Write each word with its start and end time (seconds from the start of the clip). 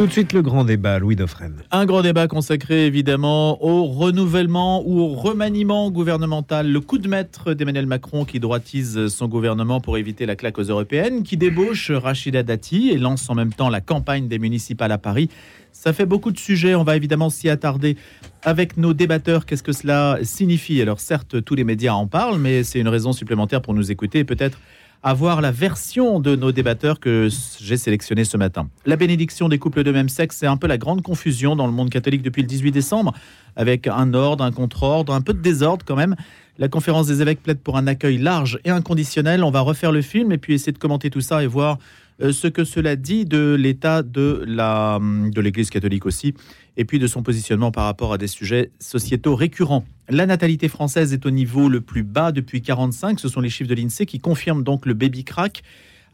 Tout 0.00 0.06
de 0.06 0.12
suite 0.12 0.32
le 0.32 0.40
grand 0.40 0.64
débat, 0.64 0.98
Louis 0.98 1.14
Dauphren. 1.14 1.56
Un 1.70 1.84
grand 1.84 2.00
débat 2.00 2.26
consacré 2.26 2.86
évidemment 2.86 3.62
au 3.62 3.84
renouvellement 3.84 4.82
ou 4.86 4.98
au 4.98 5.08
remaniement 5.08 5.90
gouvernemental. 5.90 6.72
Le 6.72 6.80
coup 6.80 6.96
de 6.96 7.06
maître 7.06 7.52
d'Emmanuel 7.52 7.84
Macron 7.84 8.24
qui 8.24 8.40
droitise 8.40 9.08
son 9.08 9.28
gouvernement 9.28 9.82
pour 9.82 9.98
éviter 9.98 10.24
la 10.24 10.36
claque 10.36 10.58
aux 10.58 10.62
européennes, 10.62 11.22
qui 11.22 11.36
débauche 11.36 11.90
Rachida 11.90 12.42
Dati 12.42 12.88
et 12.88 12.96
lance 12.96 13.28
en 13.28 13.34
même 13.34 13.52
temps 13.52 13.68
la 13.68 13.82
campagne 13.82 14.26
des 14.26 14.38
municipales 14.38 14.90
à 14.90 14.96
Paris. 14.96 15.28
Ça 15.72 15.92
fait 15.92 16.06
beaucoup 16.06 16.32
de 16.32 16.38
sujets, 16.38 16.74
on 16.74 16.82
va 16.82 16.96
évidemment 16.96 17.28
s'y 17.28 17.50
attarder 17.50 17.98
avec 18.42 18.78
nos 18.78 18.94
débatteurs. 18.94 19.44
Qu'est-ce 19.44 19.62
que 19.62 19.72
cela 19.72 20.18
signifie? 20.22 20.80
Alors 20.80 21.00
certes, 21.00 21.44
tous 21.44 21.54
les 21.54 21.64
médias 21.64 21.92
en 21.92 22.06
parlent, 22.06 22.38
mais 22.38 22.64
c'est 22.64 22.80
une 22.80 22.88
raison 22.88 23.12
supplémentaire 23.12 23.60
pour 23.60 23.74
nous 23.74 23.90
écouter 23.90 24.24
peut-être 24.24 24.58
avoir 25.02 25.40
la 25.40 25.50
version 25.50 26.20
de 26.20 26.36
nos 26.36 26.52
débatteurs 26.52 27.00
que 27.00 27.28
j'ai 27.60 27.76
sélectionné 27.76 28.24
ce 28.24 28.36
matin. 28.36 28.68
La 28.84 28.96
bénédiction 28.96 29.48
des 29.48 29.58
couples 29.58 29.82
de 29.82 29.92
même 29.92 30.08
sexe, 30.08 30.36
c'est 30.38 30.46
un 30.46 30.56
peu 30.56 30.66
la 30.66 30.78
grande 30.78 31.02
confusion 31.02 31.56
dans 31.56 31.66
le 31.66 31.72
monde 31.72 31.90
catholique 31.90 32.22
depuis 32.22 32.42
le 32.42 32.48
18 32.48 32.70
décembre, 32.70 33.14
avec 33.56 33.86
un 33.86 34.12
ordre, 34.12 34.44
un 34.44 34.52
contre-ordre, 34.52 35.14
un 35.14 35.22
peu 35.22 35.32
de 35.32 35.40
désordre 35.40 35.84
quand 35.86 35.96
même. 35.96 36.16
La 36.58 36.68
conférence 36.68 37.06
des 37.06 37.22
évêques 37.22 37.42
plaide 37.42 37.60
pour 37.60 37.78
un 37.78 37.86
accueil 37.86 38.18
large 38.18 38.58
et 38.64 38.70
inconditionnel. 38.70 39.42
On 39.42 39.50
va 39.50 39.60
refaire 39.60 39.92
le 39.92 40.02
film 40.02 40.32
et 40.32 40.38
puis 40.38 40.54
essayer 40.54 40.72
de 40.72 40.78
commenter 40.78 41.08
tout 41.08 41.22
ça 41.22 41.42
et 41.42 41.46
voir 41.46 41.78
ce 42.20 42.46
que 42.46 42.64
cela 42.64 42.96
dit 42.96 43.24
de 43.24 43.54
l'état 43.58 44.02
de 44.02 44.44
de 44.44 45.40
l'Église 45.40 45.70
catholique 45.70 46.06
aussi, 46.06 46.34
et 46.76 46.84
puis 46.84 46.98
de 46.98 47.06
son 47.06 47.22
positionnement 47.22 47.70
par 47.70 47.84
rapport 47.84 48.12
à 48.12 48.18
des 48.18 48.26
sujets 48.26 48.70
sociétaux 48.78 49.34
récurrents. 49.34 49.84
La 50.08 50.26
natalité 50.26 50.68
française 50.68 51.12
est 51.12 51.24
au 51.26 51.30
niveau 51.30 51.68
le 51.68 51.80
plus 51.80 52.02
bas 52.02 52.32
depuis 52.32 52.62
45. 52.62 53.20
Ce 53.20 53.28
sont 53.28 53.40
les 53.40 53.50
chiffres 53.50 53.70
de 53.70 53.74
l'Insee 53.74 54.06
qui 54.06 54.18
confirment 54.18 54.64
donc 54.64 54.86
le 54.86 54.94
baby 54.94 55.24
crack. 55.24 55.62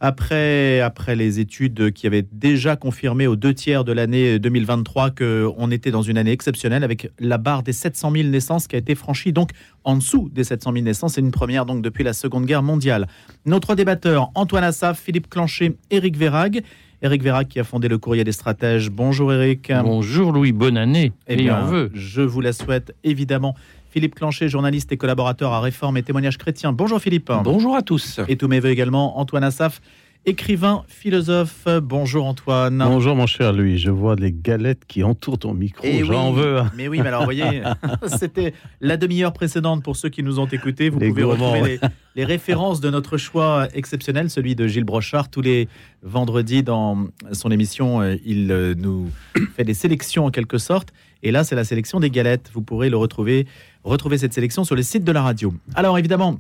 Après, 0.00 0.80
après 0.80 1.16
les 1.16 1.40
études 1.40 1.90
qui 1.92 2.06
avaient 2.06 2.26
déjà 2.30 2.76
confirmé 2.76 3.26
aux 3.26 3.36
deux 3.36 3.54
tiers 3.54 3.82
de 3.82 3.92
l'année 3.92 4.38
2023 4.38 5.10
qu'on 5.10 5.70
était 5.70 5.90
dans 5.90 6.02
une 6.02 6.18
année 6.18 6.32
exceptionnelle 6.32 6.84
avec 6.84 7.10
la 7.18 7.38
barre 7.38 7.62
des 7.62 7.72
700 7.72 8.12
000 8.12 8.28
naissances 8.28 8.66
qui 8.66 8.76
a 8.76 8.78
été 8.78 8.94
franchie 8.94 9.32
donc 9.32 9.52
en 9.84 9.96
dessous 9.96 10.28
des 10.30 10.44
700 10.44 10.72
000 10.72 10.84
naissances. 10.84 11.14
C'est 11.14 11.22
une 11.22 11.30
première 11.30 11.64
donc 11.64 11.82
depuis 11.82 12.04
la 12.04 12.12
Seconde 12.12 12.44
Guerre 12.44 12.62
mondiale. 12.62 13.06
Nos 13.46 13.58
trois 13.58 13.74
débatteurs, 13.74 14.30
Antoine 14.34 14.64
Assaf, 14.64 15.00
Philippe 15.00 15.30
Clancher, 15.30 15.76
Éric 15.90 16.18
Verrag. 16.18 16.62
Éric 17.02 17.22
Verrag 17.22 17.46
qui 17.46 17.60
a 17.60 17.64
fondé 17.64 17.88
le 17.88 17.98
Courrier 17.98 18.24
des 18.24 18.32
Stratèges. 18.32 18.90
Bonjour 18.90 19.32
Éric. 19.32 19.70
Bonjour 19.82 20.32
Louis, 20.32 20.52
bonne 20.52 20.76
année. 20.76 21.12
Eh 21.26 21.36
bien, 21.36 21.62
veut. 21.64 21.90
je 21.94 22.22
vous 22.22 22.40
la 22.40 22.52
souhaite 22.52 22.94
évidemment. 23.04 23.54
Philippe 23.96 24.14
Clancher, 24.16 24.50
journaliste 24.50 24.92
et 24.92 24.98
collaborateur 24.98 25.54
à 25.54 25.60
Réforme 25.62 25.96
et 25.96 26.02
Témoignages 26.02 26.36
Chrétiens. 26.36 26.70
Bonjour 26.70 27.00
Philippe. 27.00 27.32
Bonjour 27.42 27.74
à 27.76 27.80
tous. 27.80 28.20
Et 28.28 28.36
tous 28.36 28.46
mes 28.46 28.60
voeux 28.60 28.68
également, 28.68 29.18
Antoine 29.18 29.42
Assaf, 29.42 29.80
écrivain, 30.26 30.84
philosophe. 30.86 31.66
Bonjour 31.82 32.26
Antoine. 32.26 32.76
Bonjour 32.76 33.16
mon 33.16 33.26
cher 33.26 33.54
Louis, 33.54 33.78
je 33.78 33.90
vois 33.90 34.14
les 34.14 34.32
galettes 34.32 34.82
qui 34.86 35.02
entourent 35.02 35.38
ton 35.38 35.54
micro, 35.54 35.82
Eh 35.82 36.04
j'en 36.04 36.34
oui, 36.34 36.42
veux. 36.42 36.60
Mais 36.76 36.88
oui, 36.88 37.00
mais 37.00 37.08
alors 37.08 37.20
vous 37.20 37.24
voyez, 37.24 37.62
c'était 38.18 38.52
la 38.82 38.98
demi-heure 38.98 39.32
précédente 39.32 39.82
pour 39.82 39.96
ceux 39.96 40.10
qui 40.10 40.22
nous 40.22 40.38
ont 40.40 40.46
écoutés. 40.46 40.90
Vous 40.90 40.98
Les 40.98 41.08
pouvez 41.08 41.22
gourmands, 41.22 41.52
retrouver 41.52 41.78
les, 41.82 41.88
les 42.16 42.24
références 42.26 42.82
de 42.82 42.90
notre 42.90 43.16
choix 43.16 43.68
exceptionnel, 43.72 44.28
celui 44.28 44.54
de 44.54 44.66
Gilles 44.66 44.84
Brochard. 44.84 45.30
Tous 45.30 45.40
les 45.40 45.68
vendredis 46.02 46.62
dans 46.62 47.06
son 47.32 47.50
émission, 47.50 48.02
euh, 48.02 48.16
il 48.26 48.52
euh, 48.52 48.74
nous 48.76 49.10
fait 49.56 49.64
des 49.64 49.74
sélections 49.74 50.26
en 50.26 50.30
quelque 50.30 50.58
sorte. 50.58 50.92
Et 51.22 51.30
là, 51.30 51.44
c'est 51.44 51.54
la 51.56 51.64
sélection 51.64 51.98
des 51.98 52.10
galettes. 52.10 52.50
Vous 52.52 52.62
pourrez 52.62 52.88
le 52.88 52.96
retrouver, 52.96 53.46
retrouver 53.86 54.18
cette 54.18 54.32
sélection 54.34 54.64
sur 54.64 54.74
le 54.76 54.82
site 54.82 55.04
de 55.04 55.12
la 55.12 55.22
radio. 55.22 55.54
Alors 55.74 55.98
évidemment, 55.98 56.38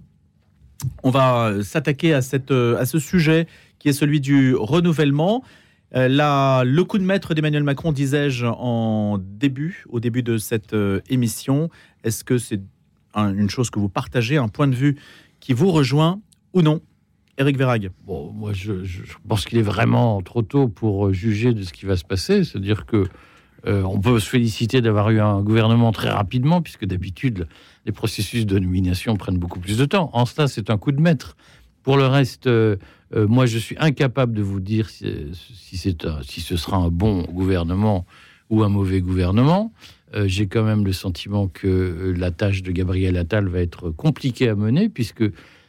on 1.02 1.10
va 1.10 1.46
euh, 1.48 1.62
s'attaquer 1.62 2.12
à, 2.14 2.20
euh, 2.50 2.78
à 2.78 2.86
ce 2.86 2.98
sujet 2.98 3.46
qui 3.78 3.88
est 3.88 3.92
celui 3.92 4.20
du 4.20 4.54
renouvellement. 4.54 5.42
Euh, 5.94 6.08
le 6.64 6.82
coup 6.84 6.98
de 6.98 7.04
maître 7.04 7.34
d'Emmanuel 7.34 7.62
Macron, 7.62 7.92
disais-je 7.92 8.46
en 8.46 9.18
début, 9.18 9.84
au 9.88 10.00
début 10.00 10.22
de 10.22 10.36
cette 10.38 10.72
euh, 10.74 11.00
émission, 11.08 11.70
est-ce 12.04 12.24
que 12.24 12.38
c'est 12.38 12.60
un- 13.14 13.32
une 13.34 13.48
chose 13.48 13.70
que 13.70 13.78
vous 13.78 13.88
partagez, 13.88 14.36
un 14.36 14.48
point 14.48 14.66
de 14.68 14.74
vue 14.74 14.96
qui 15.40 15.52
vous 15.52 15.70
rejoint 15.70 16.20
ou 16.52 16.62
non? 16.62 16.80
Éric 17.38 17.56
Verrag. 17.58 17.90
Bon, 18.06 18.32
moi, 18.32 18.52
je, 18.54 18.82
je- 18.84 19.02
pense 19.28 19.44
qu'il 19.44 19.58
est 19.58 19.62
vraiment 19.62 20.20
trop 20.22 20.42
tôt 20.42 20.68
pour 20.68 21.12
juger 21.12 21.52
de 21.54 21.62
ce 21.62 21.72
qui 21.72 21.84
va 21.86 21.96
se 21.96 22.04
passer. 22.04 22.44
C'est-à-dire 22.44 22.86
que 22.86 23.04
euh, 23.66 23.82
on 23.82 23.98
peut 23.98 24.20
se 24.20 24.28
féliciter 24.28 24.80
d'avoir 24.80 25.10
eu 25.10 25.20
un 25.20 25.40
gouvernement 25.42 25.90
très 25.90 26.10
rapidement, 26.10 26.62
puisque 26.62 26.84
d'habitude, 26.84 27.48
les 27.84 27.92
processus 27.92 28.46
de 28.46 28.58
nomination 28.58 29.16
prennent 29.16 29.38
beaucoup 29.38 29.58
plus 29.58 29.76
de 29.76 29.84
temps. 29.84 30.10
En 30.12 30.24
cela, 30.24 30.46
c'est 30.46 30.70
un 30.70 30.78
coup 30.78 30.92
de 30.92 31.00
maître. 31.00 31.36
Pour 31.82 31.96
le 31.96 32.06
reste, 32.06 32.46
euh, 32.46 32.76
euh, 33.14 33.26
moi, 33.26 33.46
je 33.46 33.58
suis 33.58 33.76
incapable 33.78 34.34
de 34.34 34.42
vous 34.42 34.60
dire 34.60 34.88
si, 34.88 35.06
si, 35.34 36.40
ce 36.40 36.56
sera 36.56 36.76
un 36.76 36.88
bon 36.88 37.22
gouvernement 37.22 38.06
ou 38.50 38.62
un 38.62 38.68
mauvais 38.68 39.00
gouvernement. 39.00 39.72
J'ai 40.24 40.46
quand 40.46 40.62
même 40.62 40.84
le 40.86 40.92
sentiment 40.92 41.46
que 41.48 42.14
la 42.16 42.30
tâche 42.30 42.62
de 42.62 42.70
Gabriel 42.70 43.18
Attal 43.18 43.48
va 43.48 43.60
être 43.60 43.90
compliquée 43.90 44.48
à 44.48 44.54
mener, 44.54 44.88
puisque 44.88 45.24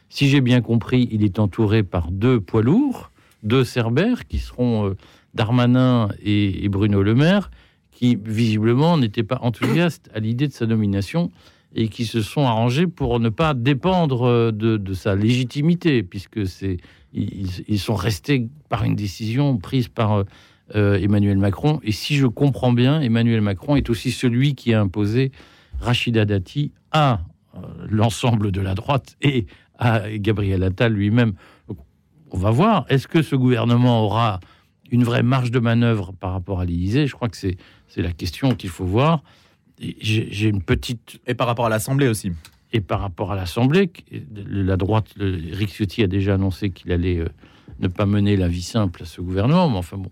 si 0.08 0.28
j'ai 0.28 0.40
bien 0.40 0.62
compris, 0.62 1.06
il 1.10 1.22
est 1.22 1.38
entouré 1.38 1.82
par 1.82 2.10
deux 2.10 2.40
poids 2.40 2.62
lourds, 2.62 3.10
deux 3.42 3.64
cerbères, 3.64 4.26
qui 4.26 4.38
seront 4.38 4.94
Darmanin 5.34 6.08
et, 6.22 6.64
et 6.64 6.68
Bruno 6.70 7.02
Le 7.02 7.14
Maire, 7.14 7.50
qui 7.98 8.16
visiblement 8.24 8.96
n'étaient 8.96 9.24
pas 9.24 9.40
enthousiastes 9.42 10.08
à 10.14 10.20
l'idée 10.20 10.46
de 10.46 10.52
sa 10.52 10.66
nomination 10.66 11.32
et 11.74 11.88
qui 11.88 12.04
se 12.06 12.22
sont 12.22 12.42
arrangés 12.42 12.86
pour 12.86 13.18
ne 13.18 13.28
pas 13.28 13.54
dépendre 13.54 14.22
euh, 14.22 14.52
de, 14.52 14.94
sa 14.94 15.16
légitimité, 15.16 16.04
puisque 16.04 16.46
c'est 16.46 16.76
ils, 17.12 17.80
sont 17.80 17.96
restés 17.96 18.46
par 18.68 18.84
une 18.84 18.94
décision 18.94 19.56
prise 19.56 19.88
par 19.88 20.12
euh, 20.12 20.24
euh, 20.76 20.94
Emmanuel 21.00 21.38
Macron. 21.38 21.80
Et 21.82 21.90
si 21.90 22.14
je 22.14 22.28
comprends 22.28 22.72
bien, 22.72 23.00
Emmanuel 23.00 23.40
Macron 23.40 23.74
est 23.74 23.90
aussi 23.90 24.12
celui 24.12 24.54
qui 24.54 24.72
a 24.74 24.80
imposé 24.80 25.32
Rachida 25.80 26.24
Dati 26.24 26.70
à 26.92 27.22
l'ensemble 27.90 28.52
de 28.52 28.60
la 28.60 28.76
droite 28.76 29.16
et 29.22 29.46
à 29.76 30.08
Gabriel 30.08 30.62
Attal 30.62 30.92
lui-même. 30.92 31.32
On 32.30 32.38
va 32.38 32.52
voir. 32.52 32.86
Est-ce 32.90 33.08
que 33.08 33.22
ce 33.22 33.34
gouvernement 33.34 34.04
aura 34.04 34.38
une 34.90 35.04
vraie 35.04 35.22
marge 35.22 35.50
de 35.50 35.58
manœuvre 35.58 36.12
par 36.12 36.32
rapport 36.32 36.60
à 36.60 36.64
l'Élysée 36.64 37.06
Je 37.06 37.14
crois 37.14 37.28
que 37.28 37.36
c'est 37.36 37.56
c'est 37.88 38.02
la 38.02 38.12
question 38.12 38.54
qu'il 38.54 38.70
faut 38.70 38.84
voir. 38.84 39.22
J'ai 39.80 40.48
une 40.48 40.62
petite 40.62 41.20
Et 41.26 41.34
par 41.34 41.46
rapport 41.46 41.66
à 41.66 41.68
l'Assemblée 41.68 42.08
aussi. 42.08 42.32
et 42.72 42.80
par 42.80 43.00
rapport 43.00 43.32
à 43.32 43.36
l'Assemblée, 43.36 43.90
la 44.46 44.76
droite, 44.76 45.06
le- 45.16 45.66
Ciotti 45.66 46.02
a 46.02 46.06
déjà 46.06 46.34
annoncé 46.34 46.70
qu'il 46.70 46.90
allait 46.92 47.18
euh, 47.18 47.28
ne 47.80 47.88
pas 47.88 48.04
mener 48.06 48.36
la 48.36 48.48
vie 48.48 48.62
simple 48.62 49.02
à 49.04 49.06
ce 49.06 49.20
gouvernement, 49.22 49.70
mais 49.70 49.76
enfin 49.78 49.96
bon, 49.96 50.10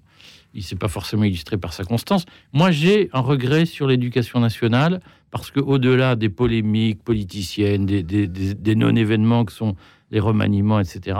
il 0.55 0.63
s'est 0.63 0.77
pas 0.77 0.89
forcément 0.89 1.25
illustré 1.25 1.59
par 1.59 1.73
sa 1.75 1.85
constance. 1.85 2.25
Moi, 2.55 2.71
j'ai 2.71 3.11
un 3.13 3.21
regret 3.21 3.67
sur 3.67 3.87
l'éducation 3.89 4.41
nationale, 4.41 5.01
parce 5.31 5.51
que 5.51 5.61
au-delà 5.61 6.17
des 6.17 6.31
polémiques 6.31 7.03
politiciennes, 7.03 7.85
des, 7.85 8.03
des- 8.03 8.29
des- 8.29 8.55
des 8.55 8.75
non-événements 8.75 9.45
que 9.45 9.53
sont 9.53 9.77
les 10.11 10.21
remaniements, 10.21 10.78
etc., 10.81 11.19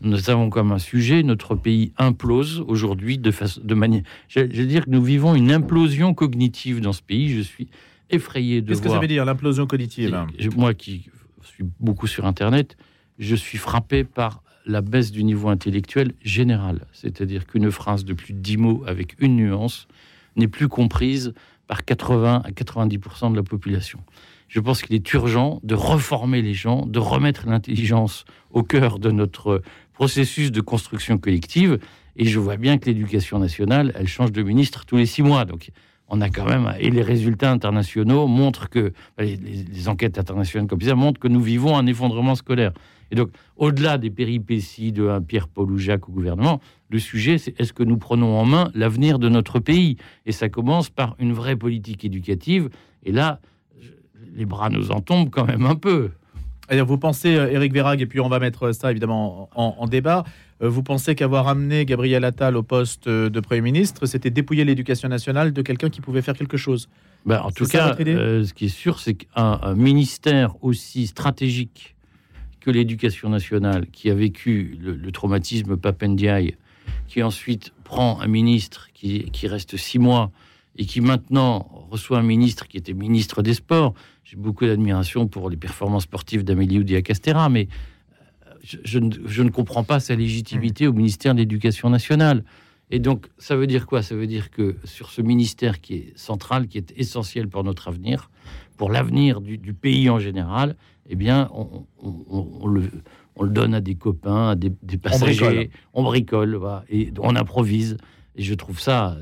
nous 0.00 0.30
avons 0.30 0.48
comme 0.48 0.72
un 0.72 0.78
sujet, 0.78 1.22
notre 1.22 1.54
pays 1.54 1.92
implose 1.98 2.64
aujourd'hui 2.66 3.18
de, 3.18 3.32
de 3.62 3.74
manière... 3.74 4.02
Je, 4.28 4.40
je 4.50 4.62
veux 4.62 4.66
dire 4.66 4.86
que 4.86 4.90
nous 4.90 5.02
vivons 5.02 5.34
une 5.34 5.52
implosion 5.52 6.14
cognitive 6.14 6.80
dans 6.80 6.92
ce 6.92 7.02
pays. 7.02 7.28
Je 7.28 7.42
suis 7.42 7.68
effrayé 8.08 8.62
de 8.62 8.68
Qu'est-ce 8.68 8.82
que 8.82 8.88
ça 8.88 8.98
veut 8.98 9.06
dire, 9.06 9.24
l'implosion 9.24 9.66
cognitive? 9.66 10.16
Et 10.38 10.48
Moi 10.48 10.74
qui 10.74 11.10
suis 11.42 11.64
beaucoup 11.80 12.06
sur 12.06 12.26
Internet, 12.26 12.76
je 13.18 13.34
suis 13.34 13.58
frappé 13.58 14.04
par 14.04 14.42
la 14.66 14.80
baisse 14.80 15.10
du 15.10 15.24
niveau 15.24 15.48
intellectuel 15.48 16.12
général. 16.22 16.86
C'est-à-dire 16.92 17.46
qu'une 17.46 17.70
phrase 17.70 18.04
de 18.04 18.14
plus 18.14 18.32
de 18.32 18.38
10 18.38 18.56
mots 18.58 18.84
avec 18.86 19.16
une 19.20 19.36
nuance 19.36 19.88
n'est 20.36 20.48
plus 20.48 20.68
comprise 20.68 21.34
par 21.66 21.84
80 21.84 22.42
à 22.44 22.50
90% 22.50 23.32
de 23.32 23.36
la 23.36 23.42
population. 23.42 24.00
Je 24.52 24.60
pense 24.60 24.82
qu'il 24.82 24.94
est 24.94 25.12
urgent 25.14 25.60
de 25.62 25.74
reformer 25.74 26.42
les 26.42 26.52
gens, 26.52 26.84
de 26.84 26.98
remettre 26.98 27.46
l'intelligence 27.46 28.26
au 28.50 28.62
cœur 28.62 28.98
de 28.98 29.10
notre 29.10 29.62
processus 29.94 30.52
de 30.52 30.60
construction 30.60 31.16
collective. 31.16 31.78
Et 32.16 32.26
je 32.26 32.38
vois 32.38 32.58
bien 32.58 32.76
que 32.76 32.84
l'éducation 32.84 33.38
nationale, 33.38 33.94
elle 33.94 34.08
change 34.08 34.30
de 34.30 34.42
ministre 34.42 34.84
tous 34.84 34.98
les 34.98 35.06
six 35.06 35.22
mois. 35.22 35.46
Donc, 35.46 35.70
on 36.06 36.20
a 36.20 36.28
quand 36.28 36.44
même 36.44 36.70
et 36.78 36.90
les 36.90 37.00
résultats 37.00 37.50
internationaux 37.50 38.26
montrent 38.26 38.68
que 38.68 38.92
les, 39.18 39.88
enquêtes 39.88 40.18
internationales 40.18 40.68
comme 40.68 40.82
ça 40.82 40.94
montrent 40.94 41.18
que 41.18 41.28
nous 41.28 41.40
vivons 41.40 41.74
un 41.74 41.86
effondrement 41.86 42.34
scolaire. 42.34 42.72
Et 43.10 43.14
donc, 43.14 43.30
au-delà 43.56 43.96
des 43.96 44.10
péripéties 44.10 44.92
de 44.92 45.08
un 45.08 45.22
Pierre-Paul 45.22 45.72
ou 45.72 45.78
Jacques 45.78 46.10
au 46.10 46.12
gouvernement, 46.12 46.60
le 46.90 46.98
sujet 46.98 47.38
c'est 47.38 47.58
est-ce 47.58 47.72
que 47.72 47.84
nous 47.84 47.96
prenons 47.96 48.38
en 48.38 48.44
main 48.44 48.70
l'avenir 48.74 49.18
de 49.18 49.30
notre 49.30 49.60
pays? 49.60 49.96
Et 50.26 50.32
ça 50.32 50.50
commence 50.50 50.90
par 50.90 51.16
une 51.18 51.32
vraie 51.32 51.56
politique 51.56 52.04
éducative. 52.04 52.68
Et 53.02 53.12
là, 53.12 53.40
les 54.34 54.46
bras 54.46 54.70
nous 54.70 54.90
en 54.90 55.00
tombent 55.00 55.30
quand 55.30 55.46
même 55.46 55.66
un 55.66 55.74
peu. 55.74 56.10
C'est-à-dire, 56.66 56.86
vous 56.86 56.98
pensez, 56.98 57.36
euh, 57.36 57.50
Éric 57.50 57.72
Verrag, 57.72 58.00
et 58.00 58.06
puis 58.06 58.20
on 58.20 58.28
va 58.28 58.38
mettre 58.38 58.72
ça 58.72 58.90
évidemment 58.90 59.50
en, 59.54 59.76
en 59.78 59.86
débat, 59.86 60.24
euh, 60.62 60.68
vous 60.68 60.82
pensez 60.82 61.14
qu'avoir 61.14 61.48
amené 61.48 61.84
Gabriel 61.84 62.24
Attal 62.24 62.56
au 62.56 62.62
poste 62.62 63.08
euh, 63.08 63.28
de 63.28 63.40
Premier 63.40 63.60
ministre, 63.60 64.06
c'était 64.06 64.30
dépouiller 64.30 64.64
l'éducation 64.64 65.08
nationale 65.08 65.52
de 65.52 65.62
quelqu'un 65.62 65.90
qui 65.90 66.00
pouvait 66.00 66.22
faire 66.22 66.36
quelque 66.36 66.56
chose? 66.56 66.88
Ben, 67.26 67.40
en 67.40 67.50
tout 67.50 67.64
ça 67.64 67.94
cas, 67.96 68.02
euh, 68.04 68.44
ce 68.44 68.54
qui 68.54 68.66
est 68.66 68.68
sûr, 68.68 69.00
c'est 69.00 69.14
qu'un 69.14 69.58
un 69.62 69.74
ministère 69.74 70.54
aussi 70.62 71.06
stratégique 71.06 71.96
que 72.60 72.70
l'éducation 72.70 73.28
nationale, 73.28 73.86
qui 73.90 74.08
a 74.08 74.14
vécu 74.14 74.78
le, 74.80 74.94
le 74.94 75.12
traumatisme 75.12 75.76
Papendiaï, 75.76 76.54
qui 77.08 77.22
ensuite 77.22 77.72
prend 77.82 78.20
un 78.20 78.28
ministre 78.28 78.88
qui, 78.94 79.24
qui 79.32 79.48
reste 79.48 79.76
six 79.76 79.98
mois 79.98 80.30
et 80.76 80.84
qui 80.86 81.00
maintenant 81.00 81.86
reçoit 81.90 82.18
un 82.18 82.22
ministre 82.22 82.66
qui 82.68 82.76
était 82.76 82.94
ministre 82.94 83.42
des 83.42 83.54
Sports. 83.54 83.94
J'ai 84.24 84.36
beaucoup 84.36 84.64
d'admiration 84.66 85.26
pour 85.28 85.50
les 85.50 85.56
performances 85.56 86.04
sportives 86.04 86.44
d'Amélie 86.44 86.78
Oudéa-Castéra, 86.78 87.48
mais 87.48 87.68
euh, 88.46 88.54
je, 88.62 88.78
je 88.84 88.98
ne, 88.98 89.10
je 89.26 89.42
ne 89.42 89.50
comprends 89.50 89.84
pas 89.84 90.00
sa 90.00 90.14
légitimité 90.14 90.86
au 90.86 90.92
ministère 90.92 91.34
de 91.34 91.40
l'Éducation 91.40 91.90
nationale. 91.90 92.44
Et 92.90 92.98
donc, 92.98 93.26
ça 93.38 93.56
veut 93.56 93.66
dire 93.66 93.86
quoi? 93.86 94.02
Ça 94.02 94.14
veut 94.14 94.26
dire 94.26 94.50
que 94.50 94.76
sur 94.84 95.10
ce 95.10 95.22
ministère 95.22 95.80
qui 95.80 95.94
est 95.94 96.12
central, 96.16 96.68
qui 96.68 96.78
est 96.78 96.92
essentiel 96.96 97.48
pour 97.48 97.64
notre 97.64 97.88
avenir, 97.88 98.30
pour 98.76 98.90
l'avenir 98.90 99.40
du, 99.40 99.56
du 99.58 99.72
pays 99.74 100.08
en 100.10 100.18
général, 100.18 100.76
eh 101.08 101.16
bien, 101.16 101.48
on, 101.52 101.86
on- 102.02 102.24
on- 102.30 102.48
on 102.62 102.66
le, 102.66 102.90
on 103.36 103.44
le 103.44 103.50
donne 103.50 103.74
à 103.74 103.80
des 103.80 103.94
copains, 103.94 104.50
à 104.50 104.54
des, 104.56 104.72
des 104.82 104.98
passagers, 104.98 105.44
bricole. 105.44 105.68
on 105.94 106.02
bricole, 106.02 106.54
voilà, 106.54 106.84
et 106.90 107.10
on 107.18 107.34
improvise. 107.34 107.96
Et 108.36 108.42
je 108.42 108.54
trouve 108.54 108.78
ça, 108.78 109.16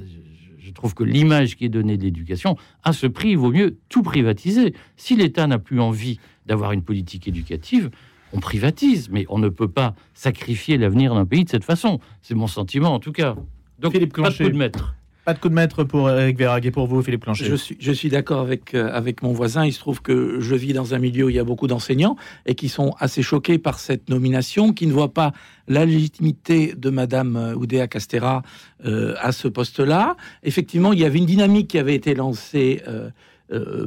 je, 0.70 0.74
trouve 0.74 0.94
que 0.94 1.04
l'image 1.04 1.56
qui 1.56 1.64
est 1.64 1.68
donnée 1.68 1.96
de 1.96 2.02
l'éducation, 2.02 2.56
à 2.84 2.92
ce 2.92 3.06
prix, 3.06 3.30
il 3.30 3.38
vaut 3.38 3.50
mieux 3.50 3.78
tout 3.88 4.02
privatiser. 4.02 4.74
Si 4.96 5.16
l'État 5.16 5.46
n'a 5.46 5.58
plus 5.58 5.80
envie 5.80 6.18
d'avoir 6.46 6.72
une 6.72 6.82
politique 6.82 7.28
éducative, 7.28 7.90
on 8.32 8.40
privatise, 8.40 9.08
mais 9.10 9.26
on 9.28 9.38
ne 9.38 9.48
peut 9.48 9.68
pas 9.68 9.94
sacrifier 10.14 10.78
l'avenir 10.78 11.14
d'un 11.14 11.26
pays 11.26 11.44
de 11.44 11.50
cette 11.50 11.64
façon. 11.64 11.98
C'est 12.22 12.34
mon 12.34 12.46
sentiment, 12.46 12.94
en 12.94 13.00
tout 13.00 13.12
cas. 13.12 13.34
Donc, 13.78 13.92
Philippe 13.92 14.12
pas 14.12 14.22
de 14.22 14.26
Clonchet. 14.28 14.44
coup 14.44 14.50
de 14.50 14.56
maître. 14.56 14.94
Pas 15.24 15.34
de 15.34 15.38
coup 15.38 15.50
de 15.50 15.54
maître 15.54 15.84
pour 15.84 16.08
Eric 16.08 16.38
Verrague 16.38 16.64
et 16.64 16.70
pour 16.70 16.86
vous, 16.86 17.02
Philippe 17.02 17.22
Planchet. 17.22 17.44
Je 17.78 17.92
suis, 17.92 18.08
d'accord 18.08 18.40
avec, 18.40 18.74
euh, 18.74 18.90
avec 18.92 19.22
mon 19.22 19.32
voisin. 19.32 19.66
Il 19.66 19.72
se 19.72 19.78
trouve 19.78 20.00
que 20.00 20.40
je 20.40 20.54
vis 20.54 20.72
dans 20.72 20.94
un 20.94 20.98
milieu 20.98 21.26
où 21.26 21.28
il 21.28 21.36
y 21.36 21.38
a 21.38 21.44
beaucoup 21.44 21.66
d'enseignants 21.66 22.16
et 22.46 22.54
qui 22.54 22.70
sont 22.70 22.94
assez 22.98 23.22
choqués 23.22 23.58
par 23.58 23.78
cette 23.78 24.08
nomination, 24.08 24.72
qui 24.72 24.86
ne 24.86 24.92
voient 24.92 25.12
pas 25.12 25.32
la 25.68 25.84
légitimité 25.84 26.72
de 26.74 26.88
Madame 26.88 27.36
euh, 27.36 27.54
Oudéa 27.54 27.86
Castera 27.86 28.42
euh, 28.86 29.14
à 29.20 29.32
ce 29.32 29.46
poste-là. 29.46 30.16
Effectivement, 30.42 30.94
il 30.94 31.00
y 31.00 31.04
avait 31.04 31.18
une 31.18 31.26
dynamique 31.26 31.68
qui 31.68 31.78
avait 31.78 31.94
été 31.94 32.14
lancée 32.14 32.82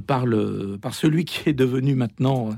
par, 0.07 0.25
le, 0.25 0.77
par 0.81 0.93
celui 0.93 1.23
qui 1.23 1.49
est 1.49 1.53
devenu 1.53 1.95
maintenant 1.95 2.49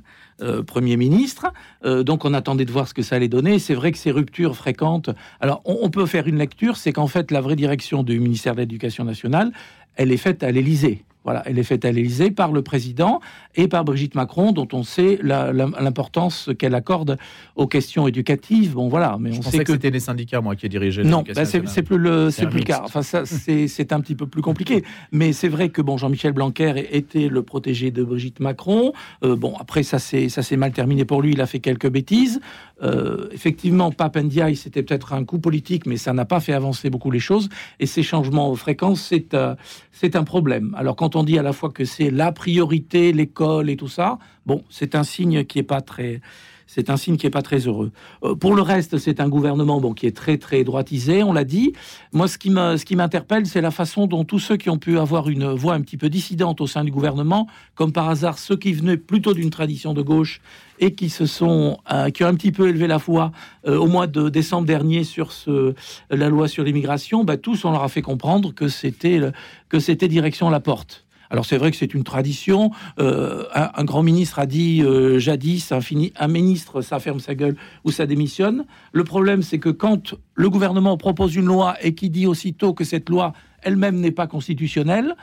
euh, 0.42 0.64
Premier 0.64 0.98
ministre. 0.98 1.48
Euh, 1.86 2.04
donc 2.04 2.26
on 2.26 2.34
attendait 2.34 2.66
de 2.66 2.72
voir 2.72 2.88
ce 2.88 2.94
que 2.94 3.02
ça 3.02 3.16
allait 3.16 3.28
donner. 3.28 3.60
C'est 3.60 3.76
vrai 3.76 3.92
que 3.92 3.98
ces 3.98 4.12
ruptures 4.12 4.56
fréquentes... 4.56 5.10
Alors 5.40 5.62
on, 5.66 5.80
on 5.82 5.90
peut 5.90 6.06
faire 6.06 6.28
une 6.28 6.38
lecture, 6.38 6.78
c'est 6.78 6.94
qu'en 6.94 7.08
fait 7.08 7.32
la 7.32 7.42
vraie 7.42 7.56
direction 7.56 8.04
du 8.04 8.20
ministère 8.20 8.56
de 8.56 8.60
l'Éducation 8.60 9.04
nationale, 9.04 9.52
elle 9.96 10.12
est 10.12 10.18
faite 10.18 10.44
à 10.44 10.52
l'Élysée. 10.52 11.06
Voilà, 11.25 11.44
elle 11.45 11.60
est 11.60 11.63
faite 11.63 11.83
à 11.86 11.92
l'Élysée 11.92 12.31
par 12.31 12.51
le 12.51 12.62
président 12.62 13.19
et 13.56 13.68
par 13.68 13.83
Brigitte 13.83 14.16
Macron, 14.16 14.51
dont 14.51 14.68
on 14.74 14.83
sait 14.83 15.19
l'importance 15.22 16.51
qu'elle 16.57 16.75
accorde 16.75 17.18
aux 17.56 17.68
questions 17.68 18.07
éducatives. 18.07 18.75
Bon, 18.75 18.88
voilà, 18.88 19.18
mais 19.19 19.33
Je 19.33 19.39
on 19.39 19.42
sait 19.42 19.57
que, 19.60 19.63
que 19.63 19.72
c'était 19.74 19.89
les 19.89 20.00
syndicats, 20.00 20.42
moi, 20.42 20.56
qui 20.56 20.69
dirigeaient 20.69 21.04
non, 21.04 21.24
bah, 21.36 21.45
c'est 21.45 21.83
plus 21.83 21.98
le, 21.98 22.30
C'est 22.31 22.48
plus 22.48 22.60
le 22.60 22.66
cas. 22.66 22.81
Enfin, 22.83 23.01
ça, 23.01 23.24
c'est 23.25 23.92
un 23.92 24.00
petit 24.00 24.16
peu 24.16 24.27
plus 24.27 24.42
compliqué. 24.42 24.83
Mais 25.12 25.33
c'est 25.33 25.48
vrai 25.48 25.69
que 25.69 25.81
bon, 25.81 25.98
Jean-Michel 25.98 26.33
Blanquer 26.33 26.88
était 26.92 27.28
le 27.28 27.42
protégé 27.44 27.92
de 27.92 28.04
Brigitte 28.04 28.39
Macron. 28.39 28.94
Euh, 29.24 29.36
bon, 29.36 29.56
après, 29.60 29.83
ça 29.83 30.00
s'est 30.00 30.30
ça 30.30 30.44
s'est 30.44 30.57
mal 30.57 30.71
terminé 30.71 31.06
pour 31.06 31.21
lui. 31.21 31.33
Il 31.33 31.42
a 31.42 31.48
fait 31.48 31.60
quelques 31.60 31.89
bêtises. 31.89 32.39
Euh, 32.83 33.30
effectivement, 33.31 33.92
Pape 33.92 34.18
Ndiaye, 34.18 34.56
c'était 34.56 34.83
peut-être 34.83 35.13
un 35.13 35.24
coup 35.24 35.39
politique, 35.39 35.86
mais 35.86 35.98
ça 35.98 36.13
n'a 36.13 36.25
pas 36.25 36.39
fait 36.39 36.54
avancer 36.54 36.89
beaucoup 36.89 37.12
les 37.12 37.19
choses. 37.19 37.50
Et 37.80 37.86
ces 37.86 38.04
changements 38.04 38.50
aux 38.50 38.56
fréquences, 38.56 39.01
c'est 39.01 39.33
euh, 39.33 39.56
c'est 39.92 40.16
un 40.16 40.24
problème. 40.24 40.75
Alors, 40.78 40.95
quand 40.95 41.15
on 41.16 41.24
dit 41.24 41.38
à 41.38 41.44
la 41.44 41.54
fois 41.54 41.70
que 41.70 41.86
c'est 41.86 42.10
la 42.10 42.32
priorité, 42.32 43.12
l'école 43.12 43.70
et 43.70 43.78
tout 43.78 43.88
ça, 43.88 44.18
bon, 44.46 44.64
c'est 44.70 44.96
un 44.96 45.04
signe 45.04 45.46
qui 45.46 45.60
est 45.60 45.64
pas 45.64 45.82
très 45.82 46.22
c'est 46.68 46.90
un 46.90 46.98
signe 46.98 47.18
qui 47.18 47.28
est 47.28 47.32
pas 47.32 47.42
très 47.42 47.60
heureux. 47.60 47.92
Euh, 48.24 48.36
pour 48.36 48.56
le 48.56 48.62
reste, 48.62 48.98
c'est 48.98 49.20
un 49.20 49.30
gouvernement 49.30 49.80
bon 49.80 49.94
qui 49.94 50.08
est 50.08 50.16
très 50.16 50.38
très 50.38 50.64
droitisé, 50.64 51.24
on 51.24 51.34
l'a 51.34 51.44
dit. 51.44 51.74
Moi, 52.12 52.28
ce 52.28 52.38
qui 52.38 52.96
m'interpelle, 52.96 53.46
c'est 53.46 53.62
la 53.62 53.72
façon 53.72 54.08
dont 54.08 54.24
tous 54.24 54.40
ceux 54.40 54.58
qui 54.58 54.70
ont 54.70 54.78
pu 54.78 54.98
avoir 54.98 55.30
une 55.30 55.54
voix 55.54 55.74
un 55.74 55.82
petit 55.82 55.98
peu 55.98 56.10
dissidente 56.10 56.62
au 56.62 56.68
sein 56.68 56.84
du 56.84 56.92
gouvernement, 56.92 57.48
comme 57.76 57.92
par 57.92 58.10
hasard 58.10 58.38
ceux 58.38 58.58
qui 58.58 58.74
venaient 58.74 58.98
plutôt 58.98 59.34
d'une 59.34 59.50
tradition 59.50 59.94
de 59.94 60.02
gauche 60.02 60.42
et 60.80 60.94
qui 60.94 61.10
se 61.10 61.26
sont, 61.26 61.78
euh, 61.92 62.10
qui 62.10 62.24
ont 62.24 62.28
un 62.28 62.36
petit 62.36 62.52
peu 62.52 62.68
élevé 62.68 62.88
la 62.88 62.98
voix 62.98 63.32
euh, 63.68 63.78
au 63.78 63.88
mois 63.88 64.08
de 64.08 64.30
décembre 64.30 64.68
dernier 64.68 65.04
sur 65.04 65.32
ce, 65.32 65.74
la 66.10 66.30
loi 66.30 66.48
sur 66.48 66.64
l'immigration, 66.64 67.24
bah, 67.24 67.38
tous 67.38 67.64
on 67.64 67.72
leur 67.72 67.84
a 67.84 67.90
fait 67.90 68.02
comprendre 68.02 68.54
que 68.54 68.68
c'était 68.68 69.22
que 69.70 69.80
c'était 69.80 70.08
direction 70.08 70.50
la 70.50 70.60
porte. 70.60 71.05
Alors 71.30 71.45
c'est 71.45 71.57
vrai 71.57 71.72
que 71.72 71.77
c'est 71.77 71.94
une 71.94 72.04
tradition. 72.04 72.72
Euh, 73.00 73.45
un, 73.54 73.83
grand 73.83 74.04
ministre 74.04 74.39
a 74.39 74.45
dit 74.45 74.81
euh, 74.81 75.19
jadis, 75.19 75.72
un 75.72 76.27
ministre, 76.27 76.81
ça 76.81 77.00
ferme 77.00 77.19
sa 77.19 77.36
gueule 77.36 77.56
ou 77.83 77.92
ça 77.92 78.06
démissionne. 78.06 78.66
Le 78.92 79.04
problème, 79.04 79.42
c'est 79.42 79.60
que 79.60 79.69
quand 79.69 80.16
le 80.33 80.50
gouvernement 80.50 80.98
propose 80.98 81.36
une 81.36 81.45
loi 81.45 81.75
et 81.81 81.95
qui 81.95 82.10
dit 82.10 82.27
aussitôt 82.27 82.74
que 82.74 82.83
cette 82.83 83.10
loi 83.10 83.33
elle-même 83.62 84.00
n'est 84.00 84.12
pas 84.12 84.27
constitutionnelle, 84.27 85.16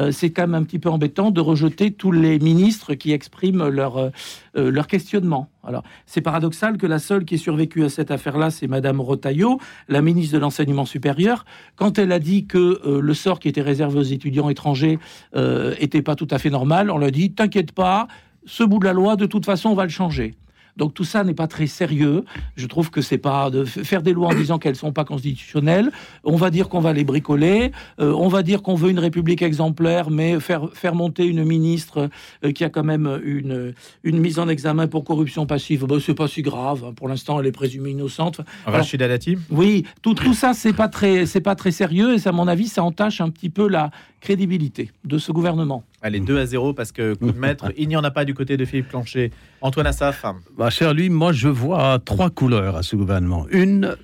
euh, 0.00 0.12
c'est 0.12 0.30
quand 0.30 0.42
même 0.42 0.54
un 0.54 0.64
petit 0.64 0.78
peu 0.78 0.88
embêtant 0.88 1.30
de 1.30 1.40
rejeter 1.40 1.90
tous 1.90 2.12
les 2.12 2.38
ministres 2.38 2.94
qui 2.94 3.12
expriment 3.12 3.68
leur, 3.68 3.96
euh, 3.98 4.10
euh, 4.56 4.70
leur 4.70 4.86
questionnement. 4.86 5.48
Alors, 5.62 5.82
c'est 6.06 6.22
paradoxal 6.22 6.78
que 6.78 6.86
la 6.86 6.98
seule 6.98 7.24
qui 7.24 7.34
ait 7.34 7.38
survécu 7.38 7.84
à 7.84 7.90
cette 7.90 8.10
affaire-là, 8.10 8.50
c'est 8.50 8.66
Madame 8.66 9.00
Rotaillot, 9.00 9.60
la 9.88 10.00
ministre 10.00 10.34
de 10.34 10.38
l'Enseignement 10.38 10.86
supérieur. 10.86 11.44
Quand 11.76 11.98
elle 11.98 12.12
a 12.12 12.18
dit 12.18 12.46
que 12.46 12.80
le 12.84 13.14
sort 13.14 13.40
qui 13.40 13.48
était 13.48 13.60
réservé 13.60 13.98
aux 13.98 14.02
étudiants 14.02 14.48
étrangers 14.48 14.98
euh, 15.36 15.74
était 15.78 16.02
pas 16.02 16.16
tout 16.16 16.28
à 16.30 16.38
fait 16.38 16.50
normal, 16.50 16.90
on 16.90 16.98
lui 16.98 17.06
a 17.06 17.10
dit 17.10 17.32
T'inquiète 17.32 17.72
pas, 17.72 18.08
ce 18.46 18.64
bout 18.64 18.78
de 18.78 18.86
la 18.86 18.92
loi, 18.92 19.16
de 19.16 19.26
toute 19.26 19.44
façon, 19.44 19.68
on 19.70 19.74
va 19.74 19.84
le 19.84 19.90
changer. 19.90 20.34
Donc 20.80 20.94
tout 20.94 21.04
ça 21.04 21.24
n'est 21.24 21.34
pas 21.34 21.46
très 21.46 21.66
sérieux. 21.66 22.24
Je 22.56 22.66
trouve 22.66 22.90
que 22.90 23.02
c'est 23.02 23.18
pas 23.18 23.50
de 23.50 23.66
faire 23.66 24.00
des 24.00 24.14
lois 24.14 24.28
en 24.28 24.34
disant 24.34 24.58
qu'elles 24.58 24.76
sont 24.76 24.92
pas 24.92 25.04
constitutionnelles. 25.04 25.90
On 26.24 26.36
va 26.36 26.48
dire 26.48 26.70
qu'on 26.70 26.80
va 26.80 26.94
les 26.94 27.04
bricoler. 27.04 27.70
Euh, 28.00 28.14
on 28.14 28.28
va 28.28 28.42
dire 28.42 28.62
qu'on 28.62 28.76
veut 28.76 28.88
une 28.88 28.98
république 28.98 29.42
exemplaire, 29.42 30.10
mais 30.10 30.40
faire 30.40 30.70
faire 30.72 30.94
monter 30.94 31.26
une 31.26 31.44
ministre 31.44 32.08
euh, 32.46 32.52
qui 32.52 32.64
a 32.64 32.70
quand 32.70 32.82
même 32.82 33.20
une 33.22 33.74
une 34.04 34.18
mise 34.18 34.38
en 34.38 34.48
examen 34.48 34.88
pour 34.88 35.04
corruption 35.04 35.44
passive. 35.44 35.84
Bon, 35.84 36.00
c'est 36.00 36.14
pas 36.14 36.28
si 36.28 36.40
grave. 36.40 36.94
Pour 36.94 37.08
l'instant, 37.08 37.38
elle 37.38 37.46
est 37.46 37.52
présumée 37.52 37.90
innocente. 37.90 38.40
Rachida 38.64 39.06
Dati? 39.06 39.36
Oui, 39.50 39.84
tout, 40.00 40.14
tout 40.14 40.32
ça, 40.32 40.54
c'est 40.54 40.72
pas 40.72 40.88
très, 40.88 41.26
c'est 41.26 41.42
pas 41.42 41.56
très 41.56 41.72
sérieux 41.72 42.14
et 42.14 42.18
ça, 42.18 42.30
à 42.30 42.32
mon 42.32 42.48
avis, 42.48 42.68
ça 42.68 42.82
entache 42.82 43.20
un 43.20 43.28
petit 43.28 43.50
peu 43.50 43.68
la 43.68 43.90
crédibilité 44.20 44.92
de 45.04 45.18
ce 45.18 45.30
gouvernement. 45.30 45.84
Allez, 46.00 46.20
2 46.20 46.38
à 46.38 46.46
0 46.46 46.72
parce 46.72 46.92
que 46.92 47.14
coup 47.14 47.32
de 47.32 47.38
maître, 47.46 47.70
il 47.76 47.88
n'y 47.88 47.96
en 47.96 48.04
a 48.04 48.10
pas 48.10 48.24
du 48.24 48.32
côté 48.32 48.56
de 48.56 48.64
Philippe 48.64 48.88
Planchet. 48.88 49.30
Antoine 49.62 49.86
Assaf, 49.86 50.24
Bah, 50.56 50.70
cher 50.70 50.94
lui, 50.94 51.10
moi, 51.10 51.32
je 51.32 51.48
vois 51.48 51.98
trois 52.04 52.30
couleurs 52.30 52.76
à 52.76 52.82
ce 52.82 52.96
gouvernement. 52.96 53.46
Une 53.50 53.96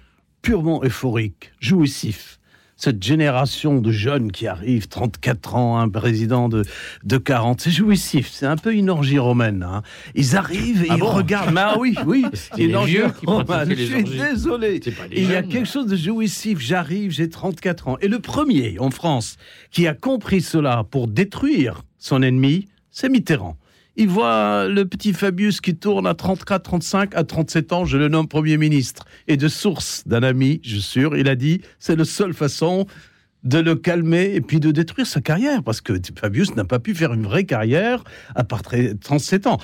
purement 0.42 0.82
euphorique, 0.84 1.52
jouissif. 1.60 2.38
Cette 2.78 3.02
génération 3.02 3.80
de 3.80 3.90
jeunes 3.90 4.30
qui 4.30 4.46
arrivent, 4.46 4.86
34 4.88 5.54
ans, 5.54 5.78
un 5.78 5.88
président 5.88 6.50
de, 6.50 6.62
de 7.04 7.16
40, 7.16 7.62
c'est 7.62 7.70
jouissif. 7.70 8.28
C'est 8.30 8.44
un 8.44 8.56
peu 8.58 8.74
une 8.74 8.90
orgie 8.90 9.18
romaine. 9.18 9.62
hein. 9.66 9.80
Ils 10.14 10.36
arrivent 10.36 10.84
et 10.84 10.88
Ah 10.90 10.94
ils 10.96 11.00
bon 11.00 11.06
regardent. 11.10 11.54
Mais 11.54 11.62
ah 11.64 11.76
oui, 11.78 11.96
oui, 12.04 12.26
les 12.58 12.64
une 12.66 12.74
orgie 12.74 12.98
romaine. 13.24 13.70
Je 13.74 13.82
suis 13.82 14.04
désolé. 14.04 14.80
C'est 14.84 14.92
Il 15.10 15.30
y 15.30 15.34
a 15.34 15.42
quelque 15.42 15.66
chose 15.66 15.86
de 15.86 15.96
jouissif. 15.96 16.58
J'arrive, 16.60 17.12
j'ai 17.12 17.30
34 17.30 17.88
ans. 17.88 17.96
Et 18.02 18.08
le 18.08 18.18
premier 18.18 18.78
en 18.78 18.90
France 18.90 19.36
qui 19.70 19.86
a 19.86 19.94
compris 19.94 20.42
cela 20.42 20.84
pour 20.90 21.08
détruire 21.08 21.82
son 21.96 22.20
ennemi, 22.22 22.68
c'est 22.90 23.08
Mitterrand. 23.08 23.56
Il 23.98 24.08
voit 24.08 24.68
le 24.68 24.84
petit 24.84 25.14
Fabius 25.14 25.62
qui 25.62 25.74
tourne 25.74 26.06
à 26.06 26.14
34, 26.14 26.62
35, 26.62 27.14
à 27.14 27.24
37 27.24 27.72
ans, 27.72 27.84
je 27.86 27.96
le 27.96 28.08
nomme 28.08 28.28
Premier 28.28 28.58
ministre. 28.58 29.06
Et 29.26 29.38
de 29.38 29.48
source 29.48 30.02
d'un 30.06 30.22
ami, 30.22 30.60
je 30.62 30.76
suis 30.76 30.82
sûr, 30.82 31.16
il 31.16 31.28
a 31.28 31.34
dit, 31.34 31.62
c'est 31.78 31.96
la 31.96 32.04
seule 32.04 32.34
façon 32.34 32.86
de 33.42 33.58
le 33.58 33.74
calmer 33.74 34.34
et 34.34 34.42
puis 34.42 34.60
de 34.60 34.70
détruire 34.70 35.06
sa 35.06 35.22
carrière, 35.22 35.62
parce 35.62 35.80
que 35.80 35.94
Fabius 36.18 36.54
n'a 36.56 36.64
pas 36.64 36.78
pu 36.78 36.94
faire 36.94 37.14
une 37.14 37.22
vraie 37.22 37.44
carrière 37.44 38.04
à 38.34 38.44
part 38.44 38.60
37 38.62 39.46
ans. 39.46 39.58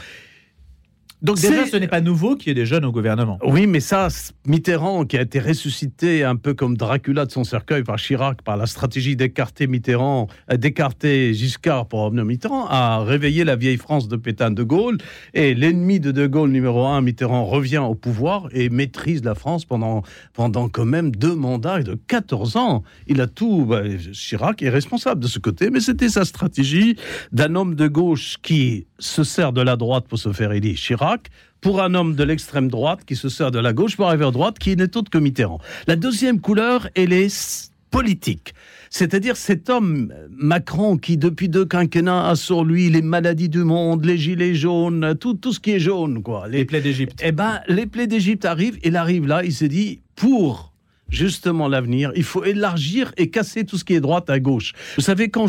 Donc 1.23 1.41
déjà, 1.41 1.67
ce 1.67 1.76
n'est 1.76 1.88
pas 1.88 2.00
nouveau 2.00 2.35
qu'il 2.35 2.49
y 2.49 2.50
ait 2.50 2.55
des 2.55 2.67
jeunes 2.67 2.85
au 2.85 2.91
gouvernement. 2.91 3.38
Oui, 3.45 3.69
mais 3.69 3.79
ça, 3.79 4.09
Mitterrand, 4.45 5.05
qui 5.05 5.17
a 5.17 5.23
été 5.23 5.38
ressuscité 5.38 6.25
un 6.25 6.35
peu 6.35 6.52
comme 6.52 6.76
Dracula 6.76 7.26
de 7.26 7.31
son 7.31 7.45
cercueil 7.45 7.85
par 7.85 7.97
Chirac, 7.97 8.43
par 8.43 8.57
la 8.57 8.67
stratégie 8.67 9.14
d'écarter 9.14 9.69
Mitterrand, 9.69 10.26
euh, 10.50 10.57
d'écarter 10.57 11.33
Giscard 11.33 11.87
pour 11.87 12.00
revenir 12.00 12.25
Mitterrand, 12.25 12.67
a 12.69 13.05
réveillé 13.05 13.45
la 13.45 13.55
vieille 13.55 13.76
France 13.76 14.09
de 14.09 14.17
Pétain 14.17 14.50
de 14.50 14.64
Gaulle. 14.64 14.99
Et 15.33 15.55
l'ennemi 15.55 16.00
de 16.00 16.11
De 16.11 16.26
Gaulle, 16.26 16.50
numéro 16.50 16.87
un, 16.87 17.00
Mitterrand, 17.02 17.45
revient 17.45 17.79
au 17.79 17.95
pouvoir 17.95 18.49
et 18.52 18.69
maîtrise 18.69 19.23
la 19.23 19.37
France 19.37 19.64
pendant, 19.64 20.02
pendant 20.33 20.69
quand 20.69 20.87
même 20.87 21.12
deux 21.12 21.37
mandats 21.37 21.85
de 21.85 21.95
14 21.95 22.57
ans. 22.57 22.83
Il 23.07 23.21
a 23.21 23.29
tout. 23.29 23.64
bah, 23.64 23.83
Chirac 24.12 24.61
est 24.62 24.71
responsable 24.71 25.21
de 25.21 25.29
ce 25.29 25.38
côté, 25.38 25.71
mais 25.71 25.81
c'était 25.81 26.09
sa 26.09 26.25
stratégie 26.25 26.97
d'un 27.31 27.55
homme 27.55 27.76
de 27.76 27.87
gauche 27.87 28.38
qui 28.43 28.87
se 29.02 29.25
sert 29.25 29.52
de 29.52 29.61
la 29.61 29.76
droite 29.76 30.06
pour 30.09 30.18
se 30.18 30.32
faire 30.32 30.52
élire 30.52 30.76
Chirac 30.76 31.30
pour 31.61 31.82
un 31.82 31.94
homme 31.94 32.14
de 32.14 32.25
l'extrême 32.25 32.68
droite 32.68 33.00
qui 33.06 33.16
se 33.16 33.28
sert 33.28 33.50
de 33.50 33.59
la 33.59 33.73
gauche 33.73 33.97
pour 33.97 34.09
arriver 34.09 34.26
à 34.26 34.30
droite, 34.30 34.59
qui 34.59 34.76
n'est 34.76 34.97
autre 34.97 35.11
que 35.11 35.18
Mitterrand. 35.18 35.61
La 35.87 35.97
deuxième 35.97 36.40
couleur, 36.40 36.88
elle 36.94 37.12
est 37.12 37.71
politique. 37.90 38.54
C'est-à-dire 38.90 39.37
cet 39.37 39.71
homme, 39.71 40.12
euh, 40.14 40.26
Macron, 40.30 40.97
qui 40.97 41.16
depuis 41.16 41.49
deux 41.49 41.64
quinquennats 41.64 42.28
a 42.28 42.37
sur 42.37 42.64
lui 42.64 42.90
les 42.90 43.02
maladies 43.02 43.49
du 43.49 43.64
monde, 43.64 44.04
les 44.04 44.18
gilets 44.18 44.54
jaunes, 44.54 45.14
tout, 45.21 45.35
tout 45.35 45.52
ce 45.52 45.61
qui 45.61 45.73
est 45.73 45.78
jaune, 45.78 46.23
quoi. 46.23 46.49
Les 46.49 46.64
plaies 46.64 46.80
d'Égypte. 46.80 47.21
Eh 47.23 47.32
ben, 47.32 47.61
les 47.68 47.87
plaies 47.87 48.06
d'Égypte 48.06 48.44
arrivent, 48.44 48.78
il 48.82 48.97
arrive 48.97 49.26
là, 49.26 49.44
il 49.44 49.52
se 49.52 49.64
dit, 49.64 50.00
pour 50.16 50.72
justement 51.12 51.69
l'avenir. 51.69 52.11
Il 52.16 52.25
faut 52.25 52.42
élargir 52.42 53.12
et 53.16 53.31
casser 53.31 53.64
tout 53.64 53.78
ce 53.78 53.85
qui 53.85 53.95
est 53.95 54.00
droite 54.00 54.28
à 54.31 54.40
gauche. 54.40 54.73
Vous 54.97 55.02
savez, 55.02 55.28
quand, 55.28 55.47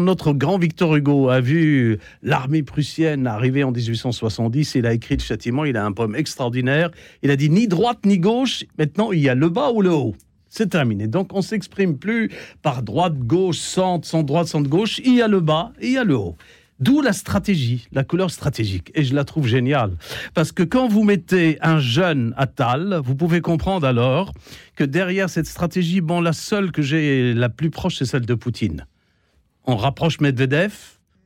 notre 0.00 0.32
grand 0.32 0.58
Victor 0.58 0.94
Hugo 0.94 1.28
a 1.28 1.40
vu 1.40 1.98
l'armée 2.22 2.62
prussienne 2.62 3.26
arriver 3.26 3.64
en 3.64 3.72
1870, 3.72 4.76
il 4.76 4.86
a 4.86 4.92
écrit 4.92 5.16
le 5.16 5.22
châtiment, 5.22 5.64
il 5.64 5.76
a 5.76 5.84
un 5.84 5.92
poème 5.92 6.14
extraordinaire. 6.14 6.90
Il 7.22 7.30
a 7.30 7.36
dit 7.36 7.50
ni 7.50 7.66
droite 7.66 8.04
ni 8.04 8.18
gauche, 8.18 8.64
maintenant 8.78 9.10
il 9.10 9.20
y 9.20 9.28
a 9.28 9.34
le 9.34 9.48
bas 9.48 9.70
ou 9.72 9.82
le 9.82 9.90
haut. 9.90 10.14
C'est 10.48 10.68
terminé. 10.68 11.08
Donc 11.08 11.34
on 11.34 11.42
s'exprime 11.42 11.98
plus 11.98 12.30
par 12.62 12.82
droite, 12.82 13.18
gauche, 13.18 13.58
centre, 13.58 14.06
centre 14.06 14.26
droite, 14.26 14.46
centre 14.46 14.68
gauche. 14.68 15.00
Il 15.04 15.14
y 15.14 15.22
a 15.22 15.28
le 15.28 15.40
bas 15.40 15.72
et 15.80 15.88
il 15.88 15.92
y 15.94 15.98
a 15.98 16.04
le 16.04 16.16
haut. 16.16 16.36
D'où 16.78 17.00
la 17.00 17.14
stratégie, 17.14 17.88
la 17.92 18.04
couleur 18.04 18.30
stratégique. 18.30 18.90
Et 18.94 19.02
je 19.02 19.14
la 19.14 19.24
trouve 19.24 19.46
géniale. 19.46 19.92
Parce 20.34 20.52
que 20.52 20.62
quand 20.62 20.88
vous 20.88 21.04
mettez 21.04 21.58
un 21.62 21.78
jeune 21.78 22.34
à 22.36 22.46
Tal, 22.46 23.00
vous 23.02 23.14
pouvez 23.14 23.40
comprendre 23.40 23.86
alors 23.86 24.32
que 24.76 24.84
derrière 24.84 25.30
cette 25.30 25.46
stratégie, 25.46 26.02
bon, 26.02 26.20
la 26.20 26.34
seule 26.34 26.72
que 26.72 26.82
j'ai 26.82 27.32
la 27.32 27.48
plus 27.48 27.70
proche, 27.70 27.96
c'est 27.96 28.04
celle 28.04 28.26
de 28.26 28.34
Poutine. 28.34 28.86
On 29.64 29.76
rapproche 29.76 30.20
Medvedev, 30.20 30.74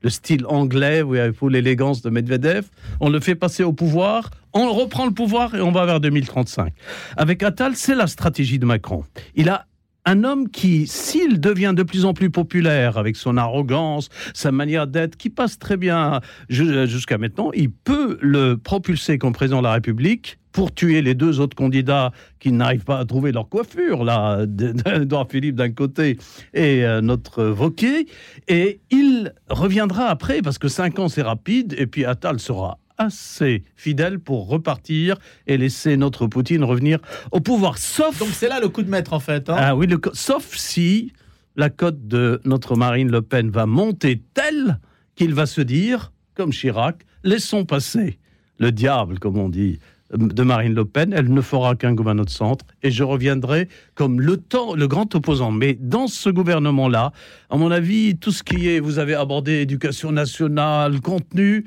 le 0.02 0.10
style 0.10 0.46
anglais, 0.46 1.02
vous 1.02 1.16
avez 1.16 1.34
l'élégance 1.50 2.00
de 2.00 2.10
Medvedev, 2.10 2.68
on 3.00 3.10
le 3.10 3.20
fait 3.20 3.34
passer 3.34 3.64
au 3.64 3.72
pouvoir, 3.72 4.30
on 4.52 4.72
reprend 4.72 5.04
le 5.04 5.12
pouvoir 5.12 5.54
et 5.54 5.60
on 5.60 5.72
va 5.72 5.84
vers 5.84 6.00
2035. 6.00 6.72
Avec 7.16 7.42
Attal, 7.42 7.76
c'est 7.76 7.94
la 7.94 8.06
stratégie 8.06 8.58
de 8.58 8.66
Macron. 8.66 9.04
Il 9.34 9.48
a 9.48 9.66
un 10.04 10.24
homme 10.24 10.48
qui, 10.48 10.86
s'il 10.86 11.40
devient 11.40 11.74
de 11.76 11.82
plus 11.82 12.04
en 12.04 12.14
plus 12.14 12.30
populaire 12.30 12.98
avec 12.98 13.16
son 13.16 13.36
arrogance, 13.36 14.08
sa 14.34 14.52
manière 14.52 14.86
d'être, 14.86 15.16
qui 15.16 15.30
passe 15.30 15.58
très 15.58 15.76
bien 15.76 16.20
jusqu'à 16.48 17.18
maintenant, 17.18 17.50
il 17.54 17.70
peut 17.70 18.18
le 18.20 18.56
propulser 18.56 19.18
comme 19.18 19.32
président 19.32 19.58
de 19.58 19.64
la 19.64 19.74
République 19.74 20.38
pour 20.52 20.74
tuer 20.74 21.00
les 21.02 21.14
deux 21.14 21.40
autres 21.40 21.54
candidats 21.54 22.12
qui 22.40 22.50
n'arrivent 22.52 22.84
pas 22.84 22.98
à 22.98 23.04
trouver 23.04 23.32
leur 23.32 23.48
coiffure, 23.48 24.04
là, 24.04 24.44
Edouard 24.86 25.28
Philippe 25.30 25.56
d'un 25.56 25.70
côté 25.70 26.18
et 26.54 26.84
euh, 26.84 27.00
notre 27.00 27.44
Vauquier. 27.44 28.06
Et 28.48 28.80
il 28.90 29.32
reviendra 29.48 30.06
après, 30.06 30.42
parce 30.42 30.58
que 30.58 30.68
cinq 30.68 30.98
ans 30.98 31.08
c'est 31.08 31.22
rapide, 31.22 31.74
et 31.78 31.86
puis 31.86 32.04
Attal 32.04 32.40
sera 32.40 32.78
assez 33.00 33.64
fidèle 33.76 34.18
pour 34.18 34.48
repartir 34.48 35.16
et 35.46 35.56
laisser 35.56 35.96
notre 35.96 36.26
Poutine 36.26 36.62
revenir 36.62 36.98
au 37.32 37.40
pouvoir. 37.40 37.78
Sauf. 37.78 38.18
Donc 38.18 38.28
c'est 38.28 38.48
là 38.48 38.60
le 38.60 38.68
coup 38.68 38.82
de 38.82 38.90
maître 38.90 39.14
en 39.14 39.20
fait. 39.20 39.48
Hein 39.48 39.56
ah 39.58 39.74
oui, 39.74 39.88
sauf 40.12 40.54
si 40.54 41.12
la 41.56 41.70
cote 41.70 42.06
de 42.06 42.40
notre 42.44 42.76
Marine 42.76 43.10
Le 43.10 43.22
Pen 43.22 43.50
va 43.50 43.66
monter 43.66 44.22
telle 44.34 44.78
qu'il 45.16 45.34
va 45.34 45.46
se 45.46 45.62
dire, 45.62 46.12
comme 46.34 46.50
Chirac, 46.50 47.04
laissons 47.24 47.64
passer 47.64 48.18
le 48.58 48.70
diable, 48.70 49.18
comme 49.18 49.38
on 49.38 49.48
dit, 49.48 49.78
de 50.12 50.42
Marine 50.42 50.74
Le 50.74 50.84
Pen, 50.84 51.12
elle 51.14 51.32
ne 51.32 51.40
fera 51.40 51.76
qu'un 51.76 51.94
gouvernement 51.94 52.24
de 52.24 52.30
centre 52.30 52.64
et 52.82 52.90
je 52.90 53.02
reviendrai 53.04 53.68
comme 53.94 54.20
le 54.20 54.36
temps, 54.36 54.74
le 54.74 54.88
grand 54.88 55.14
opposant. 55.14 55.52
Mais 55.52 55.78
dans 55.80 56.06
ce 56.06 56.28
gouvernement-là, 56.28 57.12
à 57.48 57.56
mon 57.56 57.70
avis, 57.70 58.16
tout 58.16 58.32
ce 58.32 58.42
qui 58.42 58.68
est, 58.68 58.80
vous 58.80 58.98
avez 58.98 59.14
abordé 59.14 59.60
éducation 59.60 60.12
nationale, 60.12 61.00
contenu, 61.00 61.66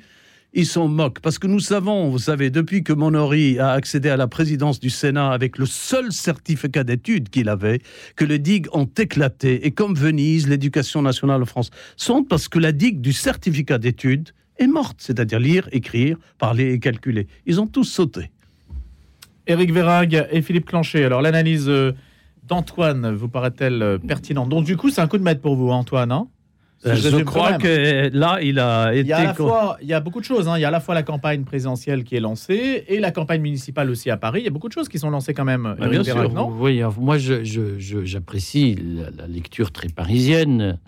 ils 0.54 0.66
s'en 0.66 0.88
moquent. 0.88 1.20
Parce 1.20 1.40
que 1.40 1.48
nous 1.48 1.60
savons, 1.60 2.10
vous 2.10 2.20
savez, 2.20 2.50
depuis 2.50 2.84
que 2.84 2.94
Monori 2.94 3.60
a 3.60 3.72
accédé 3.72 4.10
à 4.10 4.18
la 4.18 4.28
présidence 4.28 4.80
du 4.80 4.90
Sénat 4.90 5.32
avec 5.32 5.58
le 5.58 5.66
seul 5.66 6.12
certificat 6.12 6.84
d'études 6.84 7.30
qu'il 7.30 7.50
avait, 7.50 7.82
que 8.16 8.26
les 8.26 8.40
digues 8.40 8.68
ont 8.72 8.90
éclaté. 8.98 9.66
Et 9.66 9.72
comme 9.72 9.96
Venise, 9.96 10.48
l'éducation 10.48 11.02
nationale 11.02 11.42
en 11.42 11.46
France, 11.46 11.72
sont 11.98 12.24
parce 12.24 12.48
que 12.48 12.60
la 12.60 12.72
digue 12.72 13.02
du 13.02 13.14
certificat 13.14 13.78
d'études 13.78 14.30
est 14.58 14.68
morte, 14.68 14.98
c'est-à-dire 15.00 15.40
lire, 15.40 15.68
écrire, 15.72 16.18
parler 16.38 16.74
et 16.74 16.80
calculer. 16.80 17.28
Ils 17.46 17.60
ont 17.60 17.68
tous 17.68 17.86
sauté. 17.86 18.30
Éric 19.48 19.74
Verrague 19.74 20.28
et 20.32 20.42
Philippe 20.42 20.68
Clancher. 20.68 21.04
Alors 21.04 21.22
l'analyse 21.22 21.68
euh, 21.68 21.92
d'Antoine 22.48 23.14
vous 23.14 23.28
paraît-elle 23.28 23.82
euh, 23.82 23.98
pertinente? 23.98 24.50
Donc 24.50 24.64
du 24.66 24.78
coup, 24.78 24.90
c'est 24.90 25.02
un 25.02 25.08
coup 25.08 25.18
de 25.18 25.24
maître 25.24 25.42
pour 25.42 25.56
vous, 25.56 25.70
Antoine, 25.70 26.12
hein? 26.12 26.28
Je, 26.86 27.24
crois 27.24 27.54
que 27.58 28.10
là, 28.14 28.40
il 28.42 28.60
a 28.60 28.94
été. 28.94 29.02
Il 29.02 29.08
y 29.08 29.14
a, 29.14 29.34
fois, 29.34 29.78
il 29.82 29.88
y 29.88 29.94
a 29.94 30.00
beaucoup 30.00 30.20
de 30.20 30.26
choses. 30.26 30.48
Hein. 30.48 30.58
Il 30.58 30.62
y 30.62 30.66
a 30.66 30.70
à 30.70 30.72
la 30.72 30.80
fois 30.80 30.96
la 30.96 31.04
campagne 31.04 31.44
présidentielle 31.44 32.04
qui 32.04 32.16
est 32.16 32.20
lancée 32.20 32.86
et 32.88 33.00
la 33.00 33.12
campagne 33.12 33.42
municipale 33.42 33.90
aussi 33.90 34.10
à 34.10 34.18
Paris. 34.18 34.42
Il 34.42 34.46
y 34.46 34.48
a 34.48 34.52
beaucoup 34.52 34.68
de 34.68 34.74
choses 34.74 34.90
qui 34.90 35.00
sont 35.00 35.10
lancées 35.10 35.34
quand 35.34 35.46
même. 35.46 35.76
Ah, 35.80 35.88
bien 35.88 36.04
sûr. 36.04 36.32
Non? 36.32 36.54
Oui, 36.60 36.82
moi, 37.00 37.18
j'apprécie 37.18 38.78
la, 39.18 39.28
lecture 39.28 39.72
très 39.72 39.90
parisienne, 39.90 40.80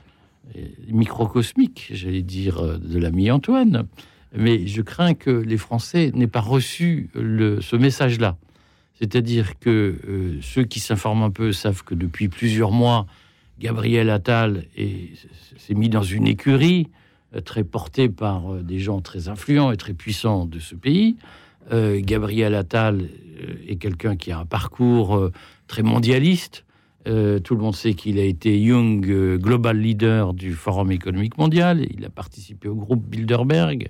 microcosmique, 0.90 1.92
j'allais 1.94 2.22
dire, 2.22 2.80
de 2.80 3.00
l'ami 3.00 3.32
Antoine. 3.32 3.88
Mais 4.38 4.68
je 4.68 4.82
crains 4.82 5.14
que 5.14 5.30
les 5.30 5.58
Français 5.58 6.12
n'aient 6.14 6.28
pas 6.28 6.42
reçu 6.42 7.10
le, 7.16 7.62
ce 7.62 7.76
message-là. 7.76 8.38
C'est-à-dire 9.00 9.60
que 9.60 9.96
euh, 10.08 10.40
ceux 10.42 10.64
qui 10.64 10.80
s'informent 10.80 11.24
un 11.24 11.32
peu 11.32 11.52
savent 11.52 11.84
que 11.84 11.96
depuis 11.96 12.30
plusieurs 12.30 12.72
mois, 12.72 13.06
Gabriel 13.60 14.10
Attal 14.10 14.66
s'est 15.58 15.74
mis 15.74 15.90
dans 15.90 16.04
une 16.04 16.28
écurie 16.28 16.88
euh, 17.36 17.42
très 17.42 17.64
portée 17.64 18.10
par 18.10 18.54
euh, 18.54 18.62
des 18.62 18.80
gens 18.80 19.02
très 19.02 19.30
influents 19.30 19.72
et 19.72 19.78
très 19.78 19.94
puissants 19.94 20.46
de 20.46 20.60
ce 20.60 20.76
pays. 20.76 21.18
Euh, 21.72 22.00
Gabriel 22.02 22.54
Attal 22.54 23.10
est 23.68 23.78
quelqu'un 23.78 24.16
qui 24.16 24.32
a 24.32 24.40
un 24.40 24.46
parcours 24.46 25.30
très 25.68 25.84
mondialiste. 25.84 26.64
tout 27.06 27.56
le 27.56 27.58
monde 27.58 27.76
sait 27.76 27.94
qu'il 27.94 28.18
a 28.18 28.24
été 28.24 28.58
Young 28.58 29.06
Global 29.38 29.78
Leader 29.78 30.34
du 30.34 30.54
Forum 30.54 30.92
économique 30.92 31.38
mondial. 31.38 31.86
Il 31.98 32.06
a 32.06 32.10
participé 32.10 32.70
au 32.70 32.76
groupe 32.76 33.06
Bilderberg. 33.06 33.90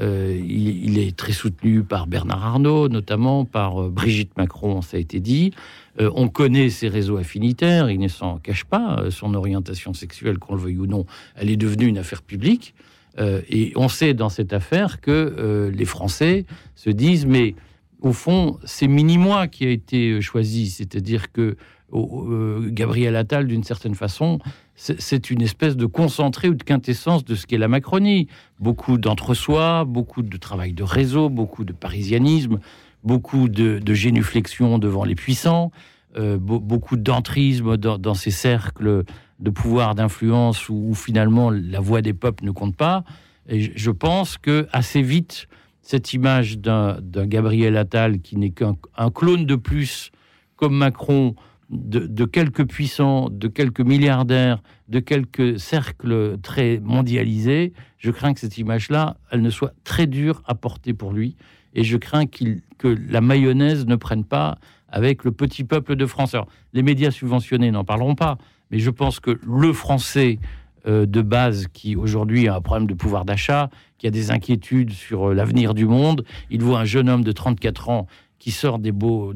Il, 0.00 0.98
est 0.98 1.16
très 1.16 1.32
soutenu 1.32 1.82
par 1.82 2.06
Bernard 2.06 2.44
Arnault, 2.44 2.88
notamment 2.88 3.44
par 3.44 3.88
Brigitte 3.90 4.36
Macron, 4.36 4.82
ça 4.82 4.96
a 4.96 5.00
été 5.00 5.18
dit. 5.18 5.52
Euh, 6.00 6.10
on 6.14 6.28
connaît 6.28 6.70
ses 6.70 6.88
réseaux 6.88 7.16
affinitaires, 7.16 7.90
il 7.90 7.98
ne 7.98 8.08
s'en 8.08 8.38
cache 8.38 8.64
pas. 8.64 8.98
Euh, 9.00 9.10
son 9.10 9.34
orientation 9.34 9.92
sexuelle, 9.94 10.38
qu'on 10.38 10.54
le 10.54 10.60
veuille 10.60 10.78
ou 10.78 10.86
non, 10.86 11.06
elle 11.34 11.50
est 11.50 11.56
devenue 11.56 11.86
une 11.86 11.98
affaire 11.98 12.22
publique. 12.22 12.74
Euh, 13.18 13.40
et 13.48 13.72
on 13.74 13.88
sait 13.88 14.14
dans 14.14 14.28
cette 14.28 14.52
affaire 14.52 15.00
que 15.00 15.72
les 15.74 15.84
Français 15.84 16.44
se 16.76 16.90
disent, 16.90 17.26
mais 17.26 17.54
au 18.00 18.12
fond, 18.12 18.58
c'est 18.64 18.86
mini-moi 18.86 19.48
qui 19.48 19.66
a 19.66 19.70
été 19.70 20.20
choisi. 20.20 20.70
C'est-à-dire 20.70 21.32
que 21.32 21.56
Gabriel 21.90 23.16
Attal, 23.16 23.46
d'une 23.46 23.64
certaine 23.64 23.94
façon, 23.94 24.38
c'est 24.80 25.30
une 25.30 25.42
espèce 25.42 25.76
de 25.76 25.86
concentré 25.86 26.48
ou 26.48 26.54
de 26.54 26.62
quintessence 26.62 27.24
de 27.24 27.34
ce 27.34 27.46
qu'est 27.46 27.58
la 27.58 27.66
Macronie. 27.66 28.28
Beaucoup 28.60 28.96
d'entre-soi, 28.96 29.84
beaucoup 29.84 30.22
de 30.22 30.36
travail 30.36 30.72
de 30.72 30.84
réseau, 30.84 31.28
beaucoup 31.28 31.64
de 31.64 31.72
parisianisme, 31.72 32.60
beaucoup 33.02 33.48
de, 33.48 33.82
génuflexion 33.92 34.78
devant 34.78 35.04
les 35.04 35.16
puissants, 35.16 35.72
euh, 36.16 36.38
beaucoup 36.38 36.96
d'entrisme 36.96 37.76
dans, 37.76 38.14
ces 38.14 38.30
cercles 38.30 39.02
de 39.40 39.50
pouvoir, 39.50 39.96
d'influence 39.96 40.68
où, 40.68 40.94
finalement 40.94 41.50
la 41.50 41.80
voix 41.80 42.00
des 42.00 42.14
peuples 42.14 42.44
ne 42.44 42.52
compte 42.52 42.76
pas. 42.76 43.02
Et 43.48 43.72
je 43.76 43.90
pense 43.90 44.38
que 44.38 44.68
assez 44.72 45.02
vite, 45.02 45.48
cette 45.82 46.12
image 46.12 46.58
d'un 46.58 47.00
Gabriel 47.02 47.76
Attal 47.76 48.20
qui 48.20 48.36
n'est 48.36 48.50
qu'un 48.50 48.76
clone 49.12 49.44
de 49.44 49.56
plus, 49.56 50.12
comme 50.54 50.76
Macron, 50.76 51.34
de, 51.70 52.24
quelques 52.24 52.66
puissants, 52.66 53.28
de 53.30 53.48
quelques 53.48 53.80
milliardaires, 53.80 54.62
de 54.88 55.00
quelques 55.00 55.58
cercles 55.58 56.38
très 56.42 56.80
mondialisés, 56.82 57.72
je 57.98 58.10
crains 58.10 58.32
que 58.32 58.40
cette 58.40 58.58
image-là, 58.58 59.18
elle 59.30 59.42
ne 59.42 59.50
soit 59.50 59.74
très 59.84 60.06
dure 60.06 60.42
à 60.46 60.54
porter 60.54 60.94
pour 60.94 61.12
lui 61.12 61.36
et 61.74 61.84
je 61.84 61.96
crains 61.96 62.26
que 62.26 62.96
la 63.10 63.20
mayonnaise 63.20 63.86
ne 63.86 63.96
prenne 63.96 64.24
pas 64.24 64.58
avec 64.88 65.24
le 65.24 65.32
petit 65.32 65.64
peuple 65.64 65.96
de 65.96 66.06
France. 66.06 66.34
les 66.72 66.82
médias 66.82 67.10
subventionnés 67.10 67.70
n'en 67.70 67.84
parleront 67.84 68.14
pas, 68.14 68.38
mais 68.70 68.78
je 68.78 68.90
pense 68.90 69.20
que 69.20 69.38
le 69.46 69.72
français 69.72 70.38
euh, 70.86 71.06
de 71.06 71.22
base 71.22 71.66
qui 71.72 71.96
aujourd'hui 71.96 72.48
a 72.48 72.54
un 72.54 72.60
problème 72.60 72.86
de 72.86 72.94
pouvoir 72.94 73.24
d'achat, 73.24 73.68
qui 73.98 74.06
a 74.06 74.10
des 74.10 74.30
inquiétudes 74.30 74.92
sur 74.92 75.30
euh, 75.30 75.34
l'avenir 75.34 75.74
du 75.74 75.86
monde, 75.86 76.24
il 76.50 76.62
voit 76.62 76.80
un 76.80 76.84
jeune 76.84 77.08
homme 77.08 77.24
de 77.24 77.32
34 77.32 77.90
ans 77.90 78.06
qui 78.38 78.52
sort 78.52 78.78
des, 78.78 78.92
beaux 78.92 79.34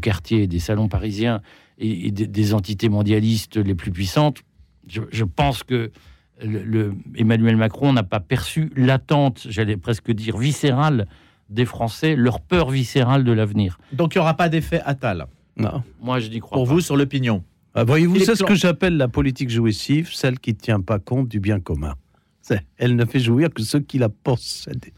quartiers, 0.00 0.46
des 0.46 0.60
salons 0.60 0.88
parisiens 0.88 1.42
et, 1.78 2.10
des, 2.10 2.54
entités 2.54 2.88
mondialistes 2.88 3.56
les 3.56 3.74
plus 3.74 3.90
puissantes. 3.90 4.42
Je, 4.86 5.24
pense 5.24 5.62
que 5.62 5.90
le, 6.42 6.94
Emmanuel 7.16 7.56
Macron 7.56 7.92
n'a 7.92 8.02
pas 8.02 8.20
perçu 8.20 8.70
l'attente, 8.76 9.46
j'allais 9.48 9.76
presque 9.76 10.10
dire 10.12 10.36
viscérale, 10.36 11.06
des 11.48 11.64
Français 11.64 12.16
leur 12.16 12.40
peur 12.40 12.70
viscérale 12.70 13.24
de 13.24 13.32
l'avenir. 13.32 13.78
Donc 13.92 14.14
il 14.14 14.18
n'y 14.18 14.22
aura 14.22 14.34
pas 14.34 14.48
d'effet 14.48 14.80
Attal? 14.84 15.26
Non. 15.56 15.82
Moi, 16.00 16.18
je 16.20 16.28
n'y 16.28 16.40
crois 16.40 16.56
Pour 16.56 16.66
vous, 16.66 16.80
sur 16.80 16.96
l'opinion? 16.96 17.44
Ah, 17.74 17.84
Voyez-vous, 17.84 18.20
c'est 18.20 18.36
ce 18.36 18.44
que 18.44 18.54
j'appelle 18.54 18.96
la 18.96 19.08
politique 19.08 19.50
jouissive, 19.50 20.12
celle 20.12 20.38
qui 20.38 20.52
ne 20.52 20.58
tient 20.58 20.80
pas 20.80 20.98
compte 20.98 21.28
du 21.28 21.40
bien 21.40 21.60
commun. 21.60 21.94
Elle 22.76 22.96
ne 22.96 23.04
fait 23.04 23.20
jouir 23.20 23.48
que 23.52 23.62
ceux 23.62 23.80
qui 23.80 23.98
la 23.98 24.08
possèdent. 24.08 24.90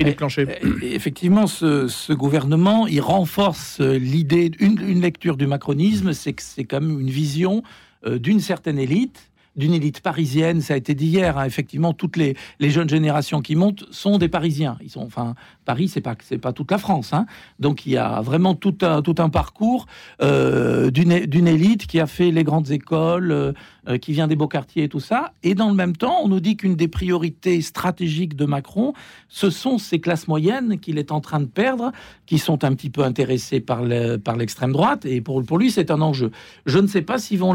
Voilà. 0.00 0.14
Philippe 0.14 0.18
Clancher. 0.18 0.46
Effectivement, 0.82 1.46
ce, 1.46 2.12
gouvernement, 2.12 2.86
il 2.86 3.00
renforce 3.00 3.80
l'idée, 3.80 4.50
une, 4.58 5.00
lecture 5.00 5.36
du 5.36 5.46
macronisme, 5.46 6.12
c'est 6.12 6.32
que 6.32 6.42
c'est 6.42 6.64
quand 6.64 6.80
même 6.80 7.00
une 7.00 7.10
vision 7.10 7.62
euh, 8.06 8.18
d'une 8.18 8.40
certaine 8.40 8.78
élite 8.78 9.29
d'une 9.60 9.74
élite 9.74 10.00
parisienne. 10.00 10.60
Ça 10.60 10.74
a 10.74 10.76
été 10.76 10.94
dit 10.94 11.06
hier. 11.06 11.38
hein. 11.38 11.44
Effectivement, 11.44 11.92
toutes 11.92 12.16
les, 12.16 12.36
les 12.58 12.70
jeunes 12.70 12.88
générations 12.88 13.40
qui 13.42 13.54
montent 13.54 13.84
sont 13.92 14.18
des 14.18 14.28
Parisiens. 14.28 14.76
Ils 14.82 14.90
sont, 14.90 15.02
enfin, 15.02 15.34
Paris, 15.64 15.86
c'est 15.88 16.00
pas 16.00 16.16
c'est 16.28 16.38
pas 16.38 16.52
toute 16.52 16.70
la 16.72 16.78
France. 16.78 17.12
hein. 17.12 17.26
Donc 17.60 17.86
il 17.86 17.92
y 17.92 17.96
a 17.96 18.20
vraiment 18.22 18.54
tout 18.56 18.76
un 18.82 19.02
tout 19.02 19.14
un 19.18 19.28
parcours 19.28 19.86
euh, 20.22 20.90
d'une 20.90 21.26
d'une 21.26 21.46
élite 21.46 21.86
qui 21.86 22.00
a 22.00 22.06
fait 22.06 22.30
les 22.32 22.42
grandes 22.44 22.70
écoles, 22.72 23.30
euh, 23.32 23.98
qui 23.98 24.12
vient 24.12 24.26
des 24.26 24.36
beaux 24.36 24.48
quartiers 24.48 24.84
et 24.84 24.88
tout 24.88 25.00
ça. 25.00 25.32
Et 25.42 25.54
dans 25.54 25.68
le 25.68 25.74
même 25.76 25.94
temps, 25.96 26.16
on 26.24 26.28
nous 26.28 26.40
dit 26.40 26.56
qu'une 26.56 26.74
des 26.74 26.88
priorités 26.88 27.60
stratégiques 27.62 28.34
de 28.34 28.46
Macron, 28.46 28.94
ce 29.28 29.50
sont 29.50 29.78
ces 29.78 30.00
classes 30.00 30.26
moyennes 30.26 30.78
qu'il 30.80 30.98
est 30.98 31.12
en 31.12 31.20
train 31.20 31.40
de 31.40 31.46
perdre, 31.62 31.92
qui 32.26 32.38
sont 32.38 32.64
un 32.64 32.74
petit 32.74 32.90
peu 32.90 33.02
intéressées 33.04 33.60
par 33.60 33.82
le- 33.82 34.16
par 34.16 34.36
l'extrême 34.36 34.72
droite. 34.72 35.04
Et 35.04 35.20
pour 35.20 35.44
pour 35.44 35.58
lui, 35.58 35.70
c'est 35.70 35.90
un 35.90 36.00
enjeu. 36.00 36.30
Je 36.66 36.78
ne 36.78 36.86
sais 36.86 37.02
pas 37.02 37.18
s'ils 37.18 37.38
vont 37.38 37.54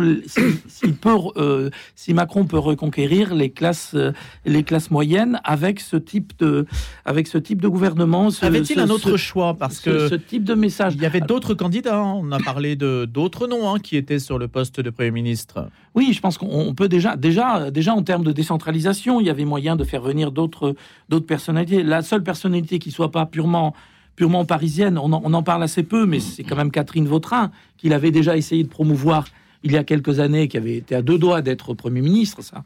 s'il 0.68 0.94
peut, 0.96 1.16
euh, 1.38 1.70
si 1.96 2.14
Macron 2.14 2.46
peut 2.46 2.60
reconquérir 2.60 3.34
les 3.34 3.50
classes 3.50 3.94
euh, 3.96 4.12
les 4.46 4.64
classes 4.64 4.92
moyennes 4.92 5.40
avec 5.44 5.80
ce 5.80 5.96
type 5.98 6.34
de 6.40 6.66
avec 7.06 7.28
ce 7.28 7.38
type 7.38 7.62
de 7.62 7.68
gouvernement. 7.68 8.30
Avait-il 8.42 8.80
un 8.80 8.90
autre 8.90 9.12
ce- 9.12 9.18
choix 9.18 9.54
Parce 9.54 9.78
ce, 9.80 9.90
que 9.90 10.10
ce 10.10 10.16
type 10.16 10.44
de 10.44 10.54
message. 10.56 10.94
il 10.96 11.02
y 11.02 11.06
avait 11.06 11.22
d'autres 11.22 11.54
candidats. 11.54 11.98
hein. 12.02 12.20
On 12.22 12.32
a 12.32 12.40
parlé 12.40 12.76
de 12.76 13.06
d'autres 13.06 13.48
noms 13.48 13.74
hein, 13.74 13.80
qui 13.80 13.96
étaient 13.98 14.20
sur 14.20 14.38
le 14.38 14.48
poste 14.48 14.80
de 14.82 14.90
Premier 14.90 15.12
ministre. 15.12 15.70
Oui, 15.96 16.12
je 16.14 16.20
pense 16.20 16.38
qu'on 16.38 16.48
on 16.52 16.74
peut 16.74 16.90
déjà, 16.90 17.16
déjà, 17.16 17.72
déjà 17.72 17.94
en 17.94 18.04
termes 18.04 18.24
de 18.26 18.34
décentralisation, 18.34 19.22
il 19.22 19.28
y 19.28 19.30
avait 19.30 19.46
moyen 19.46 19.78
de 19.78 19.84
faire 19.86 20.02
venir 20.02 20.32
d'autres, 20.34 20.76
d'autres 21.08 21.26
personnalités. 21.26 21.84
La 21.84 22.02
seule 22.02 22.24
personnalité 22.24 22.80
qui 22.80 22.92
soit 22.92 23.12
pas 23.12 23.26
purement, 23.26 23.74
purement 24.18 24.44
parisienne, 24.44 24.98
on 24.98 25.14
en, 25.14 25.22
on 25.24 25.34
en 25.34 25.44
parle 25.44 25.64
assez 25.64 25.84
peu, 25.84 26.06
mais 26.06 26.20
c'est 26.20 26.44
quand 26.44 26.58
même 26.58 26.72
Catherine 26.72 27.06
Vautrin 27.08 27.52
qu'il 27.78 27.94
avait 27.94 28.12
déjà 28.12 28.36
essayé 28.36 28.64
de 28.64 28.68
promouvoir 28.70 29.26
il 29.66 29.74
y 29.74 29.78
a 29.78 29.84
quelques 29.84 30.20
années, 30.20 30.48
qui 30.48 30.58
avait 30.58 30.78
été 30.78 30.96
à 30.96 31.02
deux 31.02 31.18
doigts 31.18 31.42
d'être 31.42 31.74
premier 31.74 32.02
ministre. 32.02 32.42
Ça, 32.42 32.64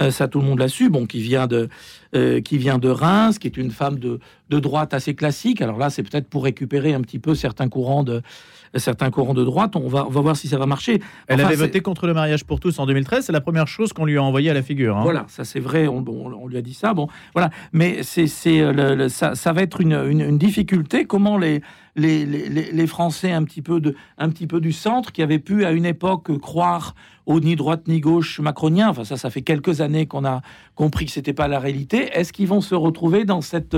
Euh, 0.00 0.10
tout 0.28 0.40
le 0.40 0.46
monde 0.46 0.58
l'a 0.58 0.68
su. 0.68 0.90
Bon, 0.90 1.06
qui 1.06 1.20
vient 1.20 1.46
de, 1.46 1.68
euh, 2.14 2.40
Reims, 2.90 3.38
qui 3.38 3.46
est 3.46 3.56
une 3.56 3.70
femme 3.70 3.98
de 3.98 4.20
droite 4.60 4.94
assez 4.94 5.14
classique. 5.14 5.60
Alors 5.62 5.78
là, 5.78 5.90
c'est 5.90 6.02
peut-être 6.02 6.28
pour 6.28 6.44
récupérer 6.44 6.94
un 6.94 7.00
petit 7.00 7.18
peu 7.18 7.34
certains 7.34 7.68
courants 7.68 8.04
de, 8.04 8.22
certains 8.74 9.10
courants 9.10 9.34
de 9.34 9.44
droite. 9.44 9.76
On 9.76 9.88
va, 9.88 10.06
on 10.06 10.10
va 10.10 10.20
voir 10.20 10.36
si 10.36 10.48
ça 10.48 10.58
va 10.58 10.66
marcher. 10.66 11.00
Elle 11.28 11.36
Enfin, 11.40 11.46
avait 11.46 11.56
voté 11.56 11.80
contre 11.80 12.06
le 12.06 12.14
mariage 12.14 12.44
pour 12.44 12.60
tous 12.60 12.78
en 12.78 12.86
2013. 12.86 13.24
C'est 13.26 13.32
la 13.32 13.40
première 13.40 13.68
chose 13.68 13.92
qu'on 13.92 14.04
lui 14.04 14.18
a 14.18 14.22
envoyée 14.22 14.50
à 14.50 14.54
la 14.54 14.62
figure. 14.62 14.96
hein. 14.96 15.02
Voilà, 15.02 15.24
ça 15.28 15.44
c'est 15.44 15.60
vrai, 15.60 15.86
on, 15.88 15.98
on- 16.06 16.32
on 16.42 16.46
lui 16.48 16.56
a 16.56 16.62
dit 16.62 16.74
ça, 16.74 16.94
bon, 16.94 17.08
voilà. 17.34 17.50
Mais 17.72 18.02
c'est, 18.02 18.26
euh, 18.60 19.08
ça, 19.08 19.34
ça 19.34 19.52
va 19.52 19.62
être 19.62 19.80
une, 19.80 19.92
une- 19.92 20.20
une 20.20 20.38
difficulté. 20.38 21.04
Comment 21.04 21.38
les, 21.38 21.62
les, 21.96 22.24
les, 22.26 22.86
Français 22.86 23.32
un 23.32 23.42
petit, 23.44 23.62
peu 23.62 23.80
de, 23.80 23.94
un 24.18 24.28
petit 24.28 24.46
peu 24.46 24.60
du 24.60 24.72
centre, 24.72 25.12
qui 25.12 25.22
avaient 25.22 25.38
pu 25.38 25.64
à 25.64 25.72
une 25.72 25.86
époque 25.86 26.36
croire 26.38 26.94
au 27.24 27.40
ni 27.40 27.56
droite 27.56 27.88
ni 27.88 28.00
gauche 28.00 28.38
macronien, 28.38 28.88
enfin 28.90 29.02
ça, 29.04 29.16
ça 29.16 29.30
fait 29.30 29.42
quelques 29.42 29.80
années 29.80 30.06
qu'on 30.06 30.24
a 30.24 30.42
compris 30.76 31.06
que 31.06 31.10
c'était 31.10 31.32
pas 31.32 31.48
la 31.48 31.58
réalité. 31.58 32.10
Est-ce 32.12 32.32
qu'ils 32.32 32.46
vont 32.46 32.60
se 32.60 32.74
retrouver 32.74 33.24
dans 33.24 33.40
cette 33.40 33.76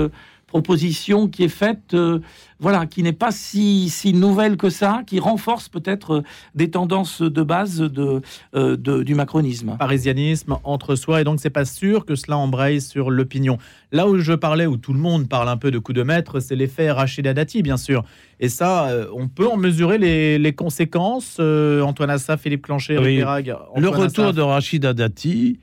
proposition 0.49 1.27
qui 1.27 1.43
est 1.43 1.47
faite, 1.47 1.93
euh, 1.93 2.19
voilà, 2.59 2.85
qui 2.85 3.03
n'est 3.03 3.13
pas 3.13 3.31
si, 3.31 3.89
si 3.89 4.11
nouvelle 4.13 4.57
que 4.57 4.69
ça, 4.69 5.01
qui 5.07 5.19
renforce 5.19 5.69
peut-être 5.69 6.15
euh, 6.15 6.21
des 6.55 6.69
tendances 6.69 7.21
de 7.21 7.41
base 7.43 7.77
de, 7.79 8.21
euh, 8.55 8.75
de- 8.75 9.03
du 9.03 9.15
macronisme 9.15 9.77
parisianisme 9.79 10.57
entre 10.63 10.95
soi 10.95 11.21
et 11.21 11.23
donc 11.23 11.39
c'est 11.39 11.49
pas 11.49 11.65
sûr 11.65 12.05
que 12.05 12.15
cela 12.15 12.37
embraye 12.37 12.81
sur 12.81 13.09
l'opinion. 13.11 13.57
Là 13.91 14.07
où 14.07 14.17
je 14.17 14.33
parlais, 14.33 14.65
où 14.65 14.75
tout 14.77 14.93
le 14.93 14.99
monde 14.99 15.29
parle 15.29 15.47
un 15.49 15.57
peu 15.57 15.71
de 15.71 15.79
coup 15.79 15.93
de 15.93 16.03
maître, 16.03 16.39
c'est 16.41 16.55
l'effet 16.55 16.91
Rachida 16.91 17.33
Dati, 17.33 17.61
bien 17.63 17.77
sûr. 17.77 18.03
Et 18.39 18.49
ça, 18.49 18.89
on 19.15 19.27
peut 19.27 19.47
en 19.47 19.57
mesurer 19.57 19.97
les, 19.97 20.37
les 20.37 20.53
conséquences. 20.53 21.37
Euh, 21.39 21.81
Antoine 21.81 22.09
Assaf, 22.09 22.41
Philippe 22.41 22.63
Clancher, 22.63 22.95
Eric 22.95 23.49
Oui. 23.75 23.81
Le 23.81 23.89
retour 23.89 24.25
Assaf. 24.25 24.35
de 24.35 24.41
Rachida 24.41 24.93
Dati, 24.93 25.59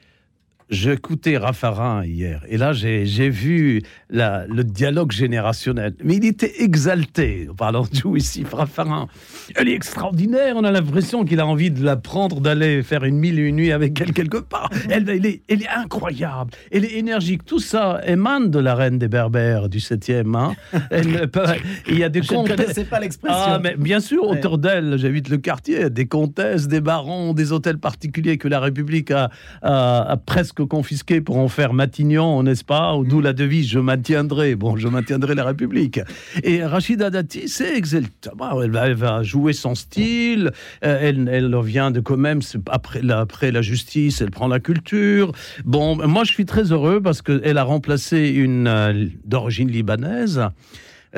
écouté 0.71 1.37
Raffarin 1.37 2.05
hier, 2.05 2.43
et 2.49 2.57
là 2.57 2.73
j'ai 2.73 3.29
vu 3.31 3.83
la- 4.11 4.47
le 4.47 4.65
dialogue 4.65 5.13
générationnel. 5.13 5.95
Mais 6.03 6.17
il 6.17 6.25
était 6.27 6.63
exalté, 6.63 7.49
en 7.51 7.55
parlant 7.55 7.83
de 7.83 8.17
ici, 8.17 8.45
Raffarin. 8.51 9.07
Elle 9.55 9.69
est 9.69 9.75
extraordinaire, 9.75 10.55
on 10.57 10.65
a 10.65 10.71
l'impression 10.73 11.25
qu'il 11.25 11.39
a 11.41 11.47
envie 11.47 11.71
de 11.71 11.85
la 11.85 11.97
prendre, 11.97 12.41
d'aller 12.41 12.83
faire 12.83 13.05
une 13.05 13.17
mille 13.19 13.39
et 13.39 13.43
une 13.43 13.57
nuits 13.57 13.73
avec 13.73 14.01
elle 14.01 14.13
quelque 14.13 14.39
part. 14.39 14.71
Elle, 14.91 15.09
elle 15.09 15.25
est, 15.27 15.43
elle 15.49 15.63
est 15.63 15.69
incroyable, 15.69 16.51
elle 16.73 16.85
est 16.85 16.95
énergique. 16.99 17.45
Tout 17.45 17.61
ça 17.61 18.01
émane 18.07 18.51
de 18.51 18.59
la 18.59 18.75
reine 18.75 18.99
des 18.99 19.09
Berbères 19.09 19.69
du 19.69 19.79
7e. 19.79 20.35
hein. 20.37 20.55
Elle 20.91 21.29
peut- 21.31 21.43
il 21.89 21.99
y 21.99 22.05
a 22.05 22.09
des 22.09 22.23
Je 22.23 22.33
ne 22.33 22.37
contes. 22.39 22.49
connaissais 22.49 22.85
pas 22.85 22.99
l'expression. 23.01 23.39
Ah, 23.41 23.61
mais 23.63 23.77
bien 23.77 24.01
sûr, 24.01 24.25
Ouais. 24.25 24.39
autour 24.39 24.59
d'elle, 24.59 24.99
j'habite 24.99 25.29
le 25.29 25.39
quartier, 25.39 25.91
des 25.91 26.07
comtesses, 26.07 26.69
des 26.69 26.81
barons, 26.81 27.33
des 27.35 27.53
hôtels 27.53 27.79
particuliers 27.79 28.37
que 28.39 28.49
la 28.49 28.61
République 28.61 29.11
a, 29.11 29.31
a- 29.63 30.03
a 30.13 30.17
presque 30.17 30.56
confisqués 30.65 31.21
pour 31.21 31.37
en 31.37 31.49
faire 31.49 31.73
Matignon, 31.73 32.43
n'est-ce 32.43 32.65
pas 32.65 32.95
D'où 33.05 33.21
la 33.21 33.33
devise 33.33 33.69
je 33.69 33.79
maintiendrai. 33.79 34.55
Bon, 34.55 34.77
je 34.77 34.89
maintiendrai 34.89 35.35
la 35.35 35.45
République. 35.45 36.01
Et 36.43 36.65
Rachida 36.65 37.11
Dati, 37.11 37.49
c'est. 37.49 37.77
Elle 37.77 38.71
va, 38.71 38.87
elle 38.87 38.95
va 38.95 39.23
jouer 39.23 39.53
son 39.53 39.75
style. 39.75 40.53
euh, 40.85 40.99
Elle, 41.01 41.29
elle 41.31 41.55
vient 41.63 41.91
de 41.91 42.01
quand 42.01 42.17
même, 42.17 42.41
après 42.71 43.03
la, 43.03 43.21
après 43.21 43.51
la 43.53 43.63
justice, 43.63 44.21
elle 44.21 44.31
prend 44.31 44.49
la 44.49 44.61
culture. 44.61 45.33
Bon, 45.65 45.97
moi, 46.07 46.25
je 46.25 46.33
suis 46.33 46.47
très 46.47 46.73
heureux 46.73 47.01
parce 47.01 47.23
qu'elle 47.23 47.59
a 47.59 47.65
remplacé 47.65 48.29
une 48.29 48.67
euh, 48.67 49.07
d'origine 49.25 49.71
libanaise 49.71 50.41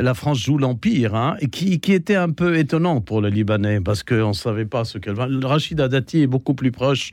la 0.00 0.14
France 0.14 0.38
joue 0.38 0.58
l'Empire, 0.58 1.14
hein, 1.14 1.36
qui, 1.50 1.80
qui 1.80 1.92
était 1.92 2.14
un 2.14 2.30
peu 2.30 2.56
étonnant 2.58 3.00
pour 3.00 3.20
le 3.20 3.28
Libanais, 3.28 3.80
parce 3.80 4.02
qu'on 4.02 4.28
ne 4.28 4.32
savait 4.32 4.64
pas 4.64 4.84
ce 4.84 4.98
qu'elle 4.98 5.14
va. 5.14 5.28
Rachida 5.42 5.88
Dati 5.88 6.22
est 6.22 6.26
beaucoup 6.26 6.54
plus 6.54 6.70
proche 6.70 7.12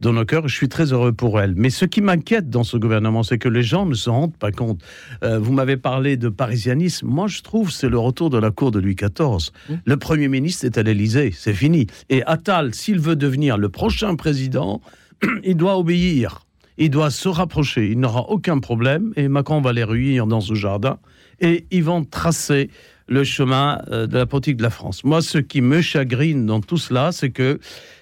de 0.00 0.10
nos 0.10 0.24
cœurs, 0.24 0.48
je 0.48 0.54
suis 0.54 0.68
très 0.68 0.92
heureux 0.92 1.12
pour 1.12 1.40
elle. 1.40 1.54
Mais 1.56 1.70
ce 1.70 1.84
qui 1.84 2.00
m'inquiète 2.00 2.50
dans 2.50 2.64
ce 2.64 2.76
gouvernement, 2.76 3.22
c'est 3.22 3.38
que 3.38 3.48
les 3.48 3.62
gens 3.62 3.86
ne 3.86 3.94
se 3.94 4.10
rendent 4.10 4.36
pas 4.36 4.52
compte. 4.52 4.80
Euh, 5.22 5.38
vous 5.38 5.52
m'avez 5.52 5.76
parlé 5.76 6.16
de 6.16 6.28
parisianisme, 6.28 7.06
moi 7.06 7.26
je 7.26 7.42
trouve 7.42 7.68
que 7.68 7.74
c'est 7.74 7.88
le 7.88 7.98
retour 7.98 8.30
de 8.30 8.38
la 8.38 8.50
cour 8.50 8.70
de 8.70 8.78
Louis 8.78 8.96
XIV. 8.96 9.50
Le 9.84 9.96
Premier 9.96 10.28
ministre 10.28 10.64
est 10.64 10.78
à 10.78 10.82
l'Élysée, 10.82 11.32
c'est 11.34 11.54
fini. 11.54 11.86
Et 12.10 12.22
Attal, 12.24 12.74
s'il 12.74 13.00
veut 13.00 13.16
devenir 13.16 13.58
le 13.58 13.68
prochain 13.68 14.16
président, 14.16 14.80
il 15.44 15.56
doit 15.56 15.78
obéir. 15.78 16.42
Il 16.78 16.90
doit 16.90 17.10
se 17.10 17.28
rapprocher, 17.28 17.90
il 17.90 17.98
n'aura 17.98 18.28
aucun 18.28 18.58
problème, 18.58 19.12
et 19.16 19.28
Macron 19.28 19.62
va 19.62 19.72
les 19.72 19.84
réunir 19.84 20.26
dans 20.26 20.42
ce 20.42 20.52
jardin, 20.52 20.98
et 21.40 21.66
ils 21.70 21.84
vont 21.84 22.04
tracer 22.04 22.70
le 23.08 23.24
chemin 23.24 23.80
euh, 23.90 24.06
de 24.06 24.18
la 24.18 24.26
politique 24.26 24.56
de 24.56 24.62
la 24.62 24.70
France. 24.70 25.04
Moi, 25.04 25.22
ce 25.22 25.38
qui 25.38 25.60
me 25.60 25.80
chagrine 25.80 26.46
dans 26.46 26.60
tout 26.60 26.78
cela, 26.78 27.12
c'est 27.12 27.30
que, 27.30 27.60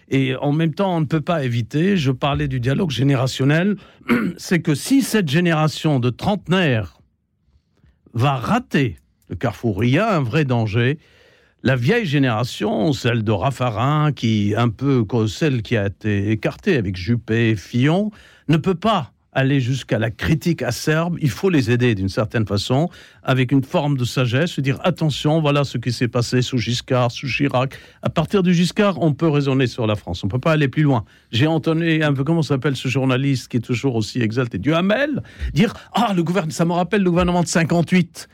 et 0.09 0.35
en 0.37 0.53
même 0.53 0.75
temps, 0.75 0.97
on 0.97 1.01
ne 1.01 1.07
peut 1.07 1.21
pas 1.21 1.45
éviter, 1.45 1.97
je 1.97 2.11
parlais 2.11 2.49
du 2.49 2.61
dialogue 2.61 2.91
générationnel, 2.91 3.77
c'est 4.37 4.61
que 4.61 4.75
si 4.75 5.03
cette 5.03 5.29
génération 5.29 6.01
de 6.01 6.11
trentenaires 6.11 6.99
va 8.15 8.37
rater 8.37 8.99
le 9.29 9.37
carrefour, 9.37 9.85
il 9.85 9.91
y 9.91 9.99
a 9.99 10.17
un 10.17 10.23
vrai 10.23 10.45
danger. 10.45 10.99
La 11.63 11.77
vieille 11.77 12.05
génération, 12.05 12.93
celle 12.93 13.25
de 13.25 13.33
Raffarin, 13.33 14.13
qui 14.13 14.55
un 14.55 14.69
peu 14.69 15.05
celle 15.27 15.63
qui 15.63 15.79
a 15.79 15.87
été 15.87 16.31
écartée 16.31 16.77
avec 16.77 16.95
Juppé, 16.95 17.57
Fillon, 17.57 18.11
ne 18.49 18.59
peut 18.59 18.75
pas 18.75 19.14
aller 19.35 19.61
jusqu'à 19.61 19.99
la 19.99 20.11
critique 20.11 20.63
acerbe. 20.63 21.19
Il 21.21 21.31
faut 21.31 21.51
les 21.51 21.71
aider 21.71 21.95
d'une 21.95 22.09
certaine 22.09 22.47
façon, 22.47 22.89
avec 23.23 23.53
une 23.53 23.65
forme 23.65 23.97
de 23.97 24.05
sagesse, 24.05 24.53
se 24.53 24.61
dire 24.61 24.79
attention, 24.85 25.41
voilà 25.41 25.65
ce 25.65 25.79
qui 25.79 25.93
s'est 25.93 26.09
passé 26.09 26.41
sous 26.43 26.59
Giscard, 26.59 27.11
sous 27.11 27.27
Chirac. 27.27 27.79
À 28.03 28.11
partir 28.11 28.43
du 28.43 28.55
Giscard, 28.55 29.03
on 29.03 29.13
peut 29.13 29.29
raisonner 29.29 29.67
sur 29.67 29.87
la 29.87 29.97
France. 29.97 30.23
On 30.25 30.29
ne 30.29 30.31
peut 30.31 30.39
pas 30.39 30.53
aller 30.53 30.69
plus 30.69 30.83
loin. 30.83 31.05
J'ai 31.33 31.47
entendu 31.47 32.03
un 32.03 32.13
peu 32.15 32.25
comment 32.25 32.43
s'appelle 32.43 32.77
ce 32.77 32.89
journaliste 32.89 33.49
qui 33.49 33.59
est 33.59 33.61
toujours 33.61 33.97
aussi 33.97 34.21
exalté, 34.21 34.59
Duhamel, 34.59 35.23
dire 35.53 35.75
ah 35.93 36.13
le 36.15 36.23
gouvernement, 36.23 36.53
ça 36.53 36.65
me 36.65 36.73
rappelle 36.73 37.03
le 37.03 37.11
gouvernement 37.11 37.43
de 37.43 37.49
58. 37.49 38.29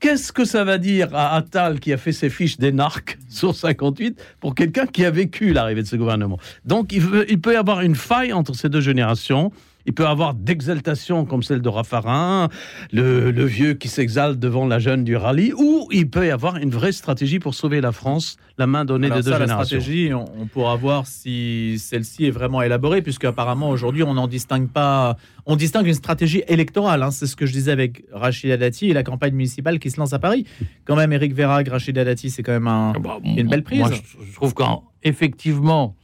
Qu'est-ce 0.00 0.32
que 0.32 0.44
ça 0.44 0.64
va 0.64 0.76
dire 0.78 1.14
à 1.14 1.34
Attal 1.36 1.80
qui 1.80 1.92
a 1.92 1.96
fait 1.96 2.12
ses 2.12 2.28
fiches 2.28 2.58
d'énarque 2.58 3.18
sur 3.30 3.54
58 3.54 4.22
pour 4.40 4.54
quelqu'un 4.54 4.86
qui 4.86 5.04
a 5.04 5.10
vécu 5.10 5.52
l'arrivée 5.52 5.82
de 5.82 5.86
ce 5.86 5.96
gouvernement? 5.96 6.38
Donc 6.64 6.92
il 6.92 7.40
peut 7.40 7.54
y 7.54 7.56
avoir 7.56 7.80
une 7.80 7.94
faille 7.94 8.32
entre 8.32 8.54
ces 8.54 8.68
deux 8.68 8.82
générations. 8.82 9.50
Il 9.86 9.92
peut 9.92 10.04
y 10.04 10.06
avoir 10.06 10.32
d'exaltation 10.32 11.24
comme 11.26 11.42
celle 11.42 11.60
de 11.60 11.68
Raffarin, 11.68 12.48
le, 12.90 13.30
le 13.30 13.44
vieux 13.44 13.74
qui 13.74 13.88
s'exalte 13.88 14.38
devant 14.38 14.66
la 14.66 14.78
jeune 14.78 15.04
du 15.04 15.14
rallye, 15.16 15.52
ou 15.52 15.88
il 15.92 16.08
peut 16.08 16.26
y 16.26 16.30
avoir 16.30 16.56
une 16.56 16.70
vraie 16.70 16.92
stratégie 16.92 17.38
pour 17.38 17.54
sauver 17.54 17.80
la 17.82 17.92
France, 17.92 18.36
la 18.56 18.66
main 18.66 18.84
donnée 18.86 19.08
Alors 19.08 19.18
des 19.18 19.24
deux 19.24 19.30
ça, 19.32 19.38
la 19.38 19.44
générations. 19.44 19.80
stratégie, 19.80 20.14
on, 20.14 20.24
on 20.40 20.46
pourra 20.46 20.76
voir 20.76 21.06
si 21.06 21.76
celle-ci 21.78 22.24
est 22.24 22.30
vraiment 22.30 22.62
élaborée, 22.62 23.02
puisque 23.02 23.24
apparemment 23.24 23.68
aujourd'hui 23.68 24.02
on 24.02 24.14
n'en 24.14 24.26
distingue 24.26 24.68
pas. 24.68 25.16
On 25.46 25.56
distingue 25.56 25.86
une 25.86 25.92
stratégie 25.94 26.42
électorale. 26.48 27.02
hein. 27.02 27.10
C'est 27.10 27.26
ce 27.26 27.36
que 27.36 27.44
je 27.44 27.52
disais 27.52 27.70
avec 27.72 28.04
Rachida 28.12 28.56
Dati 28.56 28.88
et 28.88 28.94
la 28.94 29.02
campagne 29.02 29.34
municipale 29.34 29.78
qui 29.78 29.90
se 29.90 30.00
lance 30.00 30.14
à 30.14 30.18
Paris. 30.18 30.46
Quand 30.86 30.96
même, 30.96 31.12
Eric 31.12 31.34
Verrag, 31.34 31.68
Rachida 31.68 32.02
Dati, 32.04 32.30
c'est 32.30 32.42
quand 32.42 32.52
même 32.52 32.66
un. 32.68 32.94
Ah 32.96 32.98
bah, 32.98 33.18
une 33.22 33.48
belle 33.48 33.62
prise. 33.62 33.80
Moi, 33.80 33.90
je, 33.92 34.24
je 34.26 34.34
trouve 34.34 34.54
qu'effectivement, 34.54 35.94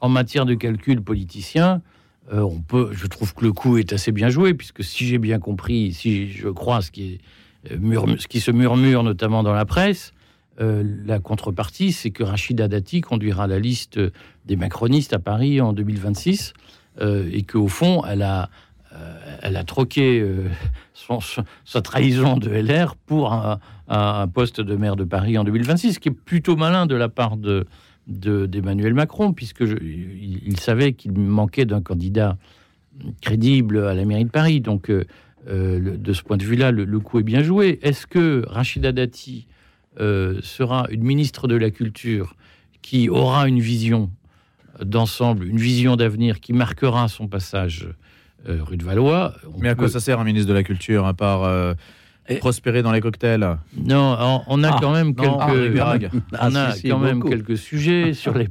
en 0.00 0.08
matière 0.08 0.46
de 0.46 0.54
calcul 0.54 1.02
politicien, 1.02 1.82
euh, 2.32 2.40
on 2.40 2.60
peut, 2.60 2.90
je 2.92 3.06
trouve 3.06 3.34
que 3.34 3.44
le 3.44 3.52
coup 3.52 3.78
est 3.78 3.92
assez 3.92 4.12
bien 4.12 4.28
joué, 4.28 4.54
puisque 4.54 4.82
si 4.82 5.06
j'ai 5.06 5.18
bien 5.18 5.38
compris, 5.38 5.92
si 5.92 6.30
je 6.30 6.48
crois 6.48 6.82
ce 6.82 6.90
qui, 6.90 7.20
euh, 7.70 8.16
ce 8.18 8.26
qui 8.26 8.40
se 8.40 8.50
murmure 8.50 9.02
notamment 9.02 9.42
dans 9.42 9.52
la 9.52 9.64
presse, 9.64 10.12
euh, 10.60 10.82
la 11.04 11.18
contrepartie, 11.18 11.92
c'est 11.92 12.10
que 12.10 12.22
Rachida 12.22 12.66
Dati 12.68 13.00
conduira 13.00 13.46
la 13.46 13.58
liste 13.58 14.00
des 14.46 14.56
macronistes 14.56 15.12
à 15.12 15.18
Paris 15.18 15.60
en 15.60 15.72
2026. 15.72 16.54
euh, 17.02 17.28
et 17.30 17.42
qu'au 17.42 17.68
fond, 17.68 18.02
elle 18.06 18.22
a, 18.22 18.48
troqué 19.66 20.26
sa 21.66 21.82
trahison 21.82 22.38
de 22.38 22.48
LR 22.48 22.96
pour 22.96 23.34
un, 23.34 24.28
poste 24.28 24.62
de 24.62 24.76
maire 24.76 24.96
de 24.96 25.04
Paris 25.04 25.36
en 25.36 25.44
2026, 25.44 25.94
ce 25.94 25.98
qui 25.98 26.08
est 26.08 26.12
plutôt 26.12 26.56
malin 26.56 26.86
de 26.86 26.94
la 26.94 27.10
part 27.10 27.36
de 27.36 27.66
d'Emmanuel 28.06 28.94
Macron, 28.94 29.32
puisque 29.32 29.62
il, 29.62 30.60
savait 30.60 30.92
qu'il 30.92 31.12
manquait 31.12 31.64
d'un 31.64 31.82
candidat 31.82 32.36
crédible 33.20 33.84
à 33.84 33.94
la 33.94 34.04
mairie 34.04 34.24
de 34.24 34.30
Paris. 34.30 34.60
Donc, 34.60 34.90
de 34.90 36.12
ce 36.12 36.22
point 36.22 36.36
de 36.36 36.44
vue-là, 36.44 36.70
le, 36.70 37.00
coup 37.00 37.18
est 37.18 37.24
bien 37.24 37.42
joué. 37.42 37.78
Est-ce 37.82 38.06
que 38.06 38.44
Rachida 38.46 38.92
Dati 38.92 39.46
sera 39.98 40.86
une 40.90 41.02
ministre 41.02 41.48
de 41.48 41.56
la 41.56 41.70
Culture 41.70 42.36
qui 42.82 43.08
aura 43.08 43.48
une 43.48 43.58
vision 43.58 44.10
d'ensemble, 44.80 45.46
une 45.46 45.58
vision 45.58 45.96
d'avenir 45.96 46.40
qui 46.40 46.52
marquera 46.52 47.08
son 47.08 47.28
passage 47.28 47.88
euh, 48.48 48.62
rue 48.62 48.76
de 48.76 48.84
Valois? 48.84 49.34
Mais 49.58 49.68
à 49.68 49.74
quoi 49.74 49.88
ça 49.88 50.00
sert 50.00 50.20
un 50.20 50.24
ministre 50.24 50.48
de 50.48 50.54
la 50.54 50.62
Culture, 50.62 51.06
à 51.06 51.14
part 51.14 51.74
euh, 52.30 52.38
prospérer 52.38 52.82
dans 52.82 52.92
les 52.92 53.00
cocktails. 53.00 53.58
Non, 53.76 54.42
on, 54.48 54.62
a 54.64 54.78
quand 54.80 54.92
même 54.92 55.14
quelques, 55.14 55.32
on 55.32 56.54
a 56.54 56.74
quand 56.82 56.98
même 56.98 57.22
quelques 57.22 57.56
sujets 57.56 58.12
sur 58.14 58.36
les 58.36 58.48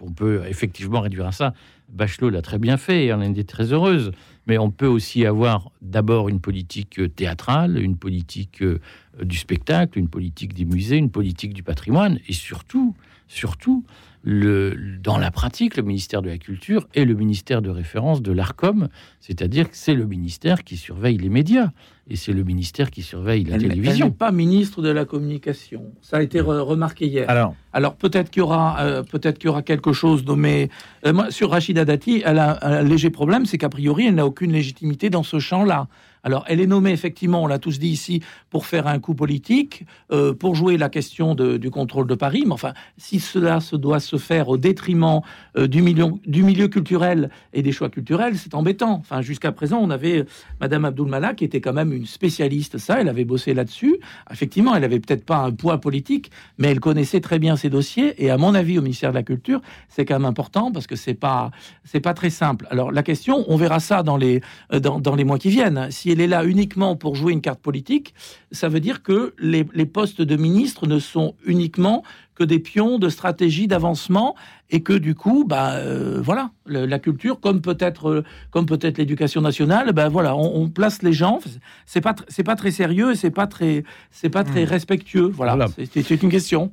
On 0.00 0.12
peut 0.12 0.42
effectivement 0.48 1.00
réduire 1.00 1.26
à 1.26 1.32
ça. 1.32 1.54
Bachelot 1.88 2.30
l'a 2.30 2.42
très 2.42 2.58
bien 2.58 2.76
fait, 2.76 3.06
elle 3.06 3.14
en 3.14 3.20
est 3.20 3.48
très 3.48 3.72
heureuse. 3.72 4.12
Mais 4.46 4.58
on 4.58 4.70
peut 4.70 4.86
aussi 4.86 5.24
avoir 5.24 5.70
d'abord 5.82 6.28
une 6.28 6.40
politique 6.40 7.00
théâtrale, 7.14 7.78
une 7.78 7.96
politique 7.96 8.62
euh, 8.62 8.80
du 9.22 9.36
spectacle, 9.36 9.98
une 9.98 10.08
politique 10.08 10.54
des 10.54 10.64
musées, 10.64 10.96
une 10.96 11.10
politique 11.10 11.54
du 11.54 11.62
patrimoine, 11.62 12.18
et 12.26 12.32
surtout, 12.32 12.96
surtout, 13.28 13.84
le, 14.24 14.76
dans 15.00 15.18
la 15.18 15.30
pratique, 15.30 15.76
le 15.76 15.82
ministère 15.82 16.22
de 16.22 16.28
la 16.28 16.38
Culture 16.38 16.86
est 16.94 17.04
le 17.04 17.14
ministère 17.14 17.60
de 17.60 17.70
référence 17.70 18.22
de 18.22 18.32
l'ARCOM, 18.32 18.88
c'est-à-dire 19.20 19.68
que 19.68 19.76
c'est 19.76 19.94
le 19.94 20.06
ministère 20.06 20.64
qui 20.64 20.76
surveille 20.76 21.18
les 21.18 21.28
médias 21.28 21.70
et 22.08 22.16
c'est 22.16 22.32
le 22.32 22.42
ministère 22.42 22.90
qui 22.90 23.02
surveille 23.02 23.44
la 23.44 23.58
télévision. 23.58 24.06
Elle 24.06 24.12
n'est 24.12 24.16
pas 24.16 24.32
ministre 24.32 24.82
de 24.82 24.90
la 24.90 25.04
communication. 25.04 25.92
Ça 26.00 26.18
a 26.18 26.22
été 26.22 26.40
remarqué 26.40 27.06
hier. 27.06 27.28
Alors, 27.30 27.54
Alors 27.72 27.94
peut-être 27.94 28.30
qu'il 28.30 28.40
y 28.40 28.42
aura, 28.42 28.80
euh, 28.80 29.02
peut-être 29.02 29.38
qu'il 29.38 29.46
y 29.46 29.50
aura 29.50 29.62
quelque 29.62 29.92
chose 29.92 30.24
nommé. 30.24 30.70
Euh, 31.06 31.12
moi, 31.12 31.30
sur 31.30 31.50
Rachida 31.50 31.84
Dati, 31.84 32.22
elle 32.24 32.38
a 32.38 32.58
un 32.62 32.82
léger 32.82 33.10
problème, 33.10 33.46
c'est 33.46 33.58
qu'a 33.58 33.68
priori, 33.68 34.06
elle 34.06 34.16
n'a 34.16 34.26
aucune 34.26 34.52
légitimité 34.52 35.10
dans 35.10 35.22
ce 35.22 35.38
champ-là. 35.38 35.88
Alors, 36.24 36.44
elle 36.46 36.60
est 36.60 36.68
nommée, 36.68 36.92
effectivement, 36.92 37.42
on 37.42 37.48
l'a 37.48 37.58
tous 37.58 37.80
dit 37.80 37.88
ici, 37.88 38.22
pour 38.48 38.66
faire 38.66 38.86
un 38.86 39.00
coup 39.00 39.12
politique, 39.12 39.84
euh, 40.12 40.32
pour 40.32 40.54
jouer 40.54 40.76
la 40.76 40.88
question 40.88 41.34
du 41.34 41.70
contrôle 41.70 42.06
de 42.06 42.14
Paris. 42.14 42.44
Mais 42.46 42.52
enfin, 42.52 42.74
si 42.96 43.18
cela 43.18 43.58
se 43.58 43.74
doit 43.74 43.98
se 43.98 44.16
faire 44.18 44.48
au 44.48 44.56
détriment 44.56 45.22
du, 45.56 45.82
du 45.82 46.42
milieu 46.44 46.68
culturel 46.68 47.28
et 47.52 47.62
des 47.62 47.72
choix 47.72 47.88
culturels, 47.88 48.36
c'est 48.36 48.54
embêtant. 48.54 48.92
Enfin, 49.00 49.20
jusqu'à 49.20 49.50
présent, 49.50 49.80
on 49.82 49.90
avait 49.90 50.24
Madame 50.60 50.84
Abdul 50.84 51.08
Malak, 51.08 51.38
qui 51.38 51.44
était 51.44 51.60
quand 51.60 51.72
même 51.72 51.92
une 51.92 52.06
spécialiste, 52.06 52.78
ça, 52.78 53.00
elle 53.00 53.08
avait 53.08 53.24
bossé 53.24 53.52
là-dessus. 53.52 53.96
Effectivement, 54.30 54.76
elle 54.76 54.84
avait 54.84 55.00
peut-être 55.00 55.24
pas 55.24 55.38
un 55.38 55.50
poids 55.50 55.78
politique, 55.78 56.30
mais 56.56 56.68
elle 56.68 56.78
connaissait 56.78 57.20
très 57.20 57.40
bien 57.40 57.56
dossiers. 57.70 58.22
Et 58.22 58.30
à 58.30 58.38
mon 58.38 58.54
avis, 58.54 58.78
au 58.78 58.82
ministère 58.82 59.10
de 59.10 59.16
la 59.16 59.22
Culture, 59.22 59.60
c'est 59.88 60.04
quand 60.04 60.14
même 60.14 60.24
important 60.24 60.72
parce 60.72 60.86
que 60.86 60.96
c'est 60.96 61.14
pas, 61.14 61.50
c'est 61.84 62.00
pas 62.00 62.14
très 62.14 62.30
simple. 62.30 62.66
Alors, 62.70 62.92
la 62.92 63.02
question, 63.02 63.44
on 63.48 63.56
verra 63.56 63.80
ça 63.80 64.02
dans 64.02 64.16
les, 64.16 64.40
dans, 64.70 65.00
dans 65.00 65.14
les 65.14 65.24
mois 65.24 65.38
qui 65.38 65.50
viennent. 65.50 65.90
Si 65.90 66.10
elle 66.10 66.20
est 66.20 66.26
là 66.26 66.44
uniquement 66.44 66.96
pour 66.96 67.14
jouer 67.14 67.32
une 67.32 67.40
carte 67.40 67.60
politique, 67.60 68.14
ça 68.50 68.68
veut 68.68 68.80
dire 68.80 69.02
que 69.02 69.34
les, 69.38 69.64
postes 69.86 70.22
de 70.22 70.36
ministre 70.36 70.86
ne 70.86 70.98
sont 70.98 71.34
uniquement 71.44 72.02
que 72.42 72.46
des 72.46 72.58
pions 72.58 72.98
de 72.98 73.08
stratégie 73.08 73.68
d'avancement 73.68 74.34
et 74.70 74.80
que 74.82 74.92
du 74.92 75.14
coup, 75.14 75.44
bah 75.46 75.74
euh, 75.74 76.20
voilà, 76.20 76.50
la 76.66 76.98
culture, 76.98 77.38
comme 77.38 77.60
peut-être 77.60 78.24
comme 78.50 78.66
peut-être 78.66 78.98
l'éducation 78.98 79.40
nationale, 79.40 79.92
ben 79.92 80.08
voilà, 80.08 80.34
on, 80.34 80.68
place 80.68 81.02
les 81.02 81.12
gens. 81.12 81.38
C'est 81.86 82.00
pas 82.00 82.16
c'est 82.26 82.42
pas 82.42 82.56
très 82.56 82.72
sérieux, 82.72 83.14
c'est 83.14 83.30
pas 83.30 83.46
très 83.46 83.84
c'est 84.10 84.28
pas 84.28 84.42
très 84.42 84.64
hmm. 84.64 84.68
respectueux. 84.68 85.30
Voilà, 85.32 85.68
c'est 85.94 86.22
une 86.22 86.30
question. 86.30 86.72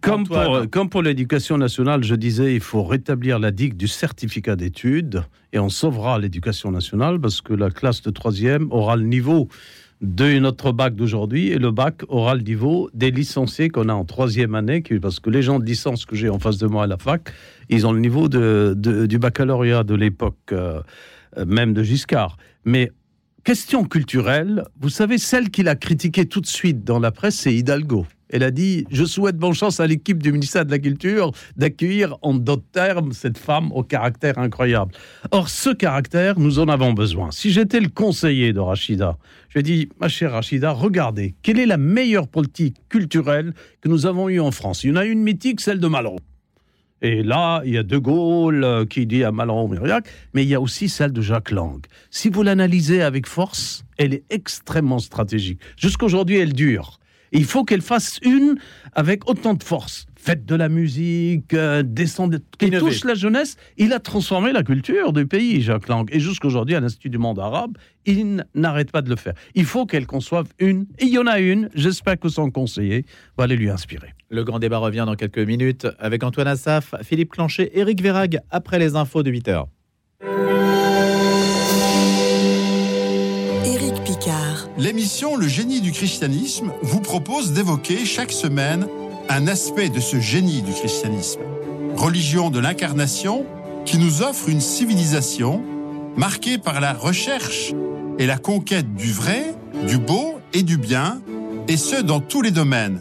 Comme 0.00 0.26
pour, 0.26 0.62
comme 0.70 0.88
pour 0.88 1.02
l'éducation 1.02 1.56
nationale, 1.56 2.02
je 2.02 2.14
disais, 2.14 2.54
il 2.54 2.60
faut 2.60 2.82
rétablir 2.82 3.38
la 3.38 3.50
digue 3.50 3.76
du 3.76 3.88
certificat 3.88 4.56
d'études 4.56 5.22
et 5.52 5.58
on 5.58 5.68
sauvera 5.68 6.18
l'éducation 6.18 6.70
nationale 6.70 7.20
parce 7.20 7.40
que 7.40 7.52
la 7.52 7.70
classe 7.70 8.02
de 8.02 8.10
troisième 8.10 8.70
aura 8.70 8.96
le 8.96 9.04
niveau 9.04 9.48
de 10.00 10.38
notre 10.38 10.72
bac 10.72 10.94
d'aujourd'hui 10.94 11.48
et 11.48 11.58
le 11.58 11.70
bac 11.70 12.02
aura 12.08 12.34
le 12.34 12.40
niveau 12.40 12.88
des 12.94 13.10
licenciés 13.10 13.68
qu'on 13.68 13.88
a 13.88 13.92
en 13.92 14.04
troisième 14.04 14.54
année, 14.54 14.82
parce 15.00 15.20
que 15.20 15.28
les 15.28 15.42
gens 15.42 15.58
de 15.58 15.64
licence 15.64 16.06
que 16.06 16.16
j'ai 16.16 16.28
en 16.28 16.38
face 16.38 16.58
de 16.58 16.66
moi 16.66 16.84
à 16.84 16.86
la 16.86 16.96
fac, 16.96 17.32
ils 17.68 17.86
ont 17.86 17.92
le 17.92 18.00
niveau 18.00 18.28
de, 18.28 18.74
du 19.06 19.18
baccalauréat 19.18 19.84
de 19.84 19.94
l'époque, 19.94 20.52
euh, 20.52 20.80
même 21.46 21.74
de 21.74 21.82
Giscard. 21.82 22.36
Mais 22.64 22.92
question 23.44 23.84
culturelle, 23.84 24.64
vous 24.80 24.88
savez, 24.88 25.18
celle 25.18 25.50
qu'il 25.50 25.68
a 25.68 25.74
critiquée 25.74 26.26
tout 26.26 26.40
de 26.40 26.46
suite 26.46 26.84
dans 26.84 26.98
la 26.98 27.10
presse, 27.10 27.36
c'est 27.36 27.54
Hidalgo. 27.54 28.06
Elle 28.32 28.42
a 28.44 28.50
dit 28.50 28.86
Je 28.90 29.04
souhaite 29.04 29.36
bonne 29.36 29.54
chance 29.54 29.80
à 29.80 29.86
l'équipe 29.86 30.22
du 30.22 30.32
ministère 30.32 30.64
de 30.64 30.70
la 30.70 30.78
Culture 30.78 31.32
d'accueillir 31.56 32.16
en 32.22 32.34
d'autres 32.34 32.70
termes 32.72 33.12
cette 33.12 33.38
femme 33.38 33.72
au 33.72 33.82
caractère 33.82 34.38
incroyable. 34.38 34.92
Or, 35.32 35.48
ce 35.48 35.70
caractère, 35.70 36.38
nous 36.38 36.58
en 36.58 36.68
avons 36.68 36.92
besoin. 36.92 37.30
Si 37.32 37.50
j'étais 37.50 37.80
le 37.80 37.88
conseiller 37.88 38.52
de 38.52 38.60
Rachida, 38.60 39.18
je 39.48 39.60
dit 39.60 39.88
Ma 40.00 40.08
chère 40.08 40.32
Rachida, 40.32 40.70
regardez, 40.70 41.34
quelle 41.42 41.58
est 41.58 41.66
la 41.66 41.76
meilleure 41.76 42.28
politique 42.28 42.76
culturelle 42.88 43.52
que 43.80 43.88
nous 43.88 44.06
avons 44.06 44.28
eue 44.28 44.40
en 44.40 44.52
France? 44.52 44.84
Il 44.84 44.90
y 44.90 44.92
en 44.92 44.96
a 44.96 45.04
une 45.04 45.22
mythique, 45.22 45.60
celle 45.60 45.80
de 45.80 45.88
Malraux. 45.88 46.20
Et 47.02 47.22
là, 47.22 47.62
il 47.64 47.72
y 47.72 47.78
a 47.78 47.82
De 47.82 47.98
Gaulle 47.98 48.64
euh, 48.64 48.84
qui 48.84 49.06
dit 49.06 49.24
à 49.24 49.32
Malraux-Mériac, 49.32 50.06
mais 50.34 50.42
il 50.42 50.48
y 50.48 50.54
a 50.54 50.60
aussi 50.60 50.88
celle 50.88 51.12
de 51.12 51.22
Jacques 51.22 51.50
Lang. 51.50 51.84
Si 52.10 52.28
vous 52.28 52.42
l'analysez 52.42 53.02
avec 53.02 53.26
force, 53.26 53.84
elle 53.96 54.14
est 54.14 54.24
extrêmement 54.30 54.98
stratégique. 54.98 55.60
Jusqu'aujourd'hui, 55.76 56.36
elle 56.36 56.52
dure 56.52 57.00
il 57.32 57.44
faut 57.44 57.64
qu'elle 57.64 57.82
fasse 57.82 58.18
une 58.22 58.56
avec 58.92 59.28
autant 59.28 59.54
de 59.54 59.62
force. 59.62 60.06
Faites 60.16 60.44
de 60.44 60.54
la 60.54 60.68
musique, 60.68 61.54
euh, 61.54 61.82
descendez, 61.84 62.38
qui 62.58 62.70
touche 62.70 63.04
la 63.04 63.14
jeunesse. 63.14 63.56
Il 63.78 63.92
a 63.92 64.00
transformé 64.00 64.52
la 64.52 64.62
culture 64.62 65.12
du 65.12 65.26
pays, 65.26 65.62
Jacques 65.62 65.88
Lang. 65.88 66.08
Et 66.12 66.20
jusqu'aujourd'hui, 66.20 66.74
à 66.74 66.80
l'Institut 66.80 67.08
du 67.08 67.18
monde 67.18 67.38
arabe, 67.38 67.78
il 68.04 68.44
n'arrête 68.54 68.90
pas 68.90 69.00
de 69.00 69.08
le 69.08 69.16
faire. 69.16 69.34
Il 69.54 69.64
faut 69.64 69.86
qu'elle 69.86 70.06
conçoive 70.06 70.48
une. 70.58 70.86
Et 70.98 71.06
il 71.06 71.12
y 71.12 71.18
en 71.18 71.26
a 71.26 71.38
une. 71.38 71.70
J'espère 71.74 72.18
que 72.18 72.28
son 72.28 72.50
conseiller 72.50 73.06
va 73.38 73.44
aller 73.44 73.56
lui 73.56 73.70
inspirer. 73.70 74.12
Le 74.32 74.44
grand 74.44 74.60
débat 74.60 74.78
revient 74.78 75.02
dans 75.06 75.16
quelques 75.16 75.40
minutes 75.40 75.88
avec 75.98 76.22
Antoine 76.22 76.46
Assaf, 76.46 76.94
Philippe 77.02 77.32
Clancher, 77.32 77.76
Éric 77.76 78.00
Vérag, 78.00 78.38
après 78.52 78.78
les 78.78 78.94
infos 78.94 79.24
de 79.24 79.30
8 79.30 79.48
heures. 79.48 79.66
L'émission 84.78 85.36
Le 85.36 85.48
génie 85.48 85.80
du 85.80 85.90
christianisme 85.90 86.70
vous 86.80 87.00
propose 87.00 87.52
d'évoquer 87.52 88.04
chaque 88.04 88.30
semaine 88.30 88.86
un 89.28 89.48
aspect 89.48 89.88
de 89.88 89.98
ce 89.98 90.20
génie 90.20 90.62
du 90.62 90.72
christianisme. 90.72 91.40
Religion 91.96 92.50
de 92.50 92.60
l'incarnation 92.60 93.44
qui 93.84 93.98
nous 93.98 94.22
offre 94.22 94.48
une 94.48 94.60
civilisation 94.60 95.60
marquée 96.16 96.56
par 96.56 96.80
la 96.80 96.92
recherche 96.92 97.72
et 98.20 98.26
la 98.26 98.38
conquête 98.38 98.94
du 98.94 99.12
vrai, 99.12 99.56
du 99.88 99.98
beau 99.98 100.38
et 100.52 100.62
du 100.62 100.76
bien, 100.76 101.20
et 101.66 101.76
ce 101.76 102.00
dans 102.00 102.20
tous 102.20 102.42
les 102.42 102.52
domaines 102.52 103.00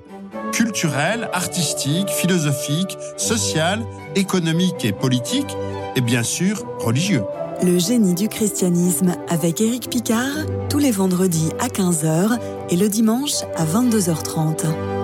culturel, 0.52 1.30
artistique, 1.34 2.10
philosophique, 2.10 2.98
social, 3.18 3.86
économique 4.16 4.86
et 4.86 4.92
politique, 4.92 5.56
et 5.96 6.02
bien 6.02 6.24
sûr 6.24 6.64
religieux. 6.80 7.24
Le 7.64 7.78
génie 7.78 8.16
du 8.16 8.30
christianisme 8.30 9.16
avec 9.28 9.60
Éric 9.60 9.90
Picard, 9.90 10.46
tous 10.70 10.80
les 10.80 10.92
vendredis 10.92 11.50
à 11.60 11.68
15h 11.68 12.40
et 12.70 12.78
le 12.78 12.88
dimanche 12.88 13.44
à 13.58 13.66
22h30. 13.66 14.99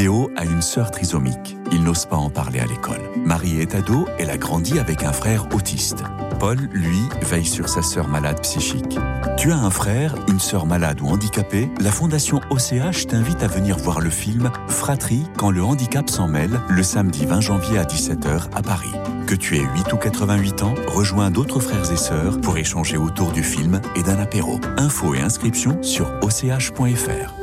Léo 0.00 0.30
a 0.34 0.46
une 0.46 0.62
sœur 0.62 0.90
trisomique. 0.90 1.58
Il 1.72 1.82
n'ose 1.82 2.06
pas 2.06 2.16
en 2.16 2.30
parler 2.30 2.58
à 2.58 2.64
l'école. 2.64 3.02
Marie 3.22 3.60
est 3.60 3.74
ado, 3.74 4.08
elle 4.18 4.30
a 4.30 4.38
grandi 4.38 4.78
avec 4.78 5.02
un 5.02 5.12
frère 5.12 5.46
autiste. 5.54 6.02
Paul, 6.38 6.56
lui, 6.72 7.02
veille 7.20 7.44
sur 7.44 7.68
sa 7.68 7.82
sœur 7.82 8.08
malade 8.08 8.40
psychique. 8.40 8.98
Tu 9.36 9.52
as 9.52 9.58
un 9.58 9.68
frère, 9.68 10.14
une 10.26 10.40
sœur 10.40 10.64
malade 10.64 11.02
ou 11.02 11.06
handicapée? 11.08 11.68
La 11.82 11.90
Fondation 11.90 12.40
OCH 12.48 13.08
t'invite 13.08 13.42
à 13.42 13.46
venir 13.46 13.76
voir 13.76 14.00
le 14.00 14.08
film 14.08 14.50
Fratrie 14.68 15.24
quand 15.36 15.50
le 15.50 15.62
handicap 15.62 16.08
s'en 16.08 16.28
mêle 16.28 16.62
le 16.70 16.82
samedi 16.82 17.26
20 17.26 17.42
janvier 17.42 17.76
à 17.76 17.84
17h 17.84 18.44
à 18.54 18.62
Paris. 18.62 18.94
Que 19.26 19.34
tu 19.34 19.58
aies 19.58 19.68
8 19.74 19.92
ou 19.92 19.98
88 19.98 20.62
ans, 20.62 20.74
rejoins 20.86 21.30
d'autres 21.30 21.60
frères 21.60 21.92
et 21.92 21.98
sœurs 21.98 22.40
pour 22.40 22.56
échanger 22.56 22.96
autour 22.96 23.32
du 23.32 23.42
film 23.42 23.82
et 23.94 24.02
d'un 24.02 24.18
apéro. 24.18 24.60
Infos 24.78 25.14
et 25.14 25.20
inscriptions 25.20 25.82
sur 25.82 26.10
och.fr. 26.22 27.39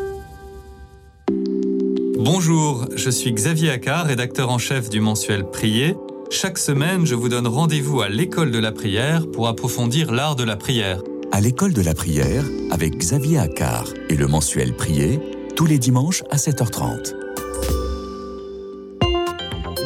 Bonjour, 2.20 2.88
je 2.96 3.12
suis 3.12 3.32
Xavier 3.32 3.70
Accard, 3.70 4.08
rédacteur 4.08 4.50
en 4.50 4.58
chef 4.58 4.90
du 4.90 5.00
mensuel 5.00 5.48
Prier. 5.52 5.96
Chaque 6.32 6.58
semaine, 6.58 7.06
je 7.06 7.14
vous 7.14 7.30
donne 7.30 7.46
rendez-vous 7.46 8.02
à 8.02 8.10
l'école 8.10 8.50
de 8.50 8.58
la 8.58 8.72
prière 8.72 9.30
pour 9.32 9.48
approfondir 9.48 10.12
l'art 10.12 10.36
de 10.36 10.44
la 10.44 10.56
prière. 10.56 11.04
À 11.32 11.42
l'école 11.42 11.74
de 11.74 11.82
la 11.84 11.94
prière, 11.94 12.44
avec 12.72 12.98
Xavier 12.98 13.38
Accard 13.38 13.90
et 14.10 14.16
le 14.16 14.28
mensuel 14.28 14.76
Prier, 14.76 15.20
tous 15.56 15.68
les 15.68 15.78
dimanches 15.78 16.24
à 16.32 16.38
7h30. 16.38 17.27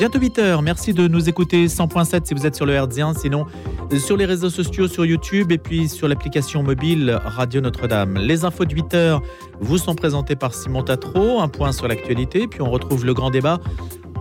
Bientôt 0.02 0.18
8h, 0.18 0.64
merci 0.64 0.94
de 0.94 1.08
nous 1.08 1.30
écouter 1.30 1.68
100.7 1.68 2.26
si 2.26 2.34
vous 2.34 2.48
êtes 2.48 2.56
sur 2.56 2.66
le 2.66 2.74
Hertzien, 2.74 3.14
sinon 3.14 3.46
euh, 3.94 4.00
sur 4.00 4.18
les 4.18 4.26
réseaux 4.26 4.50
sociaux, 4.50 4.88
sur 4.88 5.06
YouTube 5.06 5.52
et 5.52 5.60
puis 5.60 5.88
sur 5.88 6.08
l'application 6.08 6.64
mobile 6.64 7.20
Radio 7.24 7.62
Notre-Dame. 7.62 8.18
Les 8.18 8.44
infos 8.44 8.66
de 8.66 8.74
8h 8.74 9.20
vous 9.60 9.78
sont 9.78 9.94
présentées 9.94 10.36
par 10.36 10.56
Simon 10.56 10.82
Tatro, 10.82 11.40
un 11.40 11.48
point 11.50 11.72
sur 11.72 11.88
l'actualité, 11.88 12.48
puis 12.48 12.64
on 12.64 12.72
retrouve 12.72 13.06
le 13.06 13.14
grand 13.14 13.30
débat. 13.30 13.60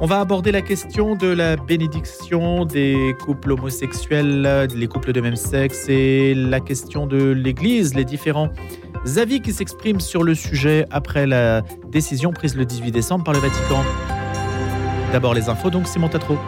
On 0.02 0.06
va 0.06 0.20
aborder 0.20 0.52
la 0.52 0.60
question 0.60 1.14
de 1.14 1.28
la 1.28 1.56
bénédiction 1.56 2.66
des 2.66 3.16
couples 3.24 3.52
homosexuels, 3.52 4.68
les 4.76 4.86
couples 4.86 5.14
de 5.14 5.22
même 5.22 5.36
sexe 5.36 5.88
et 5.88 6.34
la 6.34 6.60
question 6.60 7.06
de 7.06 7.30
l'Église, 7.30 7.94
les 7.94 8.04
différents 8.04 8.50
avis 9.16 9.40
qui 9.40 9.54
s'expriment 9.54 10.00
sur 10.00 10.24
le 10.24 10.34
sujet 10.34 10.84
après 10.90 11.26
la 11.26 11.62
décision 11.88 12.34
prise 12.34 12.54
le 12.54 12.66
18 12.66 12.90
décembre 12.90 13.24
par 13.24 13.32
le 13.32 13.40
Vatican. 13.40 13.82
D'abord 15.12 15.34
les 15.34 15.48
infos, 15.48 15.70
donc 15.70 15.88
Simon 15.88 16.08
Tatro. 16.08 16.38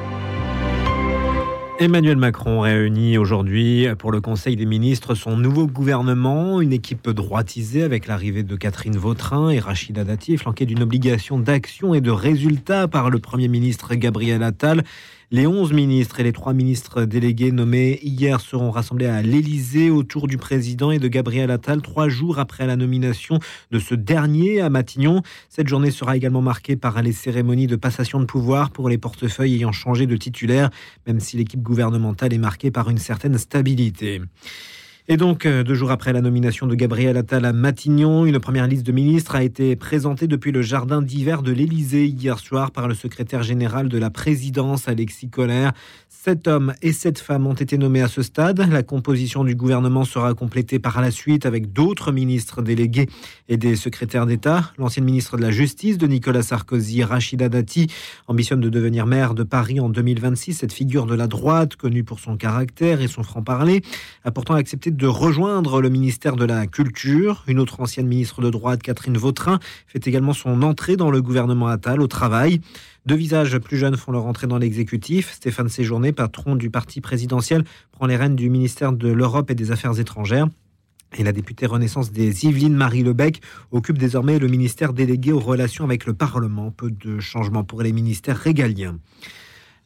Emmanuel 1.81 2.17
Macron 2.17 2.61
réunit 2.61 3.19
aujourd'hui 3.19 3.89
pour 3.99 4.13
le 4.13 4.21
Conseil 4.21 4.55
des 4.55 4.67
ministres 4.67 5.17
son 5.17 5.37
nouveau 5.37 5.67
gouvernement, 5.67 6.61
une 6.61 6.73
équipe 6.73 7.11
droitisée 7.11 7.83
avec 7.83 8.07
l'arrivée 8.07 8.45
de 8.45 8.55
Catherine 8.55 8.97
Vautrin 8.97 9.51
et 9.51 9.59
Rachida 9.59 10.05
Dati, 10.05 10.37
flanquée 10.37 10.65
d'une 10.65 10.85
obligation 10.85 11.41
d'action 11.41 11.93
et 11.93 12.01
de 12.01 12.13
résultat 12.13 12.87
par 12.87 13.11
le 13.11 13.19
Premier 13.19 13.49
ministre 13.49 13.97
Gabriel 13.97 14.45
Attal. 14.45 14.85
Les 15.35 15.47
11 15.47 15.73
ministres 15.73 16.21
et 16.21 16.25
les 16.25 16.33
3 16.33 16.53
ministres 16.53 17.05
délégués 17.05 17.53
nommés 17.53 17.99
hier 18.03 18.39
seront 18.39 18.71
rassemblés 18.71 19.07
à 19.07 19.23
l'Élysée 19.23 19.89
autour 19.89 20.27
du 20.27 20.37
président 20.37 20.91
et 20.91 20.99
de 20.99 21.09
Gabriel 21.09 21.51
Attal 21.51 21.81
trois 21.81 22.11
jours 22.11 22.39
après 22.39 22.67
la 22.67 22.77
nomination 22.77 23.39
de 23.71 23.79
ce 23.79 23.95
dernier 23.95 24.61
à 24.61 24.69
Matignon. 24.69 25.23
Cette 25.49 25.69
journée 25.69 25.91
sera 25.91 26.19
également 26.19 26.43
marquée 26.43 26.77
par 26.77 27.01
les 27.01 27.13
cérémonies 27.13 27.67
de 27.67 27.77
passation 27.77 28.21
de 28.21 28.27
pouvoir 28.27 28.73
pour 28.73 28.91
les 28.91 28.99
portefeuilles 28.99 29.55
ayant 29.55 29.73
changé 29.73 30.07
de 30.07 30.19
titulaire, 30.19 30.69
même 31.07 31.19
si 31.19 31.39
l'équipe 31.39 31.63
gouvernementale 31.63 32.35
est 32.35 32.39
marquée 32.39 32.71
par 32.71 32.91
une 32.91 32.99
certaine 32.99 33.39
stabilité. 33.39 34.21
Et 35.09 35.17
donc, 35.17 35.47
euh, 35.47 35.65
deux 35.65 35.75
jours 35.75 35.91
après 35.91 36.13
la 36.13 36.21
nomination 36.21 36.69
de 36.69 36.77
Gabriel 36.77 37.17
Attal 37.17 37.45
à 37.45 37.53
Matignon, 37.53 38.25
une 38.25 38.39
première 38.39 38.69
liste 38.69 38.87
de 38.87 38.93
ministres 38.93 39.35
a 39.35 39.43
été 39.43 39.75
présentée 39.75 40.29
depuis 40.29 40.53
le 40.53 40.63
jardin 40.63 41.03
d'hiver 41.03 41.43
de 41.43 41.51
l'Élysée 41.51 42.07
hier 42.07 42.39
soir 42.39 42.71
par 42.71 42.87
le 42.87 42.95
secrétaire 42.95 43.43
général 43.43 43.89
de 43.89 43.99
la 43.99 44.11
présidence, 44.11 44.87
Alexis 44.87 45.29
Collère. 45.29 45.73
Sept 46.09 46.47
hommes 46.47 46.73
et 46.83 46.93
sept 46.93 47.19
femmes 47.19 47.49
ont 47.49 47.55
été 47.55 47.79
nommés 47.79 48.01
à 48.01 48.07
ce 48.07 48.23
stade. 48.23 48.65
La 48.71 48.85
composition 48.85 49.43
du 49.43 49.57
gouvernement 49.57 50.05
sera 50.05 50.35
complétée 50.35 50.79
par 50.79 51.01
la 51.01 51.11
suite 51.11 51.47
avec 51.47 51.73
d'autres 51.73 52.13
ministres 52.13 52.63
délégués 52.63 53.09
et 53.49 53.57
des 53.57 53.75
secrétaires 53.75 54.25
d'État. 54.25 54.73
L'ancienne 54.79 55.05
ministre 55.05 55.37
de 55.37 55.43
la 55.43 55.51
Justice 55.51 55.99
de 55.99 56.07
Nicolas 56.07 56.43
Sarkozy, 56.43 57.03
Rachida 57.03 57.49
Dati, 57.49 57.89
ambitionne 58.29 58.61
de 58.61 58.69
devenir 58.69 59.07
maire 59.07 59.35
de 59.35 59.43
Paris 59.43 59.81
en 59.81 59.89
2026. 59.89 60.55
Cette 60.55 60.73
figure 60.73 61.07
de 61.07 61.17
la 61.17 61.27
droite, 61.27 61.75
connue 61.75 62.05
pour 62.05 62.21
son 62.21 62.37
caractère 62.37 63.01
et 63.01 63.09
son 63.09 63.25
franc-parler, 63.25 63.83
a 64.23 64.31
pourtant 64.31 64.55
accepté 64.55 64.92
de 64.97 65.07
rejoindre 65.07 65.81
le 65.81 65.89
ministère 65.89 66.37
de 66.37 66.45
la 66.45 66.67
Culture. 66.67 67.45
Une 67.47 67.59
autre 67.59 67.81
ancienne 67.81 68.07
ministre 68.07 68.43
de 68.43 68.51
droite, 68.51 68.83
Catherine 68.83 69.17
Vautrin, 69.17 69.59
fait 69.87 70.07
également 70.07 70.35
son 70.35 70.63
entrée 70.63 70.97
dans 70.97 71.11
le 71.11 71.23
gouvernement 71.23 71.69
Attal 71.69 72.01
au 72.01 72.07
travail. 72.07 72.61
Deux 73.07 73.15
visages 73.15 73.59
plus 73.59 73.79
jeunes 73.79 73.97
font 73.97 74.13
leur 74.13 74.27
entrée 74.27 74.47
dans 74.47 74.59
l'exécutif. 74.59 75.33
Stéphane 75.33 75.69
Séjourné, 75.69 76.13
patron 76.13 76.57
du 76.57 76.71
parti 76.71 77.01
présidentiel, 77.01 77.65
prend 77.91 78.07
les 78.07 78.17
rênes 78.17 78.37
du 78.37 78.51
ministère 78.51 78.93
de 78.93 79.09
l'Europe 79.09 79.51
et 79.51 79.55
des 79.55 79.71
Affaires 79.73 79.99
étrangères. 79.99 80.49
Et 81.19 81.25
la 81.25 81.33
députée 81.33 81.67
Renaissance 81.67 82.13
des 82.13 82.47
Yvelines, 82.47 82.75
Marie 82.75 83.03
Lebec, 83.03 83.41
occupe 83.71 83.99
désormais 83.99 84.39
le 84.39 84.49
ministère 84.49 84.93
délégué 84.93 85.33
aux 85.33 85.41
relations 85.41 85.85
avec 85.85 86.07
le 86.07 86.15
Parlement. 86.15 86.71
Peu 86.71 86.91
de 86.91 87.19
changements 87.19 87.65
pour 87.65 87.83
les 87.83 87.93
ministères 87.93 88.37
régaliens. 88.37 88.99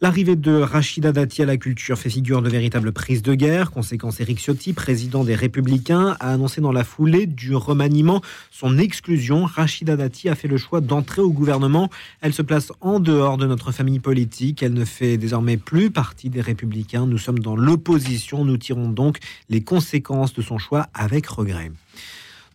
L'arrivée 0.03 0.37
de 0.37 0.53
Rachida 0.53 1.11
Dati 1.11 1.41
à 1.41 1.47
la 1.47 1.57
culture 1.57 1.99
fait 1.99 2.11
figure 2.11 2.43
de 2.43 2.51
véritable 2.51 2.93
prise 2.93 3.23
de 3.23 3.35
guerre. 3.35 3.71
Conséquence, 3.71 4.21
Éric 4.21 4.39
Ciotti, 4.39 4.75
président 4.75 5.25
des 5.25 5.35
Républicains, 5.35 6.19
a 6.21 6.35
annoncé 6.35 6.61
dans 6.61 6.71
la 6.71 6.85
foulée 6.85 7.25
du 7.25 7.55
remaniement 7.55 8.21
son 8.51 8.77
exclusion. 8.77 9.47
Rachida 9.47 9.97
Dati 9.97 10.29
a 10.29 10.35
fait 10.35 10.49
le 10.49 10.59
choix 10.59 10.83
d'entrer 10.83 11.23
au 11.23 11.31
gouvernement. 11.31 11.89
Elle 12.21 12.35
se 12.35 12.43
place 12.43 12.73
en 12.83 13.01
dehors 13.01 13.39
de 13.39 13.47
notre 13.47 13.73
famille 13.73 13.99
politique. 13.99 14.63
Elle 14.63 14.75
ne 14.75 14.85
fait 14.85 15.17
désormais 15.17 15.57
plus 15.57 15.91
partie 15.91 16.29
des 16.29 16.43
Républicains. 16.43 17.07
Nous 17.07 17.17
sommes 17.17 17.39
dans 17.39 17.57
l'opposition. 17.57 18.45
Nous 18.45 18.59
tirons 18.59 18.91
donc 18.91 19.17
les 19.49 19.63
conséquences 19.63 20.35
de 20.35 20.43
son 20.43 20.59
choix 20.59 20.89
avec 20.93 21.27
regret. 21.27 21.73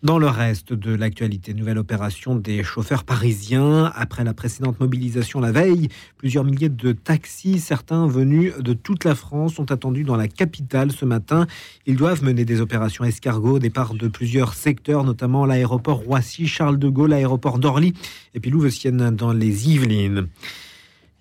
Dans 0.03 0.17
le 0.17 0.27
reste 0.27 0.73
de 0.73 0.95
l'actualité, 0.95 1.53
nouvelle 1.53 1.77
opération 1.77 2.35
des 2.35 2.63
chauffeurs 2.63 3.03
parisiens. 3.03 3.91
Après 3.95 4.23
la 4.23 4.33
précédente 4.33 4.79
mobilisation 4.79 5.39
la 5.39 5.51
veille, 5.51 5.89
plusieurs 6.17 6.43
milliers 6.43 6.69
de 6.69 6.91
taxis, 6.91 7.59
certains 7.59 8.07
venus 8.07 8.57
de 8.57 8.73
toute 8.73 9.03
la 9.03 9.13
France, 9.13 9.53
sont 9.53 9.71
attendus 9.71 10.03
dans 10.03 10.15
la 10.15 10.27
capitale 10.27 10.91
ce 10.91 11.05
matin. 11.05 11.45
Ils 11.85 11.97
doivent 11.97 12.23
mener 12.23 12.45
des 12.45 12.61
opérations 12.61 13.05
escargot 13.05 13.59
départ 13.59 13.93
de 13.93 14.07
plusieurs 14.07 14.55
secteurs, 14.55 15.03
notamment 15.03 15.45
l'aéroport 15.45 15.99
Roissy, 15.99 16.47
Charles 16.47 16.79
de 16.79 16.89
Gaulle, 16.89 17.11
l'aéroport 17.11 17.59
d'Orly 17.59 17.93
et 18.33 18.39
puis 18.39 18.49
Louveciennes 18.49 19.15
dans 19.15 19.33
les 19.33 19.69
Yvelines. 19.69 20.29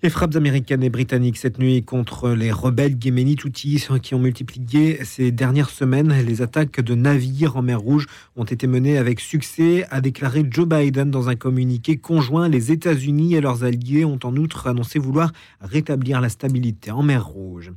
Les 0.03 0.09
frappes 0.09 0.35
américaines 0.35 0.81
et 0.81 0.89
britanniques 0.89 1.37
cette 1.37 1.59
nuit 1.59 1.83
contre 1.83 2.31
les 2.31 2.51
rebelles 2.51 2.97
yéménites 3.03 3.45
Houthis 3.45 3.87
qui 4.01 4.15
ont 4.15 4.19
multiplié 4.19 5.05
ces 5.05 5.31
dernières 5.31 5.69
semaines 5.69 6.11
les 6.25 6.41
attaques 6.41 6.81
de 6.81 6.95
navires 6.95 7.55
en 7.55 7.61
mer 7.61 7.79
Rouge 7.79 8.07
ont 8.35 8.43
été 8.43 8.65
menées 8.65 8.97
avec 8.97 9.19
succès, 9.19 9.85
a 9.91 10.01
déclaré 10.01 10.43
Joe 10.49 10.67
Biden 10.67 11.11
dans 11.11 11.29
un 11.29 11.35
communiqué 11.35 11.97
conjoint. 11.97 12.49
Les 12.49 12.71
États-Unis 12.71 13.35
et 13.35 13.41
leurs 13.41 13.63
alliés 13.63 14.03
ont 14.03 14.17
en 14.23 14.35
outre 14.37 14.65
annoncé 14.65 14.97
vouloir 14.97 15.33
rétablir 15.61 16.19
la 16.19 16.29
stabilité 16.29 16.89
en 16.89 17.03
mer 17.03 17.23
Rouge. 17.23 17.71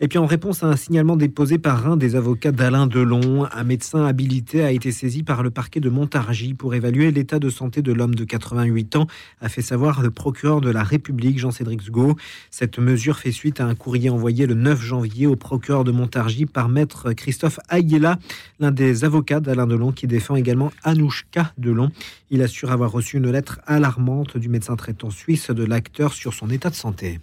Et 0.00 0.08
puis 0.08 0.18
en 0.18 0.26
réponse 0.26 0.62
à 0.62 0.66
un 0.66 0.76
signalement 0.76 1.16
déposé 1.16 1.58
par 1.58 1.86
un 1.86 1.96
des 1.96 2.16
avocats 2.16 2.50
d'Alain 2.50 2.86
Delon, 2.86 3.46
un 3.52 3.64
médecin 3.64 4.04
habilité 4.04 4.64
a 4.64 4.72
été 4.72 4.90
saisi 4.90 5.22
par 5.22 5.42
le 5.42 5.50
parquet 5.50 5.78
de 5.78 5.88
Montargis 5.88 6.54
pour 6.54 6.74
évaluer 6.74 7.12
l'état 7.12 7.38
de 7.38 7.48
santé 7.48 7.80
de 7.80 7.92
l'homme 7.92 8.14
de 8.14 8.24
88 8.24 8.96
ans, 8.96 9.06
a 9.40 9.48
fait 9.48 9.62
savoir 9.62 10.02
le 10.02 10.10
procureur 10.10 10.60
de 10.60 10.70
la 10.70 10.82
République, 10.82 11.38
Jean-Cédric 11.38 11.82
Sgo. 11.82 12.16
Cette 12.50 12.78
mesure 12.78 13.18
fait 13.18 13.30
suite 13.32 13.60
à 13.60 13.66
un 13.66 13.74
courrier 13.74 14.10
envoyé 14.10 14.46
le 14.46 14.54
9 14.54 14.82
janvier 14.82 15.26
au 15.26 15.36
procureur 15.36 15.84
de 15.84 15.92
Montargis 15.92 16.46
par 16.46 16.68
maître 16.68 17.12
Christophe 17.12 17.60
Ayela, 17.68 18.18
l'un 18.58 18.72
des 18.72 19.04
avocats 19.04 19.40
d'Alain 19.40 19.66
Delon 19.66 19.92
qui 19.92 20.08
défend 20.08 20.34
également 20.34 20.72
Anouchka 20.82 21.52
Delon. 21.56 21.90
Il 22.30 22.42
assure 22.42 22.72
avoir 22.72 22.90
reçu 22.90 23.18
une 23.18 23.30
lettre 23.30 23.60
alarmante 23.66 24.36
du 24.38 24.48
médecin 24.48 24.74
traitant 24.74 25.10
suisse 25.10 25.50
de 25.50 25.64
l'acteur 25.64 26.14
sur 26.14 26.34
son 26.34 26.50
état 26.50 26.70
de 26.70 26.74
santé. 26.74 27.20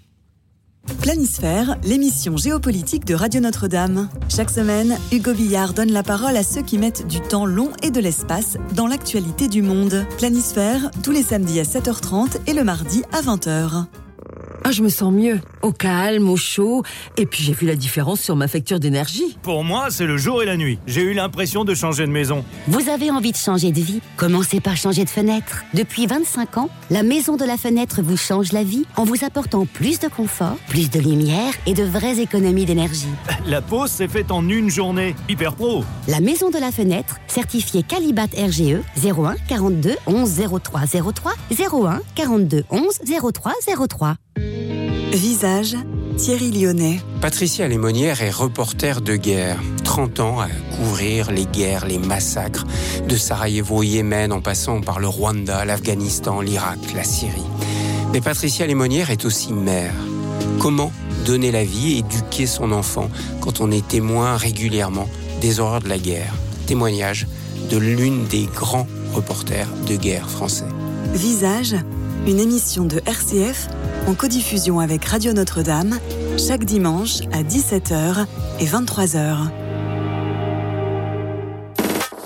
Planisphère, 1.02 1.78
l'émission 1.84 2.38
géopolitique 2.38 3.06
de 3.06 3.13
Radio 3.13 3.39
Notre-Dame. 3.39 4.10
Chaque 4.30 4.50
semaine, 4.50 4.98
Hugo 5.12 5.34
Billard 5.34 5.74
donne 5.74 5.91
la 5.91 6.04
parole 6.04 6.36
à 6.36 6.44
ceux 6.44 6.63
qui 6.63 6.78
mettent 6.78 7.08
du 7.08 7.22
temps 7.22 7.46
long 7.46 7.72
et 7.84 7.91
de 7.91 8.00
l'espace 8.00 8.58
dans 8.76 8.88
l'actualité 8.88 9.48
du 9.48 9.62
monde. 9.62 10.06
Planisphère, 10.17 10.89
tous 11.04 11.12
les 11.12 11.24
samedis 11.24 11.60
à 11.60 11.63
7h30 11.63 12.38
et 12.48 12.54
le 12.54 12.63
mardi 12.63 13.04
à 13.13 13.22
20h. 13.22 13.86
Ah, 14.63 14.71
je 14.71 14.84
me 14.84 14.89
sens 14.89 15.12
mieux. 15.12 15.39
Au 15.63 15.71
calme, 15.71 16.30
au 16.30 16.38
chaud. 16.38 16.84
Et 17.17 17.26
puis 17.26 17.43
j'ai 17.43 17.54
vu 17.54 17.65
la 17.65 17.76
différence 17.76 18.21
sur 18.21 18.36
ma 18.36 18.47
facture 18.47 18.80
d'énergie. 18.80 19.38
Pour 19.41 19.63
moi, 19.63 19.88
c'est 19.89 20.06
le 20.06 20.17
jour 20.17 20.43
et 20.43 20.45
la 20.45 20.56
nuit. 20.56 20.78
J'ai 20.86 21.02
eu 21.02 21.13
l'impression 21.13 21.63
de 21.65 21.74
changer 21.74 22.06
de 22.06 22.12
maison. 22.12 22.45
Vous 22.67 22.88
avez 22.89 23.10
envie 23.10 23.32
de 23.32 23.38
changer 23.38 23.71
de 23.71 23.80
vie 23.82 24.02
Commencez 24.17 24.60
par 24.60 24.78
changer 24.78 25.04
de 25.04 25.10
fenêtre. 25.10 25.63
Depuis 25.74 26.06
25 26.06 26.58
ans, 26.58 26.69
la 26.91 27.02
Maison 27.02 27.38
de 27.38 27.43
la 27.43 27.58
Fenêtre 27.58 28.02
vous 28.04 28.17
change 28.17 28.52
la 28.52 28.63
vie 28.63 28.86
en 28.97 29.04
vous 29.04 29.26
apportant 29.26 29.65
plus 29.65 30.00
de 30.00 30.08
confort, 30.08 30.58
plus 30.67 30.89
de 30.91 31.00
lumière 31.00 31.54
et 31.65 31.74
de 31.74 31.84
vraies 31.84 32.19
économies 32.19 32.65
d'énergie. 32.65 33.08
La 33.47 33.62
pause 33.62 33.89
s'est 33.89 34.08
faite 34.08 34.32
en 34.32 34.47
une 34.47 34.69
journée. 34.69 35.15
Hyper 35.28 35.56
pro. 35.56 35.84
La 36.08 36.19
Maison 36.19 36.50
de 36.52 36.60
la 36.60 36.71
Fenêtre, 36.71 37.17
certifiée 37.28 37.84
Calibat 37.84 38.28
RGE 38.38 38.78
01 39.04 39.36
42 39.47 39.95
11 40.06 40.41
03 40.62 40.82
03 41.13 41.34
01 41.50 42.02
42 42.15 42.63
11 42.69 43.00
03 43.34 43.54
03. 43.88 44.15
Visage, 45.14 45.76
Thierry 46.18 46.52
Lyonnais. 46.52 47.00
Patricia 47.20 47.68
Lémonière 47.68 48.22
est 48.22 48.32
reporter 48.32 49.02
de 49.02 49.16
guerre. 49.16 49.60
30 49.84 50.20
ans 50.22 50.40
à 50.40 50.48
couvrir 50.76 51.32
les 51.32 51.46
guerres, 51.46 51.86
les 51.86 52.00
massacres, 52.00 52.66
de 53.08 53.16
Sarajevo 53.18 53.78
au 53.78 53.84
Yémen 53.84 54.32
en 54.32 54.40
passant 54.40 54.80
par 54.82 55.00
le 55.00 55.08
Rwanda, 55.08 55.66
l'Afghanistan, 55.66 56.42
l'Irak, 56.42 56.80
la 56.96 57.04
Syrie. 57.04 57.42
Mais 58.14 58.22
Patricia 58.22 58.66
Lémonière 58.66 59.10
est 59.10 59.26
aussi 59.26 59.52
mère. 59.52 59.94
Comment 60.60 60.92
donner 61.26 61.52
la 61.52 61.64
vie 61.64 61.94
et 61.94 61.98
éduquer 62.00 62.46
son 62.46 62.72
enfant 62.72 63.10
quand 63.42 63.62
on 63.62 63.70
est 63.72 63.88
témoin 63.88 64.38
régulièrement 64.38 65.10
des 65.42 65.60
horreurs 65.60 65.82
de 65.82 65.90
la 65.90 65.98
guerre? 65.98 66.34
Témoignage 66.68 67.28
de 67.70 67.78
l'une 67.78 68.26
des 68.28 68.46
grands 68.46 68.88
reporters 69.14 69.68
de 69.88 69.96
guerre 69.96 70.30
français. 70.30 70.66
Visage, 71.14 71.76
une 72.28 72.40
émission 72.40 72.86
de 72.86 73.02
RCF 73.06 73.68
en 74.08 74.16
codiffusion 74.16 74.80
avec 74.80 75.06
Radio 75.06 75.34
Notre-Dame, 75.34 76.00
chaque 76.38 76.66
dimanche 76.66 77.22
à 77.32 77.44
17h 77.44 78.26
et 78.60 78.66
23h. 78.66 79.50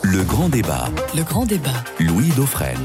Le 0.03 0.23
grand 0.23 0.49
débat. 0.49 0.89
Le 1.15 1.23
grand 1.23 1.45
débat. 1.45 1.83
Louis 1.99 2.29
Dauphren. 2.35 2.79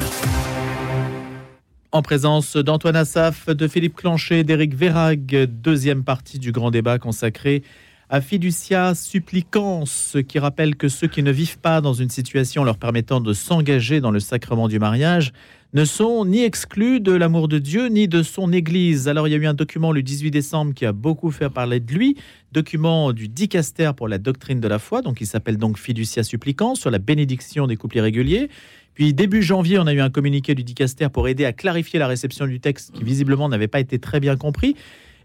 En 1.93 2.03
présence 2.03 2.57
d'Antoine 2.57 2.97
Assaf, 2.97 3.49
de 3.49 3.69
Philippe 3.69 3.97
Clanchet, 3.97 4.45
d'Éric 4.45 4.75
Vérag, 4.75 5.47
deuxième 5.47 6.05
partie 6.05 6.39
du 6.39 6.53
grand 6.53 6.71
débat 6.71 6.99
consacré 6.99 7.63
à 8.09 8.21
Fiducia 8.21 8.95
Supplicans, 8.95 9.85
qui 10.27 10.39
rappelle 10.39 10.75
que 10.75 10.89
ceux 10.89 11.07
qui 11.07 11.23
ne 11.23 11.31
vivent 11.31 11.59
pas 11.59 11.81
dans 11.81 11.95
une 11.95 12.11
situation 12.11 12.65
leur 12.65 12.77
permettant 12.77 13.21
de 13.21 13.33
s'engager 13.33 14.01
dans 14.01 14.11
le 14.11 14.21
sacrement 14.21 14.67
du 14.67 14.81
mariage 14.81 15.33
ne 15.73 15.85
sont 15.85 16.25
ni 16.25 16.43
exclus 16.43 16.99
de 16.99 17.13
l'amour 17.13 17.47
de 17.47 17.59
Dieu 17.59 17.87
ni 17.87 18.09
de 18.09 18.25
son 18.25 18.53
Église. 18.53 19.07
Alors 19.07 19.29
il 19.29 19.31
y 19.31 19.35
a 19.35 19.37
eu 19.37 19.47
un 19.47 19.55
document 19.55 19.93
le 19.93 20.03
18 20.03 20.33
décembre 20.33 20.75
qui 20.75 20.85
a 20.85 20.93
beaucoup 20.93 21.31
fait 21.31 21.49
parler 21.49 21.79
de 21.79 21.93
lui, 21.93 22.17
document 22.51 23.13
du 23.13 23.29
dicaster 23.29 23.93
pour 23.97 24.09
la 24.09 24.19
doctrine 24.19 24.61
de 24.61 24.67
la 24.67 24.81
foi, 24.81 25.01
donc 25.01 25.21
il 25.21 25.27
s'appelle 25.27 25.59
donc 25.59 25.79
Fiducia 25.79 26.25
Supplicans, 26.25 26.75
sur 26.75 26.91
la 26.91 26.99
bénédiction 26.99 27.69
des 27.69 27.77
couples 27.77 27.99
irréguliers. 27.99 28.49
Puis 28.95 29.15
début 29.15 29.43
janvier, 29.43 29.79
on 29.79 29.87
a 29.87 29.93
eu 29.93 30.01
un 30.01 30.11
communiqué 30.11 30.57
du 30.57 30.65
dicaster 30.65 31.09
pour 31.09 31.29
aider 31.29 31.45
à 31.45 31.53
clarifier 31.53 32.01
la 32.01 32.09
réception 32.09 32.47
du 32.47 32.59
texte 32.59 32.91
qui 32.93 33.05
visiblement 33.05 33.49
n'avait 33.49 33.69
pas 33.69 33.79
été 33.79 34.01
très 34.01 34.19
bien 34.19 34.37
compris. 34.37 34.75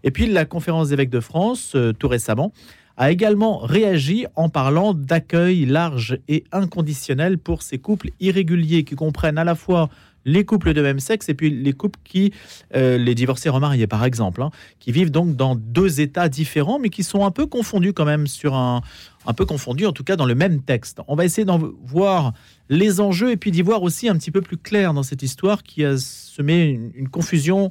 Et 0.04 0.12
puis 0.12 0.28
la 0.28 0.44
conférence 0.44 0.90
d'évêques 0.90 1.10
de 1.10 1.20
France, 1.20 1.72
euh, 1.74 1.92
tout 1.92 2.06
récemment, 2.06 2.52
a 2.96 3.10
également 3.10 3.58
réagi 3.58 4.26
en 4.36 4.48
parlant 4.48 4.94
d'accueil 4.94 5.66
large 5.66 6.18
et 6.28 6.44
inconditionnel 6.52 7.36
pour 7.36 7.62
ces 7.62 7.78
couples 7.78 8.10
irréguliers 8.20 8.84
qui 8.84 8.94
comprennent 8.94 9.38
à 9.38 9.44
la 9.44 9.54
fois 9.54 9.90
les 10.26 10.44
couples 10.44 10.74
de 10.74 10.82
même 10.82 11.00
sexe 11.00 11.30
et 11.30 11.34
puis 11.34 11.48
les 11.48 11.72
couples 11.72 11.98
qui, 12.04 12.34
euh, 12.74 12.98
les 12.98 13.14
divorcés 13.14 13.48
remariés 13.48 13.86
par 13.86 14.04
exemple, 14.04 14.42
hein, 14.42 14.50
qui 14.80 14.92
vivent 14.92 15.10
donc 15.10 15.36
dans 15.36 15.54
deux 15.54 16.00
états 16.00 16.28
différents 16.28 16.78
mais 16.78 16.90
qui 16.90 17.02
sont 17.02 17.24
un 17.24 17.30
peu 17.30 17.46
confondus 17.46 17.94
quand 17.94 18.04
même 18.04 18.26
sur 18.26 18.54
un, 18.54 18.82
un 19.24 19.32
peu 19.32 19.46
confondus 19.46 19.86
en 19.86 19.92
tout 19.92 20.04
cas 20.04 20.16
dans 20.16 20.26
le 20.26 20.34
même 20.34 20.60
texte. 20.62 21.00
On 21.08 21.14
va 21.14 21.24
essayer 21.24 21.44
d'en 21.44 21.58
voir 21.84 22.34
les 22.68 23.00
enjeux 23.00 23.30
et 23.30 23.36
puis 23.36 23.52
d'y 23.52 23.62
voir 23.62 23.82
aussi 23.82 24.08
un 24.08 24.16
petit 24.16 24.32
peu 24.32 24.42
plus 24.42 24.56
clair 24.56 24.92
dans 24.92 25.04
cette 25.04 25.22
histoire 25.22 25.62
qui 25.62 25.84
a 25.84 25.96
semé 25.96 26.80
une, 26.94 27.08
confusion 27.08 27.70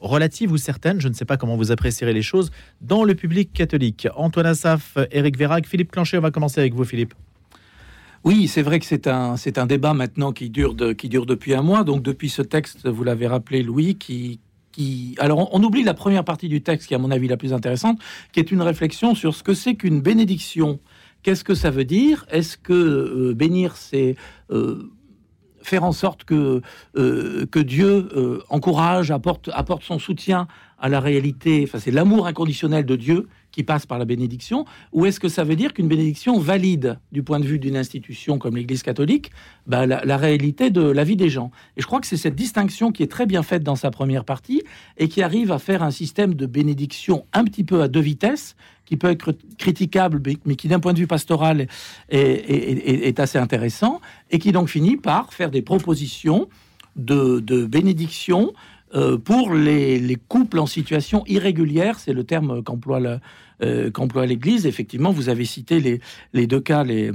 relative 0.00 0.52
ou 0.52 0.58
certaine, 0.58 1.00
je 1.00 1.08
ne 1.08 1.14
sais 1.14 1.24
pas 1.24 1.36
comment 1.36 1.56
vous 1.56 1.72
apprécierez 1.72 2.12
les 2.12 2.22
choses, 2.22 2.50
dans 2.80 3.04
le 3.04 3.14
public 3.14 3.52
catholique. 3.52 4.06
Antoine 4.16 4.46
Assaf, 4.46 4.96
Éric 5.10 5.36
Vérac, 5.36 5.66
Philippe 5.66 5.90
Clanchet, 5.90 6.18
on 6.18 6.22
va 6.22 6.30
commencer 6.30 6.60
avec 6.60 6.74
vous 6.74 6.84
Philippe. 6.84 7.14
Oui, 8.22 8.48
c'est 8.48 8.62
vrai 8.62 8.78
que 8.78 8.84
c'est 8.84 9.06
un, 9.06 9.36
c'est 9.36 9.56
un 9.56 9.66
débat 9.66 9.94
maintenant 9.94 10.32
qui 10.32 10.50
dure, 10.50 10.74
de, 10.74 10.92
qui 10.92 11.08
dure 11.08 11.24
depuis 11.24 11.54
un 11.54 11.62
mois. 11.62 11.84
Donc 11.84 12.02
depuis 12.02 12.28
ce 12.28 12.42
texte, 12.42 12.86
vous 12.86 13.04
l'avez 13.04 13.26
rappelé 13.26 13.62
Louis, 13.62 13.96
qui. 13.96 14.40
Alors 15.18 15.52
on, 15.52 15.62
oublie 15.62 15.82
la 15.82 15.94
première 15.94 16.24
partie 16.24 16.48
du 16.48 16.62
texte 16.62 16.88
qui 16.88 16.94
est 16.94 16.96
à 16.96 17.00
mon 17.00 17.10
avis 17.10 17.28
la 17.28 17.36
plus 17.36 17.52
intéressante, 17.52 17.98
qui 18.32 18.40
est 18.40 18.50
une 18.50 18.62
réflexion 18.62 19.14
sur 19.14 19.34
ce 19.34 19.42
que 19.42 19.54
c'est 19.54 19.74
qu'une 19.74 20.00
bénédiction. 20.00 20.80
Qu'est-ce 21.22 21.44
que 21.44 21.54
ça 21.54 21.70
veut 21.70 21.84
dire? 21.84 22.24
Est-ce 22.30 22.56
que 22.56 22.72
euh, 22.72 23.34
bénir, 23.34 23.76
c'est... 23.76 24.16
euh, 24.50 24.90
faire 25.62 25.84
en 25.84 25.92
sorte 25.92 26.24
que, 26.24 26.62
euh, 26.96 27.46
Dieu 27.56 28.08
encourage, 28.48 29.10
apporte 29.10 29.50
son 29.82 29.98
soutien 29.98 30.46
à 30.80 30.88
la 30.88 31.00
réalité, 31.00 31.62
enfin 31.64 31.78
c'est 31.78 31.90
l'amour 31.90 32.26
inconditionnel 32.26 32.84
de 32.86 32.96
Dieu 32.96 33.28
qui 33.52 33.62
passe 33.62 33.84
par 33.84 33.98
la 33.98 34.04
bénédiction, 34.04 34.64
ou 34.92 35.06
est-ce 35.06 35.20
que 35.20 35.28
ça 35.28 35.44
veut 35.44 35.56
dire 35.56 35.74
qu'une 35.74 35.88
bénédiction 35.88 36.38
valide, 36.38 36.98
du 37.12 37.22
point 37.22 37.40
de 37.40 37.44
vue 37.44 37.58
d'une 37.58 37.76
institution 37.76 38.38
comme 38.38 38.56
l'Église 38.56 38.82
catholique, 38.82 39.30
bah, 39.66 39.86
la, 39.86 40.16
réalité 40.16 40.70
de 40.70 40.82
la 40.82 41.04
vie 41.04 41.16
des 41.16 41.28
gens? 41.28 41.50
Et 41.76 41.82
je 41.82 41.86
crois 41.86 42.00
que 42.00 42.06
c'est 42.06 42.16
cette 42.16 42.36
distinction 42.36 42.92
qui 42.92 43.02
est 43.02 43.10
très 43.10 43.26
bien 43.26 43.42
faite 43.42 43.62
dans 43.62 43.76
sa 43.76 43.90
première 43.90 44.24
partie, 44.24 44.62
et 44.98 45.08
qui 45.08 45.22
arrive 45.22 45.52
à 45.52 45.58
faire 45.58 45.82
un 45.82 45.90
système 45.90 46.34
de 46.34 46.46
bénédiction 46.46 47.26
un 47.32 47.44
petit 47.44 47.64
peu 47.64 47.82
à 47.82 47.88
deux 47.88 48.00
vitesses, 48.00 48.56
qui 48.86 48.96
peut 48.96 49.10
être 49.10 49.36
critiquable, 49.58 50.22
mais- 50.44 50.56
qui 50.56 50.68
d'un 50.68 50.80
point 50.80 50.92
de 50.92 50.98
vue 50.98 51.06
pastoral 51.06 51.66
est, 52.08 53.20
assez 53.20 53.38
intéressant, 53.38 54.00
et 54.30 54.38
qui 54.38 54.52
donc 54.52 54.68
finit 54.68 54.96
par 54.96 55.32
faire 55.32 55.50
des 55.50 55.62
propositions 55.62 56.48
de 56.96 57.66
bénédiction 57.66 58.52
euh, 58.94 59.18
pour 59.18 59.54
les, 59.54 59.98
les 59.98 60.16
couples 60.16 60.58
en 60.58 60.66
situation 60.66 61.22
irrégulière, 61.26 61.98
c'est 61.98 62.12
le 62.12 62.24
terme 62.24 62.62
qu'emploie 62.62 63.00
euh, 63.62 63.90
qu'emploie 63.90 64.26
l'Église. 64.26 64.66
Effectivement, 64.66 65.12
vous 65.12 65.28
avez 65.28 65.44
cité 65.44 65.80
les, 65.80 66.00
les 66.32 66.46
deux 66.46 66.60
cas, 66.60 66.82
les, 66.82 67.10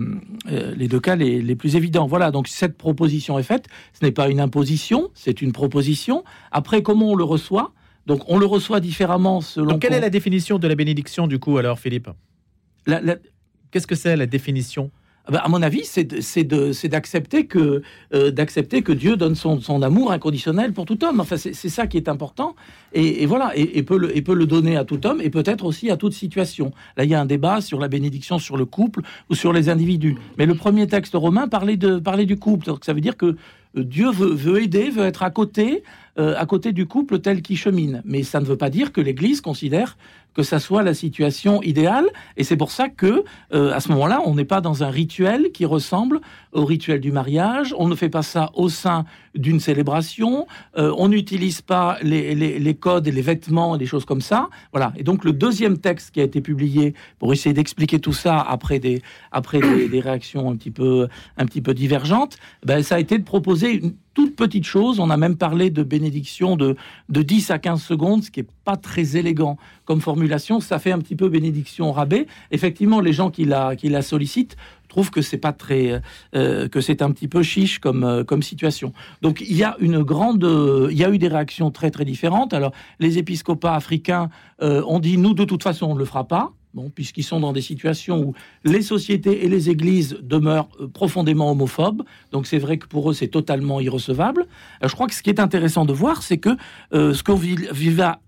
euh, 0.52 0.74
les 0.76 0.88
deux 0.88 1.00
cas 1.00 1.16
les, 1.16 1.42
les 1.42 1.56
plus 1.56 1.76
évidents. 1.76 2.06
Voilà, 2.08 2.32
donc 2.32 2.48
cette 2.48 2.78
proposition 2.78 3.40
est 3.40 3.44
faite. 3.44 3.68
Ce 4.00 4.06
n'est 4.06 4.12
pas 4.12 4.30
une 4.30 4.40
imposition, 4.40 5.10
c'est 5.14 5.42
une 5.42 5.52
proposition. 5.52 6.24
Après, 6.52 6.82
comment 6.84 7.12
on 7.12 7.16
le 7.16 7.24
reçoit? 7.24 7.74
Donc, 8.06 8.22
on 8.28 8.38
le 8.38 8.46
reçoit 8.46 8.80
différemment 8.80 9.42
selon. 9.42 9.72
Donc 9.72 9.82
quelle 9.82 9.94
est 9.94 10.00
la 10.00 10.12
définition 10.12 10.60
de 10.60 10.68
la 10.68 10.76
bénédiction 10.76 11.26
du 11.26 11.40
coup 11.40 11.58
alors 11.58 11.80
Philippe? 11.80 12.10
La- 12.86 13.02
la- 13.02 13.18
Qu'est-ce 13.72 13.88
que 13.88 13.96
c'est 13.96 14.16
la 14.16 14.28
définition? 14.28 14.92
À 15.34 15.50
mon 15.50 15.62
avis, 15.62 15.84
c'est 15.84 16.54
euh, 16.54 16.74
d'accepter 18.32 18.82
que 18.82 18.92
Dieu 18.92 19.18
donne 19.18 19.36
son, 19.36 19.82
amour 19.82 20.12
inconditionnel 20.12 20.74
pour 20.74 20.86
tout 20.86 21.04
homme. 21.04 21.20
Enfin, 21.20 21.38
c'est 21.38 21.54
ça 21.54 21.88
qui 21.88 21.98
est 21.98 22.10
important. 22.10 22.56
Et, 22.94 23.26
voilà, 23.26 23.52
et, 23.56 23.84
peut 23.84 23.98
le, 23.98 24.46
donner 24.46 24.78
à 24.78 24.86
tout 24.86 25.06
homme 25.06 25.20
et 25.22 25.30
peut-être 25.30 25.66
aussi 25.66 25.90
à 25.90 25.98
toute 25.98 26.14
situation. 26.14 26.72
Là, 26.96 27.04
il 27.04 27.10
y 27.10 27.16
a 27.16 27.22
un 27.22 27.26
débat 27.26 27.62
sur 27.62 27.80
la 27.80 27.88
bénédiction 27.88 28.40
sur 28.40 28.56
le 28.58 28.66
couple 28.66 29.02
ou 29.30 29.36
sur 29.36 29.52
les 29.52 29.70
individus. 29.70 30.16
Mais 30.38 30.46
le 30.46 30.56
premier 30.56 30.88
texte 30.88 31.14
romain 31.16 31.48
parlait, 31.48 31.76
du 31.78 32.38
couple. 32.38 32.66
Donc, 32.66 32.86
ça 32.86 32.94
veut 32.94 33.02
dire 33.02 33.18
que 33.18 33.26
euh, 33.78 33.84
Dieu 33.84 34.12
veut, 34.12 34.34
veut 34.34 34.62
aider, 34.62 34.90
veut 34.90 35.06
être 35.06 35.24
à 35.24 35.30
côté, 35.30 35.84
euh, 36.20 36.36
à 36.38 36.46
côté 36.46 36.72
du 36.72 36.86
couple 36.86 37.20
tel 37.20 37.42
qu'il 37.42 37.58
chemine. 37.58 38.02
Mais 38.06 38.24
ça 38.24 38.40
ne 38.40 38.46
veut 38.46 38.58
pas 38.58 38.70
dire 38.70 38.94
que 38.94 39.02
l'Église 39.02 39.42
considère 39.42 39.98
que 40.36 40.44
ça 40.44 40.60
soit 40.60 40.84
la 40.84 40.94
situation 40.94 41.62
idéale. 41.64 42.06
Et 42.38 42.44
c'est 42.44 42.58
pour 42.58 42.70
ça 42.72 42.90
que, 42.90 43.24
euh, 43.54 43.74
à 43.74 43.80
ce 43.80 43.90
moment-là, 43.94 44.22
on 44.26 44.36
n'est 44.36 44.46
pas 44.46 44.62
dans 44.62 44.84
un 44.84 44.90
rituel 44.90 45.52
qui 45.54 45.66
ressemble 45.66 46.20
au 46.52 46.66
rituel 46.66 47.00
du 47.00 47.12
mariage. 47.12 47.74
On 47.80 47.88
ne 47.88 47.96
fait 47.96 48.10
pas 48.10 48.22
ça 48.22 48.52
au 48.54 48.70
sein 48.70 49.06
d'une 49.34 49.60
célébration. 49.60 50.46
Euh, 50.78 50.94
on 50.98 51.08
n'utilise 51.08 51.62
pas 51.62 51.98
les, 52.02 52.36
les- 52.36 52.60
les 52.60 52.74
codes 52.76 53.08
et 53.08 53.12
les 53.12 53.22
vêtements 53.22 53.76
et 53.76 53.80
des 53.80 53.86
choses 53.86 54.06
comme 54.06 54.22
ça. 54.22 54.50
Voilà. 54.74 54.94
Et 54.98 55.04
donc, 55.04 55.24
le 55.24 55.32
deuxième 55.34 55.78
texte 55.78 56.12
qui 56.12 56.20
a 56.20 56.24
été 56.24 56.42
publié 56.42 56.94
pour 57.18 57.32
essayer 57.34 57.54
d'expliquer 57.54 58.00
tout 58.00 58.14
ça 58.14 58.40
après 58.42 58.80
des, 58.80 59.02
après 59.32 59.60
des 59.90 60.00
réactions 60.02 60.50
un 60.52 60.56
petit 60.56 60.72
peu, 60.72 61.08
un 61.38 61.46
petit 61.46 61.62
peu 61.62 61.74
divergentes, 61.74 62.38
ben, 62.66 62.84
ça 62.84 62.96
a 62.96 63.00
été 63.00 63.18
de 63.18 63.24
proposer 63.24 63.72
une 63.72 63.94
toute 64.14 64.36
petite 64.36 64.64
chose. 64.66 65.00
On 65.00 65.10
a 65.10 65.18
même 65.18 65.36
parlé 65.38 65.70
de 65.70 65.84
bénédiction 65.84 66.56
de, 66.56 66.76
de 67.10 67.22
10 67.22 67.52
à 67.52 67.60
15 67.60 67.82
secondes, 67.82 68.24
ce 68.24 68.32
qui 68.32 68.42
est 68.42 68.48
pas 68.66 68.76
très 68.76 69.16
élégant 69.16 69.58
comme 69.86 70.02
formulation. 70.02 70.60
Ça 70.60 70.80
fait 70.80 70.92
un 70.92 71.00
petit 71.00 71.16
peu 71.16 71.30
bénédiction 71.30 71.90
au 71.90 71.92
rabais. 71.94 72.28
Effectivement, 72.52 73.00
les 73.00 73.14
gens 73.14 73.30
qui 73.30 73.46
la, 73.46 73.76
qui 73.76 73.88
la 73.88 74.02
sollicitent 74.02 74.58
trouvent 74.90 75.12
que 75.12 75.22
c'est 75.22 75.38
pas 75.38 75.54
très, 75.54 76.02
euh, 76.36 76.68
que 76.68 76.82
c'est 76.82 77.02
un 77.02 77.12
petit 77.12 77.28
peu 77.28 77.44
chiche 77.44 77.80
comme, 77.80 78.04
euh, 78.04 78.24
comme 78.24 78.42
situation. 78.42 78.94
Donc 79.22 79.42
il 79.42 79.56
y 79.56 79.64
a 79.64 79.76
une 79.80 80.04
grande, 80.04 80.48
il 80.92 80.98
y 80.98 81.04
a 81.04 81.10
eu 81.10 81.18
des 81.18 81.28
réactions 81.28 81.72
très 81.72 81.92
très 81.92 82.06
différentes. 82.06 82.54
Alors 82.54 82.72
les 83.00 83.18
épiscopats 83.18 83.76
africains 83.76 84.30
euh, 84.62 84.82
ont 84.88 85.00
dit 85.00 85.18
nous 85.18 85.34
de 85.34 85.46
toute 85.46 85.64
façon 85.64 85.88
on 85.88 85.94
ne 85.94 86.00
le 86.00 86.06
fera 86.06 86.28
pas. 86.28 86.54
Puisqu'ils 86.94 87.24
sont 87.24 87.40
dans 87.40 87.54
des 87.54 87.62
situations 87.62 88.20
où 88.20 88.34
les 88.64 88.82
sociétés 88.82 89.46
et 89.46 89.50
les 89.50 89.70
églises 89.70 90.18
demeurent 90.22 90.70
euh, 90.82 90.88
profondément 90.88 91.52
homophobes, 91.52 92.04
donc 92.32 92.48
c'est 92.48 92.58
vrai 92.58 92.78
que 92.78 92.88
pour 92.88 93.10
eux 93.10 93.14
c'est 93.14 93.28
totalement 93.28 93.80
irrecevable. 93.80 94.46
Euh, 94.84 94.88
je 94.88 94.94
crois 94.94 95.08
que 95.08 95.14
ce 95.14 95.24
qui 95.24 95.30
est 95.30 95.40
intéressant 95.40 95.86
de 95.86 95.94
voir, 95.94 96.22
c'est 96.22 96.38
que 96.38 96.50
euh, 96.94 97.14
ce 97.14 97.24
qu'on 97.24 97.36
vit, 97.36 97.56
vit 97.72 97.96
là, 97.96 98.20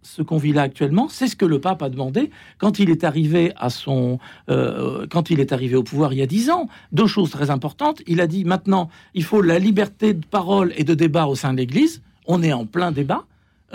actuellement, 0.62 1.10
c'est 1.10 1.28
ce 1.28 1.36
que 1.36 1.46
le 1.46 1.60
pape 1.60 1.82
a 1.82 1.90
demandé 1.90 2.32
quand 2.58 2.80
il 2.80 2.90
est 2.90 3.04
arrivé 3.04 3.52
à 3.58 3.70
son, 3.70 4.20
quand 4.48 5.30
il 5.30 5.40
est 5.40 5.52
arrivé 5.52 5.76
au 5.76 5.84
pouvoir 5.84 6.14
il 6.14 6.20
y 6.20 6.22
a 6.22 6.26
dix 6.26 6.50
ans. 6.50 6.68
Deux 6.92 7.08
choses 7.08 7.30
très 7.30 7.50
importantes. 7.50 8.02
Il 8.08 8.22
a 8.22 8.28
dit 8.28 8.46
maintenant, 8.46 8.90
il 9.14 9.24
faut 9.24 9.42
la 9.42 9.60
liberté 9.60 10.14
de 10.14 10.26
parole 10.26 10.74
et 10.78 10.84
de 10.84 10.94
débat 10.94 11.28
au 11.28 11.36
sein 11.36 11.54
de 11.54 11.58
l'Église. 11.58 12.02
On 12.26 12.42
est 12.42 12.54
en 12.54 12.66
plein 12.66 12.92
débat. 12.92 13.26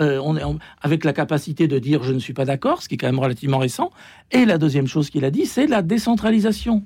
Euh, 0.01 0.19
on 0.23 0.35
est 0.35 0.41
avec 0.81 1.03
la 1.03 1.13
capacité 1.13 1.67
de 1.67 1.77
dire 1.79 2.03
je 2.03 2.13
ne 2.13 2.19
suis 2.19 2.33
pas 2.33 2.45
d'accord, 2.45 2.81
ce 2.81 2.89
qui 2.89 2.95
est 2.95 2.97
quand 2.97 3.07
même 3.07 3.19
relativement 3.19 3.59
récent. 3.59 3.91
Et 4.31 4.45
la 4.45 4.57
deuxième 4.57 4.87
chose 4.87 5.09
qu'il 5.09 5.25
a 5.25 5.31
dit, 5.31 5.45
c'est 5.45 5.67
la 5.67 5.81
décentralisation. 5.81 6.83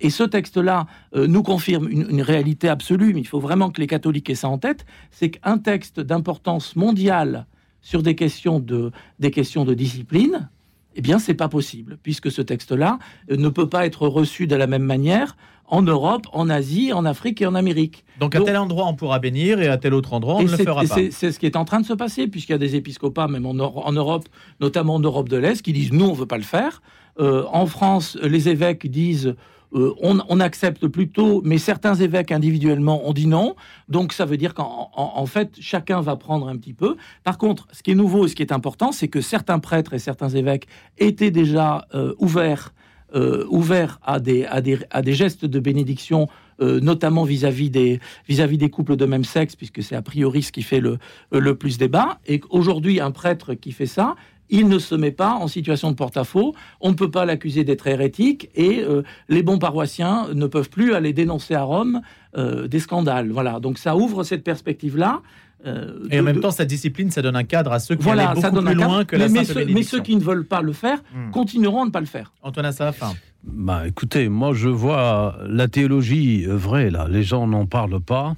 Et 0.00 0.10
ce 0.10 0.24
texte-là 0.24 0.86
euh, 1.14 1.26
nous 1.26 1.42
confirme 1.42 1.88
une, 1.88 2.06
une 2.10 2.22
réalité 2.22 2.68
absolue, 2.68 3.12
mais 3.14 3.20
il 3.20 3.26
faut 3.26 3.40
vraiment 3.40 3.70
que 3.70 3.80
les 3.80 3.86
catholiques 3.86 4.30
aient 4.30 4.34
ça 4.34 4.48
en 4.48 4.58
tête, 4.58 4.86
c'est 5.10 5.30
qu'un 5.30 5.58
texte 5.58 6.00
d'importance 6.00 6.76
mondiale 6.76 7.46
sur 7.80 8.02
des 8.02 8.14
questions 8.14 8.60
de, 8.60 8.92
des 9.18 9.30
questions 9.30 9.64
de 9.64 9.74
discipline, 9.74 10.48
eh 10.94 11.00
bien, 11.00 11.18
c'est 11.18 11.34
pas 11.34 11.48
possible, 11.48 11.98
puisque 12.02 12.30
ce 12.30 12.42
texte-là 12.42 12.98
euh, 13.30 13.36
ne 13.36 13.48
peut 13.48 13.68
pas 13.68 13.86
être 13.86 14.08
reçu 14.08 14.46
de 14.46 14.56
la 14.56 14.66
même 14.66 14.82
manière 14.82 15.36
en 15.68 15.82
Europe, 15.82 16.26
en 16.32 16.48
Asie, 16.50 16.92
en 16.92 17.04
Afrique 17.04 17.40
et 17.42 17.46
en 17.46 17.54
Amérique. 17.54 18.04
Donc 18.20 18.34
à 18.34 18.40
tel 18.40 18.56
endroit 18.56 18.86
on 18.86 18.94
pourra 18.94 19.18
bénir 19.18 19.60
et 19.60 19.68
à 19.68 19.76
tel 19.76 19.94
autre 19.94 20.12
endroit 20.14 20.36
on 20.36 20.42
ne 20.42 20.50
le 20.50 20.56
fera 20.56 20.82
pas. 20.82 20.94
c'est- 21.10 21.32
ce 21.32 21.38
qui 21.38 21.46
est 21.46 21.56
en 21.56 21.64
train 21.64 21.80
de 21.80 21.86
se 21.86 21.92
passer, 21.92 22.26
puisqu'il 22.26 22.52
y 22.52 22.54
a 22.54 22.58
des 22.58 22.74
épiscopats, 22.76 23.28
même 23.28 23.46
en, 23.46 23.54
Euro- 23.54 23.82
en 23.84 23.92
Europe, 23.92 24.26
notamment 24.60 24.94
en 24.96 25.00
Europe 25.00 25.28
de 25.28 25.36
l'Est, 25.36 25.62
qui 25.62 25.72
disent 25.72 25.92
nous, 25.92 26.06
on 26.06 26.12
veut 26.14 26.26
pas 26.26 26.38
le 26.38 26.42
faire. 26.42 26.82
Euh, 27.20 27.44
en 27.52 27.66
France, 27.66 28.16
les 28.22 28.48
évêques 28.48 28.90
disent 28.90 29.34
euh, 29.74 29.92
on, 30.00 30.18
on 30.30 30.40
accepte 30.40 30.86
plutôt, 30.86 31.42
mais 31.44 31.58
certains 31.58 31.94
évêques 31.94 32.32
individuellement 32.32 33.06
ont 33.06 33.12
dit 33.12 33.26
non. 33.26 33.54
Donc 33.90 34.14
ça 34.14 34.24
veut 34.24 34.38
dire 34.38 34.54
qu'en 34.54 34.90
en- 34.96 35.12
en 35.16 35.26
fait, 35.26 35.50
chacun 35.60 36.00
va 36.00 36.16
prendre 36.16 36.48
un 36.48 36.56
petit 36.56 36.72
peu. 36.72 36.96
Par 37.22 37.36
contre, 37.36 37.68
ce 37.72 37.82
qui 37.82 37.90
est 37.90 37.94
nouveau 37.94 38.24
et 38.24 38.28
ce 38.30 38.34
qui 38.34 38.42
est 38.42 38.52
important, 38.52 38.92
c'est 38.92 39.08
que 39.08 39.20
certains 39.20 39.58
prêtres 39.58 39.92
et 39.92 39.98
certains 39.98 40.30
évêques 40.30 40.66
étaient 40.96 41.30
déjà 41.30 41.86
euh, 41.94 42.14
ouverts. 42.18 42.72
Euh, 43.14 43.44
ouverts 43.48 44.00
à 44.04 44.20
des, 44.20 44.44
à, 44.44 44.60
des, 44.60 44.78
à 44.90 45.02
des 45.02 45.14
gestes 45.14 45.44
de 45.44 45.60
bénédiction 45.60 46.28
euh, 46.60 46.80
notamment 46.80 47.22
vis-à-vis 47.22 47.70
des, 47.70 48.00
vis-à-vis 48.28 48.58
des 48.58 48.68
couples 48.68 48.96
de 48.96 49.04
même 49.04 49.24
sexe, 49.24 49.54
puisque 49.54 49.82
c'est 49.82 49.94
a 49.94 50.02
priori 50.02 50.42
ce 50.42 50.50
qui 50.50 50.62
fait 50.62 50.80
le, 50.80 50.98
le 51.30 51.54
plus 51.54 51.78
débat. 51.78 52.18
Et 52.26 52.40
qu'aujourd'hui, 52.40 53.00
un 53.00 53.12
prêtre 53.12 53.54
qui 53.54 53.70
fait 53.70 53.86
ça, 53.86 54.16
il 54.50 54.68
ne 54.68 54.78
se 54.78 54.94
met 54.94 55.10
pas 55.10 55.34
en 55.34 55.46
situation 55.46 55.90
de 55.90 55.96
porte-à-faux. 55.96 56.54
On 56.80 56.90
ne 56.90 56.94
peut 56.94 57.10
pas 57.10 57.24
l'accuser 57.24 57.64
d'être 57.64 57.86
hérétique 57.86 58.50
et 58.54 58.80
euh, 58.82 59.02
les 59.28 59.42
bons 59.42 59.58
paroissiens 59.58 60.28
ne 60.32 60.46
peuvent 60.46 60.70
plus 60.70 60.94
aller 60.94 61.12
dénoncer 61.12 61.54
à 61.54 61.62
Rome 61.62 62.00
euh, 62.36 62.66
des 62.66 62.80
scandales. 62.80 63.30
Voilà. 63.30 63.60
Donc 63.60 63.78
ça 63.78 63.96
ouvre 63.96 64.24
cette 64.24 64.44
perspective-là. 64.44 65.22
Euh, 65.66 66.06
et 66.10 66.20
en 66.20 66.22
même 66.22 66.40
temps, 66.40 66.50
sa 66.52 66.64
discipline, 66.64 67.10
ça 67.10 67.20
donne 67.20 67.36
un 67.36 67.44
cadre 67.44 67.72
à 67.72 67.80
ceux 67.80 67.96
qui 67.96 68.04
voilà, 68.04 68.30
allaient 68.30 68.40
beaucoup 68.40 68.62
plus 68.64 68.74
loin 68.74 69.04
que 69.04 69.16
la 69.16 69.28
mais, 69.28 69.44
simple 69.44 69.64
mais, 69.66 69.74
mais 69.74 69.82
ceux 69.82 70.00
qui 70.00 70.14
ne 70.14 70.20
veulent 70.22 70.46
pas 70.46 70.62
le 70.62 70.72
faire 70.72 70.98
Hmm. 71.12 71.30
continueront 71.30 71.82
à 71.82 71.86
ne 71.86 71.90
pas 71.90 72.00
le 72.00 72.06
faire. 72.06 72.32
Antoine 72.42 72.66
Assaf. 72.66 73.02
Bah, 73.44 73.86
écoutez, 73.86 74.28
moi 74.28 74.52
je 74.54 74.68
vois 74.68 75.38
la 75.48 75.68
théologie 75.68 76.44
vraie 76.46 76.90
là. 76.90 77.06
Les 77.08 77.22
gens 77.22 77.46
n'en 77.46 77.66
parlent 77.66 78.00
pas. 78.00 78.36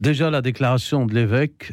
Déjà 0.00 0.30
la 0.30 0.42
déclaration 0.42 1.06
de 1.06 1.14
l'évêque, 1.14 1.72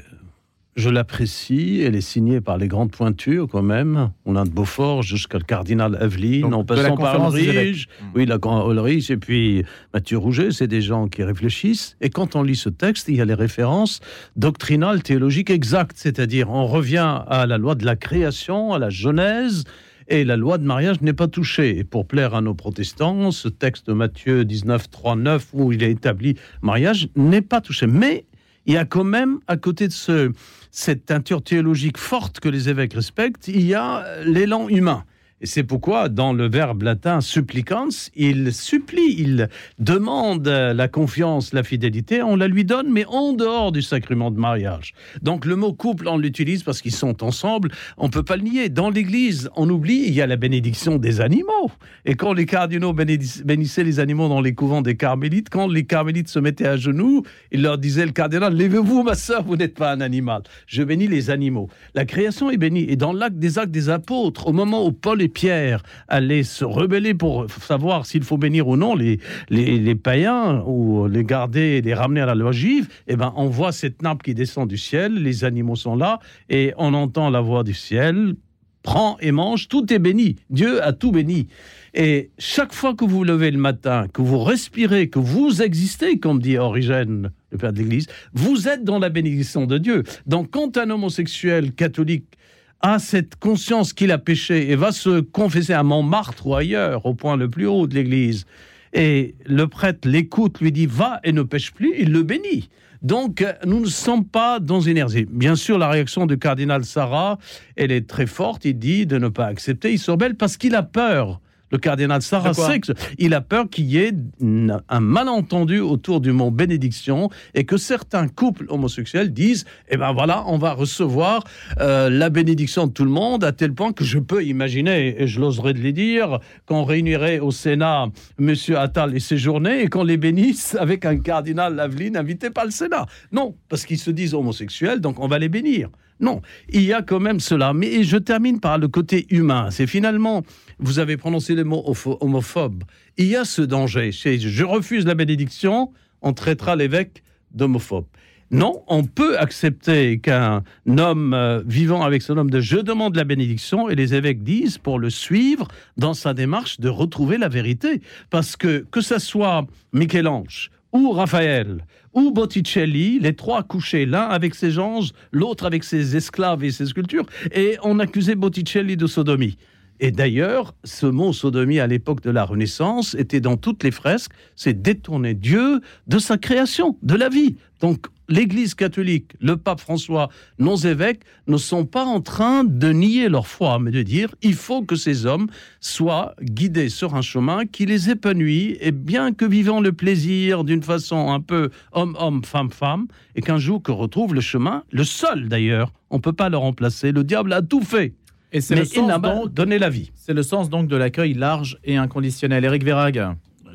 je 0.76 0.90
l'apprécie. 0.90 1.82
Elle 1.82 1.96
est 1.96 2.02
signée 2.02 2.42
par 2.42 2.58
les 2.58 2.68
grandes 2.68 2.92
pointures 2.92 3.48
quand 3.50 3.62
même. 3.62 4.12
On 4.26 4.36
a 4.36 4.44
de 4.44 4.50
Beaufort 4.50 5.04
jusqu'à 5.04 5.38
le 5.38 5.44
cardinal 5.44 5.98
Evelyn, 6.02 6.52
en 6.52 6.66
passant 6.66 6.98
par 6.98 7.34
Ulrich. 7.36 7.48
évêques. 7.48 7.90
Oui, 8.14 8.26
la 8.26 8.38
Ulrich 8.44 9.10
et 9.10 9.18
puis 9.18 9.64
Mathieu 9.94 10.18
Rouget, 10.18 10.52
c'est 10.52 10.68
des 10.68 10.82
gens 10.82 11.08
qui 11.08 11.24
réfléchissent. 11.24 11.96
Et 12.02 12.10
quand 12.10 12.36
on 12.36 12.44
lit 12.44 12.58
ce 12.58 12.70
texte, 12.70 13.08
il 13.08 13.16
y 13.16 13.22
a 13.22 13.26
les 13.26 13.34
références 13.34 14.02
doctrinales, 14.36 15.02
théologiques 15.02 15.50
exactes. 15.50 15.98
C'est-à-dire, 15.98 16.50
on 16.50 16.68
revient 16.68 17.22
à 17.28 17.46
la 17.48 17.58
loi 17.58 17.76
de 17.76 17.86
la 17.86 17.96
création, 17.96 18.74
à 18.74 18.80
la 18.80 18.90
Genèse. 18.90 19.64
Et 20.08 20.24
la 20.24 20.38
loi 20.38 20.60
de 20.60 20.64
mariage 20.64 21.02
n'est 21.02 21.14
pas 21.14 21.28
touchée. 21.28 21.80
Et 21.80 21.84
pour 21.84 22.06
plaire 22.06 22.36
à 22.36 22.42
nos 22.42 22.54
protestants, 22.54 23.32
ce 23.32 23.48
texte 23.48 23.88
de 23.88 23.94
Matthieu 23.94 24.46
19, 24.46 24.92
3, 24.92 25.16
9, 25.16 25.48
où 25.54 25.72
il 25.72 25.82
est 25.82 25.90
établi 25.90 26.36
mariage, 26.62 27.10
n'est 27.16 27.42
pas 27.42 27.60
touché. 27.60 27.88
Mais 27.88 28.26
il 28.68 28.74
y 28.74 28.78
a 28.78 28.86
quand 28.86 29.04
même, 29.04 29.40
à 29.48 29.58
côté 29.58 29.88
de 29.88 29.94
ce, 29.94 30.32
cette 30.76 31.06
teinture 31.06 31.42
théologique 31.42 31.98
forte 31.98 32.42
que 32.42 32.50
les 32.50 32.68
évêques 32.68 32.94
respectent, 32.94 33.48
il 33.48 33.66
y 33.66 33.74
a 33.74 34.04
euh, 34.04 34.24
l'élan 34.26 34.68
humain. 34.68 35.06
Et 35.42 35.48
c'est 35.48 35.64
pourquoi, 35.64 36.08
dans 36.08 36.32
le 36.32 36.48
verbe 36.48 36.84
latin 36.84 37.20
supplicans, 37.20 37.90
il 38.16 38.54
supplie, 38.54 39.16
il 39.18 39.50
demande 39.80 40.48
la 40.48 40.88
confiance, 40.88 41.52
la 41.52 41.62
fidélité, 41.62 42.24
on 42.24 42.38
la 42.38 42.48
lui 42.48 42.64
donne, 42.64 42.90
mais 42.90 43.04
en 43.06 43.34
dehors 43.34 43.74
du 43.74 43.82
sacrement 43.82 44.32
de 44.32 44.40
mariage. 44.40 44.94
Donc 45.22 45.44
le 45.44 45.58
mot 45.58 45.74
couple, 45.74 46.08
on 46.08 46.18
l'utilise 46.18 46.64
parce 46.64 46.82
qu'ils 46.82 46.94
sont 46.94 47.22
ensemble, 47.22 47.70
on 47.98 48.10
peut 48.10 48.24
pas 48.24 48.38
le 48.38 48.44
nier. 48.44 48.70
Dans 48.70 48.90
l'Église, 48.90 49.50
on 49.58 49.70
oublie, 49.70 50.06
il 50.08 50.14
y 50.14 50.22
a 50.22 50.28
la 50.28 50.38
bénédiction 50.38 50.96
des 50.96 51.20
animaux. 51.20 51.70
Et 52.06 52.16
quand 52.16 52.32
les 52.32 52.46
cardinaux 52.46 52.94
bénissaient 52.94 53.84
les 53.84 54.00
animaux 54.00 54.30
dans 54.30 54.42
les 54.42 54.56
couvents 54.56 54.82
des 54.82 54.96
carmélites, 54.96 55.50
quand 55.50 55.68
les 55.68 55.84
carmélites 55.86 56.30
se 56.30 56.40
mettaient 56.40 56.68
à 56.68 56.78
genoux, 56.78 57.24
il 57.52 57.62
leur 57.62 57.78
disait, 57.78 58.06
le 58.06 58.14
cardinal, 58.14 58.56
levez-vous, 58.56 59.04
ma 59.04 59.16
sœur, 59.16 59.44
vous 59.44 59.58
n'êtes 59.58 59.76
pas 59.76 59.92
un 59.92 60.00
animal. 60.00 60.44
Je 60.66 60.82
bénis 60.82 61.08
les 61.08 61.30
animaux. 61.30 61.70
La 61.94 62.06
création 62.06 62.50
est 62.52 62.58
bénie. 62.58 62.86
Et 62.90 62.96
dans 62.96 63.12
l'acte 63.12 63.38
des 63.38 63.60
actes 63.60 63.72
des 63.72 63.90
apôtres, 63.90 64.48
au 64.48 64.54
moment 64.54 64.88
où 64.88 64.94
Paul 64.94 65.25
et 65.26 65.28
Pierre 65.28 65.82
allaient 66.08 66.44
se 66.44 66.64
rebeller 66.64 67.16
pour 67.16 67.48
savoir 67.60 68.06
s'il 68.06 68.24
faut 68.24 68.38
bénir 68.38 68.68
ou 68.68 68.78
non 68.78 68.96
les, 68.96 69.20
les, 69.50 69.96
païens 69.96 70.62
ou 70.68 71.08
les 71.08 71.24
garder, 71.24 71.82
les 71.82 71.94
ramener 71.96 72.22
à 72.22 72.28
la 72.28 72.36
loi 72.36 72.52
juive, 72.52 72.88
eh 73.08 73.16
ben, 73.16 73.34
on 73.36 73.48
voit 73.48 73.72
cette 73.72 74.04
nappe 74.04 74.22
qui 74.22 74.36
descend 74.36 74.70
du 74.70 74.78
ciel, 74.78 75.16
les 75.16 75.44
animaux 75.44 75.76
sont 75.76 75.96
là, 75.96 76.20
et 76.50 76.74
on 76.78 76.94
entend 76.94 77.32
la 77.32 77.42
voix 77.42 77.64
du 77.64 77.74
ciel, 77.74 78.36
prends 78.84 79.18
et 79.20 79.32
mange, 79.32 79.68
tout 79.68 79.92
est 79.92 79.98
béni. 79.98 80.36
Dieu 80.52 80.84
a 80.84 80.94
tout 80.94 81.12
béni. 81.12 81.48
Et 81.96 82.30
chaque 82.38 82.74
fois 82.74 82.94
que 82.94 83.04
vous 83.04 83.18
vous 83.18 83.24
levez 83.24 83.50
le 83.50 83.58
matin, 83.58 84.08
que 84.14 84.22
vous 84.22 84.44
respirez, 84.44 85.10
que 85.10 85.18
vous 85.18 85.64
existez, 85.64 86.20
comme 86.20 86.40
dit 86.40 86.58
Origène, 86.58 87.32
le 87.52 87.58
père 87.58 87.74
de 87.74 87.80
l'Église, 87.80 88.06
vous 88.34 88.68
êtes 88.68 88.84
dans 88.84 89.00
la 89.00 89.10
bénédiction 89.10 89.66
de 89.66 89.80
Dieu. 89.80 90.04
Donc 90.28 90.52
quand 90.52 90.78
un 90.78 90.92
homosexuel 90.92 91.72
catholique 91.72 92.35
a 92.82 93.00
cette 93.00 93.36
conscience 93.36 93.94
qu'il 93.94 94.12
a 94.12 94.18
péché 94.18 94.70
et 94.72 94.76
va 94.76 94.92
se 94.92 95.20
confesser 95.20 95.74
à 95.74 95.84
Montmartre 95.84 96.46
ou 96.48 96.56
ailleurs, 96.56 97.06
au 97.06 97.14
point 97.14 97.36
le 97.36 97.50
plus 97.50 97.68
haut 97.68 97.88
de 97.88 97.96
l'Église, 97.96 98.46
et 98.94 99.36
le 99.46 99.68
prêtre 99.68 100.08
l'écoute, 100.08 100.62
lui 100.62 100.72
dit 100.72 100.86
va 100.86 101.20
et 101.24 101.32
ne 101.32 101.42
pêche 101.42 101.72
plus, 101.72 101.94
il 101.98 102.12
le 102.12 102.24
bénit. 102.24 102.70
Donc, 103.02 103.46
nous 103.66 103.80
ne 103.82 103.88
sommes 103.88 104.26
pas 104.26 104.60
dans 104.60 104.82
une 104.82 104.92
énergie. 104.92 105.28
Bien 105.30 105.56
sûr, 105.56 105.78
la 105.78 105.90
réaction 105.90 106.26
du 106.26 106.40
cardinal 106.40 106.86
Sarah, 106.86 107.38
elle 107.76 107.92
est 107.92 108.08
très 108.08 108.26
forte. 108.26 108.66
Il 108.66 108.80
dit 108.80 109.06
de 109.06 109.20
ne 109.20 109.28
pas 109.28 109.46
accepter. 109.46 109.92
Il 109.92 110.00
s'rebelle 110.00 110.36
parce 110.36 110.58
qu'il 110.58 110.74
a 110.74 110.82
peur. 110.82 111.40
Le 111.76 111.80
cardinal 111.80 112.22
que 112.22 112.94
il 113.18 113.34
a 113.34 113.42
peur 113.42 113.70
qu'il 113.70 113.88
y 113.88 113.98
ait 113.98 114.14
un 114.42 115.00
malentendu 115.02 115.82
autour 115.82 116.22
du 116.22 116.32
mot 116.32 116.50
bénédiction 116.50 117.30
et 117.54 117.66
que 117.66 117.76
certains 117.76 118.30
couples 118.30 118.66
homosexuels 118.70 119.34
disent 119.34 119.66
Eh 119.90 119.98
ben 119.98 120.14
voilà, 120.14 120.46
on 120.48 120.58
va 120.58 120.72
recevoir 120.72 121.44
euh, 121.82 122.10
la 122.10 122.30
bénédiction 122.30 122.88
de 122.88 122.94
tout 122.94 123.04
le 123.04 123.10
monde 123.10 123.44
à 123.44 123.52
tel 123.52 123.74
point 123.74 123.92
que 123.92 124.06
je 124.06 124.20
peux 124.20 124.42
imaginer, 124.46 125.22
et 125.22 125.28
je 125.28 125.42
l'oserais 125.42 125.74
de 125.74 125.80
les 125.80 125.92
dire, 125.92 126.40
qu'on 126.66 126.86
réunirait 126.86 127.40
au 127.40 127.52
Sénat 127.52 128.08
Monsieur 128.40 128.78
Attal 128.78 129.14
et 129.14 129.20
ses 129.20 129.38
journées 129.38 129.82
et 129.82 129.88
qu'on 129.88 130.06
les 130.06 130.16
bénisse 130.16 130.78
avec 130.80 131.04
un 131.04 131.18
cardinal 131.18 131.76
Laveline 131.76 132.16
invité 132.16 132.52
par 132.52 132.64
le 132.64 132.72
Sénat. 132.72 133.06
Non, 133.34 133.58
parce 133.68 133.86
qu'ils 133.86 134.00
se 134.00 134.12
disent 134.12 134.34
homosexuels, 134.34 135.02
donc 135.02 135.20
on 135.20 135.28
va 135.28 135.40
les 135.40 135.50
bénir. 135.50 135.90
Non, 136.20 136.42
il 136.70 136.84
y 136.84 136.94
a 136.94 137.02
quand 137.02 137.20
même 137.20 137.40
cela. 137.40 137.74
Mais 137.74 138.04
je 138.04 138.18
termine 138.18 138.60
par 138.60 138.78
le 138.78 138.88
côté 138.88 139.26
humain. 139.30 139.70
C'est 139.72 139.88
finalement, 139.88 140.44
vous 140.80 141.00
avez 141.00 141.18
prononcé 141.18 141.56
le 141.56 141.64
mot 141.64 141.84
hopho- 141.88 142.18
homophobe. 142.22 142.84
Il 143.18 143.28
y 143.28 143.36
a 143.36 143.46
ce 143.46 143.62
danger. 143.62 144.12
Je 144.12 144.64
refuse 144.64 145.06
la 145.06 145.16
bénédiction, 145.16 145.92
on 146.22 146.34
traitera 146.34 146.76
l'évêque 146.76 147.24
d'homophobe. 147.52 148.06
Non, 148.52 148.84
on 148.88 149.04
peut 149.04 149.40
accepter 149.40 150.20
qu'un 150.20 150.64
homme 150.88 151.34
euh, 151.34 151.64
vivant 151.66 152.04
avec 152.04 152.22
son 152.22 152.38
homme 152.38 152.52
de 152.52 152.62
je 152.62 152.78
demande 152.78 153.16
la 153.16 153.24
bénédiction 153.24 153.90
et 153.90 153.96
les 153.96 154.14
évêques 154.14 154.44
disent 154.44 154.78
pour 154.78 155.00
le 155.00 155.10
suivre 155.10 155.68
dans 155.98 156.14
sa 156.14 156.36
démarche 156.36 156.80
de 156.80 156.88
retrouver 156.88 157.40
la 157.40 157.48
vérité. 157.50 158.02
Parce 158.30 158.56
que 158.56 158.86
que 158.92 159.02
ça 159.02 159.18
soit 159.18 159.66
Michel-Ange 159.94 160.70
ou 160.94 161.12
Raphaël 161.12 161.86
ou 162.14 162.32
Botticelli, 162.32 163.20
les 163.20 163.36
trois 163.36 163.64
couchés, 163.64 164.06
l'un 164.06 164.22
avec 164.28 164.54
ses 164.56 164.78
anges, 164.80 165.10
l'autre 165.32 165.66
avec 165.66 165.84
ses 165.84 166.16
esclaves 166.16 166.64
et 166.64 166.72
ses 166.72 166.86
sculptures, 166.86 167.26
et 167.52 167.78
on 167.84 168.00
accusait 168.00 168.36
Botticelli 168.36 168.96
de 168.96 169.06
sodomie. 169.08 169.58
Et 170.00 170.12
d'ailleurs, 170.12 170.76
ce 170.84 171.06
mot 171.06 171.32
sodomie 171.32 171.80
à 171.80 171.88
l'époque 171.88 172.22
de 172.22 172.30
la 172.30 172.44
Renaissance 172.44 173.16
était 173.16 173.40
dans 173.40 173.56
toutes 173.56 173.84
les 173.84 173.92
fresques, 173.92 174.34
c'est 174.56 174.82
détourner 174.82 175.34
Dieu 175.34 175.80
de 176.08 176.20
sa 176.20 176.38
création, 176.38 176.98
de 177.02 177.16
la 177.16 177.30
vie. 177.30 177.56
Donc 177.80 178.08
l'Église 178.28 178.74
catholique, 178.76 179.32
le 179.40 179.56
pape 179.56 179.80
François, 179.80 180.30
nos 180.60 180.76
évêques 180.76 181.22
ne 181.48 181.58
sont 181.58 181.86
pas 181.86 182.04
en 182.04 182.20
train 182.20 182.64
de 182.64 182.90
nier 182.90 183.30
leur 183.30 183.48
foi, 183.48 183.80
mais 183.80 183.92
de 183.92 184.02
dire 184.02 184.36
il 184.42 184.56
faut 184.56 184.82
que 184.82 184.96
ces 184.96 185.26
hommes 185.26 185.48
soient 185.80 186.36
guidés 186.42 186.90
sur 186.90 187.16
un 187.16 187.22
chemin 187.22 187.66
qui 187.66 187.86
les 187.86 188.10
épanouit, 188.10 188.78
et 188.82 188.92
bien 188.92 189.34
que 189.34 189.46
vivant 189.46 189.80
le 189.80 189.94
plaisir 189.94 190.64
d'une 190.64 190.84
façon 190.84 191.32
un 191.32 191.40
peu 191.40 191.70
homme-homme, 191.94 192.44
femme-femme, 192.44 193.08
et 193.36 193.42
qu'un 193.42 193.60
jour 193.60 193.82
que 193.82 193.92
retrouve 193.92 194.34
le 194.34 194.42
chemin, 194.42 194.84
le 194.92 195.04
seul 195.04 195.48
d'ailleurs, 195.48 195.94
on 196.10 196.18
ne 196.18 196.22
peut 196.22 196.34
pas 196.34 196.50
le 196.50 196.58
remplacer, 196.58 197.12
le 197.12 197.24
diable 197.24 197.54
a 197.54 197.62
tout 197.62 197.82
fait. 197.82 198.14
Et 198.56 198.62
c'est 198.62 198.76
Mais 198.76 198.82
le 198.82 198.88
il 198.88 198.90
sens 198.90 199.22
donc- 199.22 199.54
donné 199.54 199.78
la 199.80 199.90
vie. 199.90 200.12
C'est 200.16 200.34
le 200.34 200.42
sens 200.44 200.70
donc 200.70 200.88
de 200.88 200.96
l'accueil 200.96 201.34
large 201.34 201.78
et 201.84 201.98
inconditionnel. 201.98 202.64
Éric 202.64 202.84
Verrag. 202.84 203.22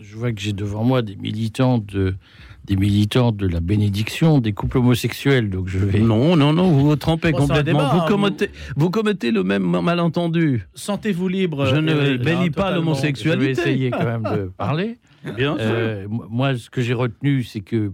Je 0.00 0.16
vois 0.16 0.32
que 0.32 0.40
j'ai 0.40 0.54
devant 0.54 0.82
moi 0.84 1.02
des 1.02 1.16
militants 1.16 1.78
de 1.78 2.14
des 2.64 2.76
militants 2.76 3.32
de 3.32 3.46
la 3.46 3.60
bénédiction 3.60 4.38
des 4.38 4.52
couples 4.52 4.78
homosexuels. 4.78 5.50
Donc 5.50 5.68
je 5.68 5.78
vais. 5.78 5.98
Non, 5.98 6.36
non, 6.36 6.52
non, 6.54 6.70
vous 6.70 6.88
vous 6.88 6.96
trompez 6.96 7.32
complètement. 7.32 7.62
débat, 7.62 7.90
vous, 7.92 8.00
hein, 8.00 8.04
commettez, 8.08 8.50
vous 8.76 8.90
commettez 8.90 9.30
le 9.32 9.42
même 9.44 9.64
malentendu. 9.64 10.66
Sentez-vous 10.74 11.28
libre. 11.28 11.66
Je 11.66 11.76
ne 11.76 11.92
Éric, 11.92 12.22
bénis 12.22 12.50
pas 12.50 12.70
l'homosexualité. 12.70 13.54
Je 13.54 13.60
vais 13.60 13.70
essayer 13.70 13.90
quand 13.90 14.04
même 14.04 14.22
de 14.22 14.44
parler. 14.56 14.98
Bien 15.36 15.56
sûr. 15.56 15.66
Euh, 15.66 16.06
mo- 16.08 16.24
moi, 16.30 16.56
ce 16.56 16.70
que 16.70 16.80
j'ai 16.80 16.94
retenu, 16.94 17.42
c'est 17.44 17.60
que 17.60 17.92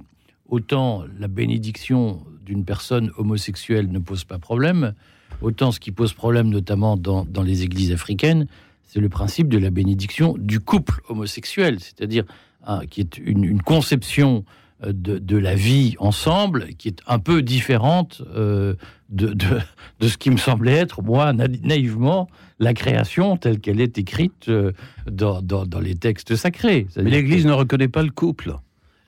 autant 0.48 1.02
la 1.18 1.26
bénédiction 1.28 2.22
d'une 2.44 2.64
personne 2.64 3.10
homosexuelle 3.18 3.90
ne 3.90 3.98
pose 3.98 4.22
pas 4.24 4.38
problème, 4.38 4.94
autant 5.40 5.72
ce 5.72 5.80
qui 5.80 5.92
pose 5.92 6.12
problème, 6.12 6.48
notamment 6.48 6.96
dans, 6.96 7.24
dans 7.24 7.42
les 7.42 7.62
églises 7.62 7.92
africaines, 7.92 8.46
c'est 8.86 9.00
le 9.00 9.08
principe 9.08 9.48
de 9.48 9.58
la 9.58 9.70
bénédiction 9.70 10.34
du 10.38 10.60
couple 10.60 11.00
homosexuel, 11.08 11.78
c'est-à-dire 11.80 12.24
hein, 12.66 12.80
qui 12.88 13.00
est 13.00 13.18
une, 13.18 13.44
une 13.44 13.62
conception 13.62 14.44
euh, 14.84 14.92
de, 14.94 15.18
de 15.18 15.36
la 15.36 15.54
vie 15.54 15.94
ensemble 15.98 16.68
qui 16.78 16.88
est 16.88 17.00
un 17.06 17.18
peu 17.18 17.42
différente 17.42 18.22
euh, 18.34 18.74
de, 19.10 19.28
de, 19.28 19.58
de 20.00 20.08
ce 20.08 20.16
qui 20.16 20.30
me 20.30 20.36
semblait 20.36 20.72
être, 20.74 21.02
moi, 21.02 21.32
na- 21.32 21.48
naïvement, 21.48 22.28
la 22.58 22.74
création 22.74 23.36
telle 23.36 23.60
qu'elle 23.60 23.80
est 23.80 23.98
écrite 23.98 24.48
euh, 24.48 24.72
dans, 25.10 25.42
dans, 25.42 25.66
dans 25.66 25.80
les 25.80 25.94
textes 25.94 26.36
sacrés. 26.36 26.86
Mais 26.96 27.10
l'Église 27.10 27.44
ne 27.46 27.52
reconnaît 27.52 27.88
pas 27.88 28.02
le 28.02 28.10
couple. 28.10 28.56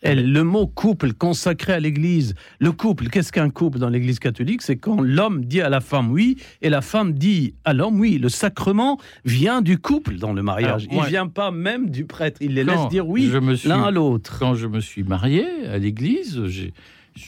Et 0.03 0.15
le 0.15 0.45
mot 0.45 0.67
couple 0.69 1.13
consacré 1.13 1.73
à 1.73 1.81
l'Église, 1.81 2.35
le 2.61 2.71
couple, 2.71 3.09
qu'est-ce 3.09 3.33
qu'un 3.33 3.51
couple 3.51 3.79
dans 3.81 3.89
l'Église 3.89 4.21
catholique? 4.21 4.63
C'est 4.63 4.77
quand 4.77 5.01
l'homme 5.01 5.45
dit 5.45 5.61
à 5.61 5.69
la 5.69 5.81
femme 5.81 6.13
oui 6.13 6.37
et 6.63 6.71
la 6.71 6.83
femme 6.83 7.13
dit 7.15 7.55
à 7.65 7.73
l'homme 7.75 7.99
oui. 7.99 8.19
Le 8.19 8.29
sacrement 8.29 8.99
vient 9.25 9.61
du 9.61 9.79
couple 9.79 10.17
dans 10.17 10.33
le 10.33 10.43
mariage. 10.43 10.85
Alors, 10.85 10.95
moi- 10.95 11.05
il 11.07 11.11
vient 11.11 11.27
pas 11.27 11.51
même 11.51 11.91
du 11.91 12.05
prêtre. 12.05 12.39
Il 12.41 12.55
les 12.55 12.63
laisse 12.63 12.89
dire 12.91 13.09
oui 13.09 13.29
l'un 13.65 13.83
à 13.83 13.91
l'autre. 13.91 14.37
Quand 14.39 14.55
je 14.55 14.69
me 14.69 14.81
suis 14.81 15.03
marié 15.03 15.45
à 15.67 15.79
l'église, 15.79 16.41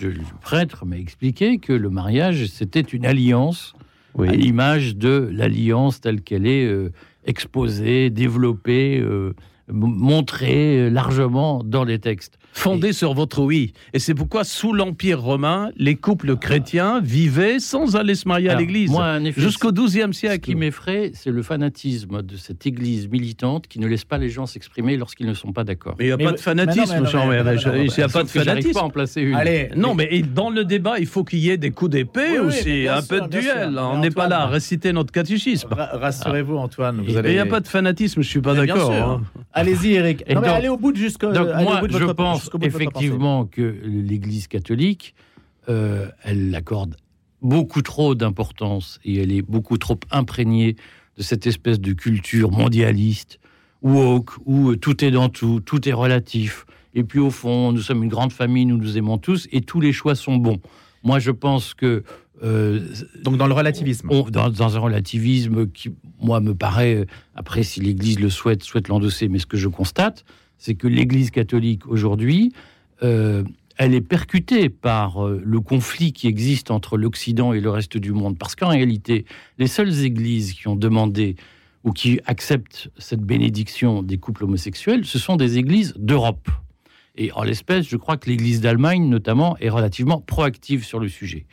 le 0.01 0.15
prêtre 0.41 0.87
m'a 0.87 0.97
expliqué 0.97 1.59
que 1.59 1.73
le 1.73 1.91
mariage, 1.91 2.47
c'était 2.47 2.81
une 2.81 3.05
alliance 3.05 3.75
à 4.19 4.33
l'image 4.33 4.97
de 4.97 5.29
l'alliance 5.33 6.01
telle 6.01 6.21
qu'elle 6.21 6.47
est 6.47 6.67
euh, 6.67 6.93
exposée, 7.25 8.11
développée, 8.11 9.01
euh, 9.01 9.33
montrée 9.69 10.79
euh, 10.81 10.91
largement 10.91 11.63
dans 11.65 11.85
les 11.85 11.99
textes. 11.99 12.39
Fondé 12.53 12.93
sur 12.93 13.15
votre 13.15 13.43
oui. 13.43 13.73
Et 13.95 13.99
c'est 13.99 14.15
pourquoi, 14.15 14.43
sous 14.45 14.73
l'Empire 14.73 15.21
romain, 15.21 15.71
les 15.77 15.95
couples 15.97 16.37
chrétiens 16.37 17.01
vivaient 17.01 17.59
sans 17.61 17.97
aller 17.97 18.15
se 18.15 18.27
marier 18.27 18.51
à 18.51 18.55
l'église. 18.57 18.91
Jusqu'au 19.37 19.73
XIIe 19.73 20.13
Ce 20.13 20.21
siècle. 20.21 20.41
qui 20.41 20.55
m'effraie, 20.57 21.13
c'est 21.15 21.31
le 21.31 21.43
fanatisme 21.43 22.23
de 22.23 22.37
cette 22.37 22.67
église 22.67 23.09
militante 23.09 23.67
qui 23.69 23.79
ne 23.79 23.87
laisse 23.87 24.05
pas 24.05 24.19
les 24.19 24.29
gens 24.31 24.47
s'exprimer 24.47 24.97
lorsqu'ils 24.97 25.27
ne 25.27 25.35
sont 25.35 25.53
pas 25.53 25.65
d'accord. 25.65 25.95
Mais 25.99 26.07
il 26.07 26.09
n'y 26.09 26.13
a 26.13 26.17
Mais 26.17 26.25
pas 26.25 26.33
de 26.33 26.41
fanatisme, 26.41 27.07
Jean 27.07 27.31
Il 27.31 27.31
n'y 27.31 28.03
a 28.03 28.09
pas 28.09 28.23
de 28.25 28.29
fanatisme. 28.29 28.73
pas 28.73 28.83
en 28.83 28.91
placer 28.91 29.21
une. 29.23 29.35
Allez, 29.37 29.71
Non, 29.77 29.95
mais 29.95 30.23
dans 30.23 30.51
le 30.51 30.65
débat, 30.65 30.99
il 30.99 31.07
faut 31.07 31.25
qu'il 31.25 31.39
y 31.39 31.51
ait 31.51 31.57
des 31.57 31.71
coups 31.71 31.93
d'épée 31.93 32.39
Oui, 32.41 32.49
aussi, 32.49 32.89
un 32.89 33.01
sûr, 33.01 33.09
peu 33.09 33.21
de 33.29 33.41
sûr. 33.41 33.53
duel. 33.55 33.79
On 33.79 33.99
n'est 33.99 34.11
pas 34.11 34.29
là 34.29 34.41
à 34.43 34.47
réciter 34.47 34.93
notre 34.93 35.13
catéchisme. 35.13 35.69
ra- 35.73 35.91
rassurez-vous, 35.99 36.57
Antoine. 36.57 37.03
Vous 37.07 37.17
allez... 37.17 37.31
il 37.31 37.35
n'y 37.35 37.39
a 37.39 37.47
pas 37.47 37.61
de 37.61 37.69
fanatisme, 37.69 38.23
je 38.23 38.29
suis 38.29 38.41
pas 38.41 38.55
d'accord. 38.55 38.93
hein. 38.93 39.23
Allez-y, 39.53 39.95
Eric. 39.95 40.25
Et 40.27 40.35
Non, 40.35 40.41
mais 40.41 40.49
donc- 40.49 40.57
allez 40.57 40.69
au 40.69 40.77
bout 40.77 40.93
de 40.93 40.97
jusqu'au. 40.97 41.33
Donc 41.33 41.47
moi, 41.63 41.81
je 41.89 41.99
votre- 41.99 42.40
pense 42.49 42.61
effectivement 43.01 43.45
que 43.47 43.63
l'Église 43.85 44.47
catholique, 44.49 45.15
euh, 45.69 46.09
elle 46.25 46.55
accorde 46.55 46.97
beaucoup 47.43 47.83
trop 47.83 48.15
d'importance 48.15 48.99
et 49.05 49.17
elle 49.23 49.33
est 49.33 49.43
beaucoup 49.43 49.79
trop 49.79 49.99
imprégnée 50.11 50.77
de 51.17 51.23
cette 51.23 51.47
espèce 51.47 51.81
de 51.81 51.93
culture 51.93 52.51
mondialiste, 52.51 53.39
woke, 53.83 54.33
où 54.47 54.71
euh, 54.71 54.77
tout 54.77 55.05
est 55.05 55.11
dans 55.11 55.29
tout, 55.29 55.61
tout 55.61 55.89
est 55.89 55.93
relatif. 55.93 56.67
Et 56.95 57.05
puis 57.05 57.19
au 57.19 57.31
fond, 57.31 57.73
nous 57.73 57.81
sommes 57.83 58.03
une 58.03 58.09
grande 58.11 58.33
famille, 58.33 58.67
nous 58.67 58.77
nous 58.79 58.97
aimons 58.99 59.19
tous 59.19 59.49
et 59.53 59.61
tous 59.61 59.81
les 59.81 59.93
choix 59.93 60.15
sont 60.15 60.37
bons. 60.37 60.61
Moi, 61.03 61.19
je 61.19 61.31
pense 61.31 61.73
que 61.75 62.03
euh, 62.43 62.81
Donc 63.23 63.37
dans 63.37 63.47
le 63.47 63.53
relativisme. 63.53 64.09
on- 64.11 64.23
dans, 64.31 64.49
dans 64.51 64.77
un 64.77 64.81
relativisme 64.81 65.67
qui, 65.71 65.91
moi, 66.21 66.41
me 66.41 66.55
paraît, 66.55 67.07
après, 67.35 67.63
si 67.63 67.81
l'Église 67.81 68.19
le 68.19 68.31
souhaite, 68.31 68.63
souhaite 68.65 68.89
l'endosser, 68.89 69.29
mais 69.29 69.39
ce 69.39 69.47
que 69.47 69.57
je 69.59 69.69
constate, 69.69 70.25
c'est 70.61 70.75
que 70.75 70.87
l'Église 70.87 71.31
catholique 71.31 71.87
aujourd'hui, 71.89 72.53
euh, 73.03 73.43
elle 73.79 73.95
est 73.95 74.03
percutée 74.03 74.69
par 74.69 75.27
euh, 75.27 75.41
le 75.43 75.61
conflit 75.61 76.13
qui 76.13 76.29
existe 76.29 76.71
entre 76.71 76.99
l'Occident 76.99 77.55
et 77.55 77.61
le 77.61 77.71
reste 77.71 77.97
du 77.97 78.13
monde. 78.13 78.39
Parce 78.39 78.55
qu'en 78.55 78.69
réalité, 78.69 79.25
les 79.59 79.67
seules 79.67 80.05
églises 80.05 80.53
qui 80.53 80.69
ont 80.69 80.77
demandé 80.77 81.35
ou 81.83 81.93
qui 81.93 82.21
acceptent 82.27 82.91
cette 82.99 83.23
bénédiction 83.23 84.03
des 84.03 84.19
couples 84.19 84.45
homosexuels, 84.45 85.07
ce 85.07 85.19
sont 85.19 85.37
des 85.37 85.57
églises 85.57 85.95
d'Europe. 85.97 86.51
Et 87.17 87.33
en 87.33 87.43
l'espèce, 87.43 87.89
je 87.89 87.97
crois 87.97 88.19
que 88.19 88.29
l'Église 88.29 88.61
d'Allemagne, 88.61 89.09
notamment, 89.09 89.57
est 89.59 89.71
relativement 89.71 90.21
proactive 90.21 90.85
sur 90.85 91.01
le 91.01 91.09
sujet. 91.09 91.47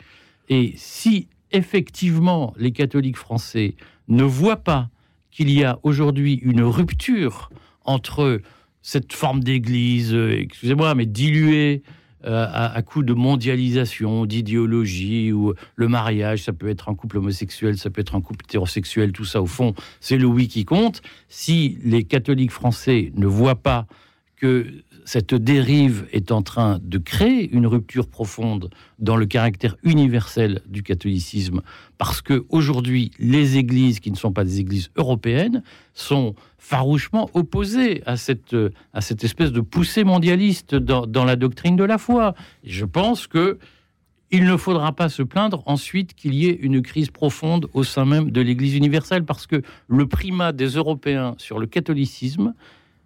Et 0.49 0.73
si 0.75 1.29
effectivement 1.53 2.53
les 2.57 2.73
catholiques 2.73 3.17
français 3.17 3.75
ne 4.09 4.23
voient 4.23 4.63
pas 4.63 4.89
qu'il 5.31 5.49
y 5.49 5.63
a 5.63 5.79
aujourd'hui 5.83 6.33
une 6.43 6.61
rupture 6.61 7.49
entre 7.85 8.41
cette 8.87 9.11
forme 9.11 9.43
d'église, 9.43 10.13
euh, 10.13 10.39
excusez-moi, 10.39 10.95
mais 10.95 11.05
diluée 11.05 11.83
euh, 12.23 12.45
à, 12.49 12.73
à 12.73 12.81
coup 12.83 13.03
de 13.03 13.11
mondialisation, 13.11 14.25
d'idéologie, 14.25 15.33
ou 15.33 15.53
le 15.75 15.87
mariage, 15.89 16.43
ça 16.43 16.53
peut 16.53 16.69
être 16.69 16.87
un 16.87 16.95
couple 16.95 17.17
homosexuel, 17.17 17.77
ça 17.77 17.89
peut 17.89 17.99
être 17.99 18.15
un 18.15 18.21
couple 18.21 18.45
hétérosexuel, 18.45 19.11
tout 19.11 19.25
ça, 19.25 19.41
au 19.41 19.45
fond, 19.45 19.73
c'est 19.99 20.17
le 20.17 20.25
oui 20.25 20.47
qui 20.47 20.63
compte. 20.63 21.01
Si 21.27 21.77
les 21.83 22.05
catholiques 22.05 22.51
français 22.51 23.11
ne 23.15 23.27
voient 23.27 23.61
pas 23.61 23.87
que 24.37 24.65
cette 25.07 25.33
dérive 25.33 26.05
est 26.11 26.33
en 26.33 26.41
train 26.41 26.79
de 26.83 26.97
créer 26.97 27.49
une 27.53 27.65
rupture 27.65 28.09
profonde 28.09 28.69
dans 28.99 29.15
le 29.15 29.25
caractère 29.25 29.77
universel 29.83 30.59
du 30.67 30.83
catholicisme, 30.83 31.61
parce 31.97 32.21
que 32.21 32.45
aujourd'hui, 32.49 33.11
les 33.17 33.55
églises 33.55 34.01
qui 34.01 34.11
ne 34.11 34.17
sont 34.17 34.33
pas 34.33 34.43
des 34.43 34.59
églises 34.59 34.91
européennes 34.97 35.63
sont 35.93 36.35
farouchement 36.57 37.29
opposées 37.33 38.03
à 38.05 38.17
cette, 38.17 38.53
à 38.91 38.99
cette 38.99 39.23
espèce 39.23 39.53
de 39.53 39.61
poussée 39.61 40.03
mondialiste 40.03 40.75
dans, 40.75 41.23
la 41.23 41.37
doctrine 41.37 41.77
de 41.77 41.85
la 41.85 41.97
foi. 41.97 42.35
Je 42.65 42.83
pense 42.83 43.27
que 43.27 43.59
il 44.29 44.43
ne 44.43 44.57
faudra 44.57 44.91
pas 44.91 45.07
se 45.07 45.23
plaindre 45.23 45.63
ensuite 45.67 46.15
qu'il 46.15 46.33
y 46.33 46.47
ait 46.47 46.59
une 46.61 46.81
crise 46.81 47.11
profonde 47.11 47.69
au 47.73 47.85
sein 47.85 48.03
même 48.03 48.29
de 48.29 48.41
l'Église 48.41 48.75
universelle, 48.75 49.23
parce 49.23 49.47
que 49.47 49.61
le 49.87 50.05
primat 50.05 50.51
des 50.51 50.67
Européens 50.67 51.35
sur 51.37 51.59
le 51.59 51.65
catholicisme, 51.65 52.53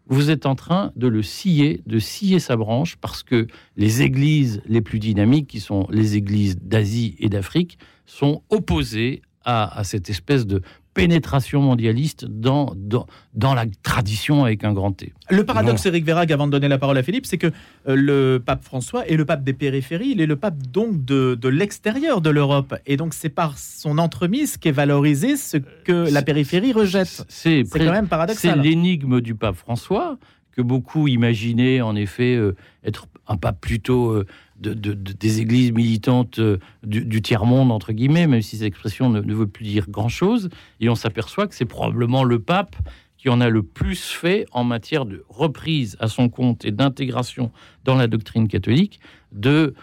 vous 0.07 0.29
êtes 0.29 0.45
en 0.45 0.55
train 0.55 0.91
de 0.95 1.07
le 1.07 1.23
scier, 1.23 1.81
de 1.85 1.99
scier 1.99 2.39
sa 2.39 2.57
branche, 2.57 2.97
parce 2.97 3.23
que 3.23 3.47
les 3.77 4.01
églises 4.01 4.61
les 4.65 4.81
plus 4.81 4.99
dynamiques, 4.99 5.47
qui 5.47 5.59
sont 5.59 5.87
les 5.89 6.15
églises 6.15 6.57
d'Asie 6.57 7.15
et 7.19 7.29
d'Afrique, 7.29 7.77
sont 8.05 8.43
opposées 8.49 9.21
à, 9.43 9.83
cette 9.83 10.09
espèce 10.09 10.45
de 10.45 10.61
pénétration 10.93 11.61
mondialiste 11.61 12.25
dans, 12.25 12.73
dans, 12.75 13.07
dans 13.33 13.53
la 13.53 13.65
tradition 13.83 14.43
avec 14.43 14.63
un 14.63 14.73
grand 14.73 14.91
T. 14.91 15.13
Le 15.29 15.43
paradoxe, 15.45 15.85
Eric 15.85 16.03
Verrag, 16.05 16.31
avant 16.33 16.47
de 16.47 16.51
donner 16.51 16.67
la 16.67 16.77
parole 16.77 16.97
à 16.97 17.03
Philippe, 17.03 17.25
c'est 17.25 17.37
que 17.37 17.47
euh, 17.47 17.95
le 17.95 18.41
pape 18.45 18.63
François 18.63 19.07
est 19.07 19.15
le 19.15 19.25
pape 19.25 19.43
des 19.43 19.53
périphéries, 19.53 20.09
il 20.11 20.21
est 20.21 20.25
le 20.25 20.35
pape 20.35 20.57
donc 20.67 21.05
de, 21.05 21.35
de 21.35 21.47
l'extérieur 21.49 22.21
de 22.21 22.29
l'Europe. 22.29 22.75
Et 22.85 22.97
donc 22.97 23.13
c'est 23.13 23.29
par 23.29 23.57
son 23.57 23.97
entremise 23.97 24.57
qu'est 24.57 24.71
valorisé 24.71 25.37
ce 25.37 25.57
que 25.57 26.11
la 26.11 26.21
périphérie 26.21 26.73
rejette. 26.73 27.23
C'est 27.29 27.63
C'est 27.65 27.79
quand 27.79 27.91
même 27.91 28.05
C'est 28.05 28.09
paradoxal. 28.09 28.61
l'énigme 28.61 29.21
du 29.21 29.33
pape 29.35 29.55
François, 29.55 30.17
que 30.51 30.61
beaucoup 30.61 31.07
imaginaient 31.07 31.79
en 31.79 31.95
effet 31.95 32.35
euh, 32.35 32.55
être 32.83 33.07
un 33.27 33.37
pape 33.37 33.61
plutôt 33.61 34.09
euh, 34.11 34.25
de, 34.61 34.73
de- 34.73 34.93
de- 34.93 35.13
des 35.13 35.41
églises 35.41 35.71
militantes 35.71 36.39
euh, 36.39 36.57
du, 36.83 37.21
tiers-monde, 37.21 37.71
entre 37.71 37.91
guillemets, 37.93 38.27
même 38.27 38.41
si 38.41 38.57
cette 38.57 38.67
expression 38.67 39.09
ne, 39.09 39.19
veut 39.33 39.47
plus 39.47 39.65
dire 39.65 39.89
grand-chose. 39.89 40.49
Et 40.79 40.87
on 40.89 40.95
s'aperçoit 40.95 41.47
que 41.47 41.55
c'est 41.55 41.65
probablement 41.65 42.23
le 42.23 42.39
pape 42.39 42.75
qui 43.17 43.29
en 43.29 43.41
a 43.41 43.49
le 43.49 43.61
plus 43.63 44.01
fait 44.03 44.45
en 44.51 44.63
matière 44.63 45.05
de 45.05 45.23
reprise 45.29 45.95
à 45.99 46.07
son 46.07 46.29
compte 46.29 46.65
et 46.65 46.71
d'intégration 46.71 47.51
dans 47.85 47.95
la 47.95 48.07
doctrine 48.07 48.47
catholique 48.47 48.99
de 49.31 49.73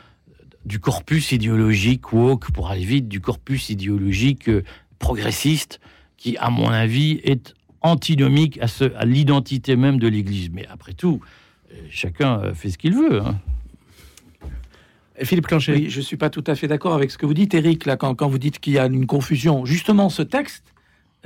du 0.65 0.81
corpus 0.81 1.33
idéologique 1.33 2.13
woke, 2.13 2.51
pour 2.51 2.69
aller 2.69 2.85
vite, 2.85 3.09
du 3.09 3.21
corpus 3.21 3.71
idéologique 3.71 4.49
euh, 4.51 4.65
progressiste, 4.99 5.81
qui, 6.19 6.37
à 6.37 6.51
mon 6.51 6.69
avis, 6.69 7.21
est 7.25 7.55
antinomique 7.81 8.59
à, 8.61 9.05
l'identité 9.07 9.77
même 9.77 9.99
de 9.99 10.09
l'Église. 10.09 10.51
Mais 10.53 10.67
après 10.67 10.93
tout, 10.93 11.21
euh, 11.73 11.77
chacun 11.91 12.53
fait 12.55 12.71
ce 12.71 12.77
qu'il 12.77 12.95
veut. 12.95 13.23
hein. 13.23 13.39
Philippe 15.25 15.47
Clanchet. 15.47 15.73
Oui, 15.73 15.87
je 15.91 16.01
suis 16.01 16.17
pas 16.17 16.31
tout 16.31 16.45
à 16.47 16.55
fait 16.55 16.69
d'accord 16.69 16.95
avec 16.95 17.11
ce 17.11 17.19
que 17.19 17.27
vous 17.27 17.35
dites, 17.35 17.55
Eric, 17.55 17.87
là, 17.87 17.97
quand, 17.97 18.15
quand 18.15 18.29
vous 18.29 18.39
dites 18.39 18.59
qu'il 18.59 18.73
y 18.75 18.79
a 18.79 18.87
une 18.87 19.07
confusion. 19.07 19.65
Justement, 19.65 20.09
ce 20.09 20.23
texte. 20.23 20.65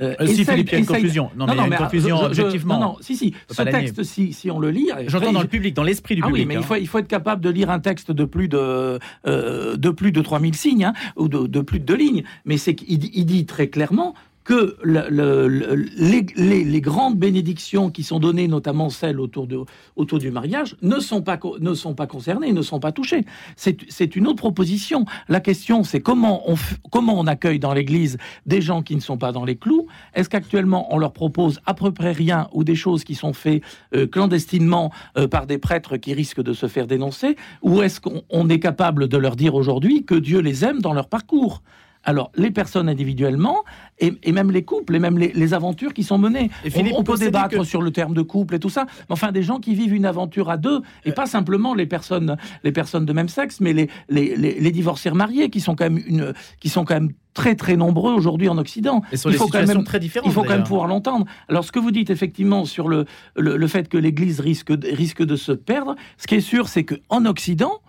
euh, 0.01 0.15
Euh, 0.19 0.25
si, 0.25 0.43
Philippe, 0.43 0.69
il 0.69 0.71
y 0.73 0.75
a 0.75 0.79
une 0.79 0.85
confusion. 0.85 1.29
Non, 1.37 1.45
mais 1.45 1.53
il 1.53 1.57
y 1.57 1.61
a 1.61 1.67
une 1.67 1.73
euh, 1.73 1.77
confusion 1.77 2.17
je- 2.17 2.33
je- 2.33 2.41
objectivement. 2.41 2.79
Non, 2.79 2.85
non, 2.93 2.97
si, 3.01 3.15
si. 3.15 3.33
Ce 3.49 3.61
texte, 3.61 4.03
si, 4.03 4.33
si 4.33 4.49
on 4.49 4.59
le 4.59 4.71
lit. 4.71 4.89
J'entends 5.07 5.31
dans 5.31 5.41
le 5.41 5.47
public, 5.47 5.75
dans 5.75 5.83
l'esprit 5.83 6.15
du 6.15 6.21
ah 6.23 6.27
public. 6.27 6.41
oui, 6.43 6.47
mais 6.47 6.55
hein. 6.55 6.59
il, 6.61 6.65
faut, 6.65 6.75
il 6.75 6.87
faut 6.87 6.97
être 6.99 7.07
capable 7.07 7.41
de 7.41 7.49
lire 7.49 7.69
un 7.69 7.79
texte 7.79 8.11
de 8.11 8.25
plus 8.25 8.47
de, 8.47 8.99
euh, 9.27 9.77
de, 9.77 9.89
plus 9.91 10.11
de 10.11 10.21
3000 10.21 10.55
signes, 10.55 10.85
hein, 10.85 10.93
ou 11.15 11.27
de, 11.27 11.45
de 11.45 11.61
plus 11.61 11.79
de 11.79 11.85
deux 11.85 11.95
lignes. 11.95 12.23
Mais 12.45 12.57
c'est 12.57 12.73
qu'il 12.75 12.97
dit- 12.99 13.11
il 13.13 13.25
dit 13.25 13.45
très 13.45 13.67
clairement 13.67 14.15
que 14.43 14.75
le- 14.83 15.07
le- 15.09 15.47
le- 15.47 15.85
les, 15.95 16.81
grandes 16.81 17.17
bénédictions 17.17 17.89
qui 17.89 18.03
sont 18.03 18.19
données, 18.19 18.47
notamment 18.47 18.89
celles 18.89 19.19
autour, 19.19 19.47
de, 19.47 19.59
autour 19.95 20.19
du 20.19 20.31
mariage, 20.31 20.75
ne 20.81 20.99
sont 20.99 21.21
pas, 21.21 21.39
ne 21.59 21.73
sont 21.73 21.93
pas 21.93 22.07
concernées, 22.07 22.51
ne 22.51 22.61
sont 22.61 22.79
pas 22.79 22.91
touchées. 22.91 23.25
C'est 23.55 24.15
une 24.15 24.27
autre 24.27 24.37
proposition. 24.37 25.05
La 25.29 25.39
question, 25.39 25.83
c'est 25.83 26.01
comment 26.01 26.49
on, 26.49 26.55
comment 26.91 27.17
on 27.19 27.27
accueille 27.27 27.59
dans 27.59 27.73
l'Église 27.73 28.17
des 28.45 28.61
gens 28.61 28.81
qui 28.81 28.95
ne 28.95 29.01
sont 29.01 29.17
pas 29.17 29.31
dans 29.31 29.45
les 29.45 29.55
clous? 29.55 29.87
Est-ce 30.13 30.29
qu'actuellement, 30.29 30.93
on 30.93 30.97
leur 30.97 31.13
propose 31.13 31.59
à 31.65 31.73
peu 31.73 31.91
près 31.91 32.11
rien 32.11 32.47
ou 32.53 32.63
des 32.63 32.75
choses 32.75 33.03
qui 33.03 33.15
sont 33.15 33.33
faites 33.33 33.61
euh, 33.95 34.07
clandestinement 34.07 34.91
euh, 35.17 35.27
par 35.27 35.47
des 35.47 35.57
prêtres 35.57 35.97
qui 35.97 36.13
risquent 36.13 36.43
de 36.43 36.53
se 36.53 36.67
faire 36.67 36.87
dénoncer? 36.87 37.35
Ou 37.61 37.81
est-ce 37.81 38.01
qu'on 38.01 38.23
on 38.29 38.49
est 38.49 38.59
capable 38.59 39.07
de 39.07 39.17
leur 39.17 39.35
dire 39.35 39.55
aujourd'hui 39.55 40.03
que 40.03 40.15
Dieu 40.15 40.39
les 40.39 40.65
aime 40.65 40.81
dans 40.81 40.93
leur 40.93 41.07
parcours? 41.07 41.61
Alors, 42.03 42.31
les 42.35 42.51
personnes 42.51 42.89
individuellement, 42.89 43.63
et, 43.99 44.13
et 44.23 44.31
même 44.33 44.51
les 44.51 44.63
couples, 44.63 44.95
et 44.95 44.99
même 44.99 45.17
les, 45.17 45.31
les 45.33 45.53
aventures 45.53 45.93
qui 45.93 46.03
sont 46.03 46.17
menées. 46.17 46.49
Et 46.65 46.69
Philippe, 46.69 46.93
on, 46.95 46.99
on 46.99 47.03
peut 47.03 47.17
débattre 47.17 47.57
que- 47.57 47.63
sur 47.63 47.81
le 47.81 47.91
terme 47.91 48.13
de 48.13 48.21
couple 48.21 48.55
et 48.55 48.59
tout 48.59 48.69
ça, 48.69 48.85
mais 49.09 49.13
enfin, 49.13 49.31
des 49.31 49.43
gens 49.43 49.59
qui 49.59 49.73
vivent 49.73 49.93
une 49.93 50.05
aventure 50.05 50.49
à 50.49 50.57
deux, 50.57 50.81
et 51.05 51.11
pas 51.13 51.25
simplement 51.25 51.73
les 51.73 51.85
personnes, 51.85 52.35
les 52.63 52.71
personnes 52.73 53.05
de 53.05 53.13
même 53.13 53.29
sexe, 53.29 53.61
mais 53.61 53.71
les, 53.73 53.89
les, 54.09 54.35
les, 54.35 54.71
divorcés 54.71 55.11
mariés, 55.11 55.49
qui 55.49 55.61
sont 55.61 55.75
quand 55.75 55.85
même 55.89 56.01
une, 56.05 56.33
qui 56.59 56.69
sont 56.69 56.83
quand 56.83 56.95
même 56.95 57.11
très 57.33 57.55
très 57.55 57.75
nombreux 57.77 58.13
aujourd'hui 58.13 58.49
en 58.49 58.57
Occident. 58.57 59.01
Et 59.11 59.17
sur 59.17 59.31
Il 59.31 59.37
faut 59.37 59.47
quand 59.47 59.65
même 59.65 59.83
très 59.85 59.99
différentes. 59.99 60.27
il 60.29 60.33
faut 60.33 60.43
quand 60.43 60.49
même 60.49 60.63
pouvoir 60.63 60.87
l'entendre. 60.87 61.25
Alors, 61.47 61.63
ce 61.63 61.71
que 61.71 61.79
vous 61.79 61.91
dites 61.91 62.09
effectivement 62.09 62.65
sur 62.65 62.89
le, 62.89 63.05
le, 63.37 63.55
le 63.57 63.67
fait 63.67 63.87
que 63.87 63.97
l'Église 63.97 64.39
risque, 64.39 64.71
risque 64.83 65.23
de 65.23 65.35
se 65.35 65.51
perdre, 65.53 65.95
ce 66.17 66.27
qui 66.27 66.35
est 66.35 66.41
sûr, 66.41 66.67
c'est 66.67 66.83
qu'en 66.83 67.25
Occident, 67.25 67.79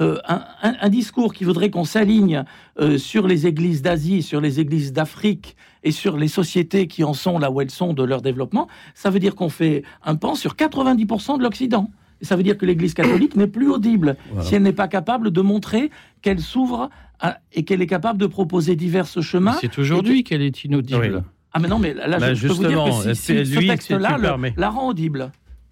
euh, 0.00 0.18
un, 0.28 0.42
un- 0.62 0.74
un 0.80 0.88
discours 0.88 1.32
qui 1.34 1.44
voudrait 1.44 1.70
qu'on 1.70 1.84
s'aligne 1.84 2.44
euh, 2.80 2.98
sur 2.98 3.26
les 3.26 3.46
églises 3.46 3.80
d'Asie, 3.82 4.22
sur 4.22 4.40
les 4.40 4.60
églises 4.60 4.92
d'Afrique 4.92 5.56
et 5.82 5.90
sur 5.92 6.16
les 6.16 6.28
sociétés 6.28 6.86
qui 6.88 7.04
en 7.04 7.14
sont 7.14 7.38
là 7.38 7.50
où 7.50 7.60
elles 7.60 7.70
sont 7.70 7.92
de 7.94 8.02
leur 8.02 8.20
développement, 8.22 8.68
ça 8.94 9.10
veut 9.10 9.20
dire 9.20 9.34
qu'on 9.34 9.48
fait 9.50 9.82
un 10.04 10.16
pan 10.16 10.34
sur 10.34 10.54
90% 10.56 11.38
de 11.38 11.42
l'Occident. 11.42 11.90
Et 12.20 12.24
ça 12.24 12.36
veut 12.36 12.42
dire 12.42 12.56
que 12.56 12.64
l'Église 12.66 12.94
catholique 12.94 13.36
n'est 13.36 13.46
plus 13.48 13.68
audible 13.70 14.16
Voilà. 14.32 14.48
si 14.48 14.54
elle 14.54 14.62
n'est 14.62 14.72
pas 14.72 14.88
capable 14.88 15.30
de 15.30 15.40
montrer 15.40 15.90
qu'elle 16.22 16.40
s'ouvre 16.40 16.88
à- 17.20 17.38
et 17.52 17.64
qu'elle 17.64 17.82
est 17.82 17.86
capable 17.86 18.18
de 18.18 18.26
proposer 18.26 18.76
divers 18.76 19.06
chemins. 19.06 19.56
C'est 19.60 19.78
aujourd'hui 19.78 20.24
qu'elle 20.24 20.42
est 20.42 20.64
inaudible. 20.64 21.24
Ah 21.52 21.60
mais 21.60 21.68
non, 21.68 21.78
mais 21.78 21.94
là, 21.94 22.18
Bah, 22.18 22.34
je, 22.34 22.34
je 22.34 22.48
peux 22.48 22.54
vous 22.54 22.66
dire 22.66 22.82
que 22.84 22.90
justement, 22.90 23.02
si, 23.02 23.14
si 23.14 23.22
c'est 23.22 23.44
ce 23.44 23.58
lui, 23.58 23.66
texte-là 23.68 24.16
si 24.16 24.22
le- 24.22 24.52
la 24.60 24.70
rend 24.70 24.88
audible. 24.88 25.30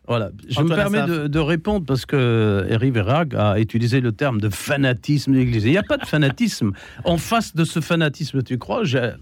Voilà, 0.09 0.31
je 0.49 0.59
Antoine 0.59 0.69
me 0.69 0.75
permets 0.75 1.07
de, 1.07 1.27
de 1.29 1.39
répondre 1.39 1.87
parce 1.87 2.07
que 2.07 2.67
Eric 2.69 2.93
Verrag 2.93 3.37
a 3.37 3.61
utilisé 3.61 4.01
le 4.01 4.11
terme 4.11 4.41
de 4.41 4.49
fanatisme 4.49 5.33
de 5.33 5.39
l'Église. 5.39 5.65
Il 5.65 5.71
n'y 5.71 5.79
a 5.79 5.85
pas 5.85 5.97
de 5.97 6.05
fanatisme. 6.07 6.73
En 7.05 7.19
face 7.19 7.55
de 7.55 7.65
ce 7.65 7.81
fanatisme, 7.81 8.43
tu 8.43 8.59
crois, 8.59 8.83
je, 8.83 9.13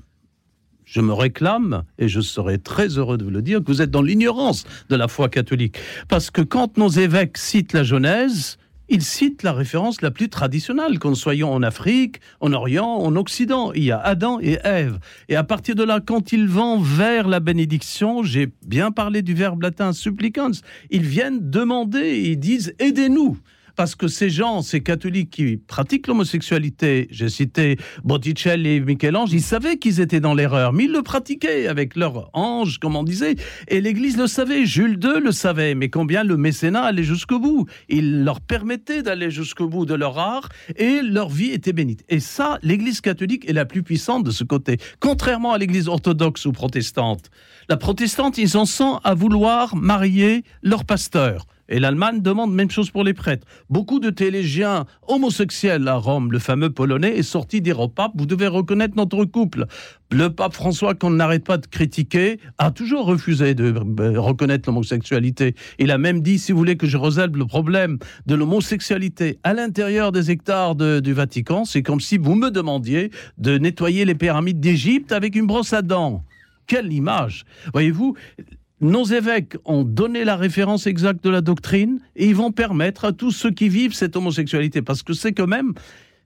je 0.86 1.00
me 1.00 1.12
réclame, 1.12 1.84
et 1.98 2.08
je 2.08 2.20
serai 2.20 2.58
très 2.58 2.98
heureux 2.98 3.18
de 3.18 3.24
vous 3.24 3.30
le 3.30 3.42
dire, 3.42 3.60
que 3.60 3.66
vous 3.66 3.82
êtes 3.82 3.90
dans 3.90 4.02
l'ignorance 4.02 4.64
de 4.88 4.96
la 4.96 5.06
foi 5.06 5.28
catholique. 5.28 5.78
Parce 6.08 6.30
que 6.30 6.40
quand 6.40 6.78
nos 6.78 6.88
évêques 6.88 7.36
citent 7.36 7.74
la 7.74 7.84
Genèse, 7.84 8.56
ils 8.90 9.02
citent 9.02 9.44
la 9.44 9.52
référence 9.52 10.02
la 10.02 10.10
plus 10.10 10.28
traditionnelle, 10.28 10.98
qu'on 10.98 11.14
soyons 11.14 11.52
en 11.52 11.62
Afrique, 11.62 12.20
en 12.40 12.52
Orient, 12.52 12.86
en 12.86 13.14
Occident. 13.16 13.72
Il 13.72 13.84
y 13.84 13.92
a 13.92 13.98
Adam 13.98 14.38
et 14.40 14.58
Ève. 14.64 14.98
Et 15.28 15.36
à 15.36 15.44
partir 15.44 15.76
de 15.76 15.84
là, 15.84 16.00
quand 16.04 16.32
ils 16.32 16.48
vont 16.48 16.78
vers 16.78 17.28
la 17.28 17.40
bénédiction, 17.40 18.22
j'ai 18.22 18.48
bien 18.66 18.90
parlé 18.90 19.22
du 19.22 19.32
verbe 19.32 19.62
latin 19.62 19.92
supplicans, 19.92 20.52
ils 20.90 21.06
viennent 21.06 21.50
demander, 21.50 22.18
ils 22.18 22.38
disent 22.38 22.74
aidez-nous. 22.78 23.38
Parce 23.80 23.94
que 23.94 24.08
ces 24.08 24.28
gens, 24.28 24.60
ces 24.60 24.82
catholiques 24.82 25.30
qui 25.30 25.56
pratiquent 25.56 26.06
l'homosexualité, 26.06 27.08
j'ai 27.10 27.30
cité 27.30 27.78
Botticelli 28.04 28.72
et 28.72 28.80
Michel-Ange, 28.80 29.32
ils 29.32 29.40
savaient 29.40 29.78
qu'ils 29.78 30.02
étaient 30.02 30.20
dans 30.20 30.34
l'erreur, 30.34 30.74
mais 30.74 30.84
ils 30.84 30.92
le 30.92 31.00
pratiquaient 31.00 31.66
avec 31.66 31.96
leur 31.96 32.28
ange, 32.34 32.76
comme 32.76 32.94
on 32.94 33.02
disait. 33.02 33.36
Et 33.68 33.80
l'Église 33.80 34.18
le 34.18 34.26
savait, 34.26 34.66
Jules 34.66 35.00
II 35.02 35.22
le 35.22 35.32
savait, 35.32 35.74
mais 35.74 35.88
combien 35.88 36.24
le 36.24 36.36
mécénat 36.36 36.82
allait 36.82 37.04
jusqu'au 37.04 37.38
bout. 37.38 37.64
Il 37.88 38.22
leur 38.22 38.42
permettait 38.42 39.02
d'aller 39.02 39.30
jusqu'au 39.30 39.66
bout 39.66 39.86
de 39.86 39.94
leur 39.94 40.18
art 40.18 40.50
et 40.76 41.00
leur 41.00 41.30
vie 41.30 41.50
était 41.50 41.72
bénite. 41.72 42.04
Et 42.10 42.20
ça, 42.20 42.58
l'Église 42.62 43.00
catholique 43.00 43.48
est 43.48 43.54
la 43.54 43.64
plus 43.64 43.82
puissante 43.82 44.24
de 44.24 44.30
ce 44.30 44.44
côté. 44.44 44.76
Contrairement 44.98 45.54
à 45.54 45.58
l'Église 45.58 45.88
orthodoxe 45.88 46.44
ou 46.44 46.52
protestante. 46.52 47.30
La 47.70 47.78
protestante, 47.78 48.36
ils 48.36 48.58
en 48.58 48.66
sont 48.66 49.00
à 49.04 49.14
vouloir 49.14 49.74
marier 49.74 50.44
leur 50.62 50.84
pasteur. 50.84 51.46
Et 51.70 51.78
l'Allemagne 51.78 52.20
demande 52.20 52.52
même 52.52 52.70
chose 52.70 52.90
pour 52.90 53.04
les 53.04 53.14
prêtres. 53.14 53.46
Beaucoup 53.70 54.00
de 54.00 54.10
théologiens 54.10 54.86
homosexuels 55.06 55.86
à 55.86 55.94
Rome, 55.94 56.32
le 56.32 56.40
fameux 56.40 56.70
polonais, 56.70 57.16
est 57.16 57.22
sorti 57.22 57.62
au 57.70 57.88
pape, 57.88 58.12
vous 58.16 58.26
devez 58.26 58.48
reconnaître 58.48 58.96
notre 58.96 59.24
couple. 59.24 59.66
Le 60.10 60.28
pape 60.28 60.54
François, 60.54 60.94
qu'on 60.94 61.10
n'arrête 61.10 61.44
pas 61.44 61.56
de 61.56 61.66
critiquer, 61.66 62.40
a 62.58 62.72
toujours 62.72 63.06
refusé 63.06 63.54
de 63.54 63.72
euh, 64.00 64.20
reconnaître 64.20 64.68
l'homosexualité. 64.68 65.54
Il 65.78 65.92
a 65.92 65.98
même 65.98 66.20
dit, 66.20 66.38
si 66.40 66.50
vous 66.50 66.58
voulez 66.58 66.76
que 66.76 66.88
je 66.88 66.96
résolve 66.96 67.36
le 67.36 67.46
problème 67.46 67.98
de 68.26 68.34
l'homosexualité 68.34 69.38
à 69.44 69.54
l'intérieur 69.54 70.10
des 70.10 70.32
hectares 70.32 70.74
du 70.74 71.12
Vatican, 71.12 71.64
c'est 71.64 71.82
comme 71.82 72.00
si 72.00 72.18
vous 72.18 72.34
me 72.34 72.50
demandiez 72.50 73.10
de 73.38 73.58
nettoyer 73.58 74.04
les 74.04 74.16
pyramides 74.16 74.58
d'Égypte 74.58 75.12
avec 75.12 75.36
une 75.36 75.46
brosse 75.46 75.72
à 75.72 75.82
dents. 75.82 76.24
Quelle 76.66 76.92
image 76.92 77.44
Voyez-vous, 77.72 78.16
nos 78.80 79.04
évêques 79.04 79.56
ont 79.64 79.84
donné 79.84 80.24
la 80.24 80.36
référence 80.36 80.86
exacte 80.86 81.22
de 81.22 81.30
la 81.30 81.40
doctrine 81.40 82.00
et 82.16 82.26
ils 82.26 82.34
vont 82.34 82.52
permettre 82.52 83.04
à 83.04 83.12
tous 83.12 83.30
ceux 83.30 83.50
qui 83.50 83.68
vivent 83.68 83.94
cette 83.94 84.16
homosexualité, 84.16 84.82
parce 84.82 85.02
que 85.02 85.12
c'est 85.12 85.32
quand 85.32 85.46
même, 85.46 85.74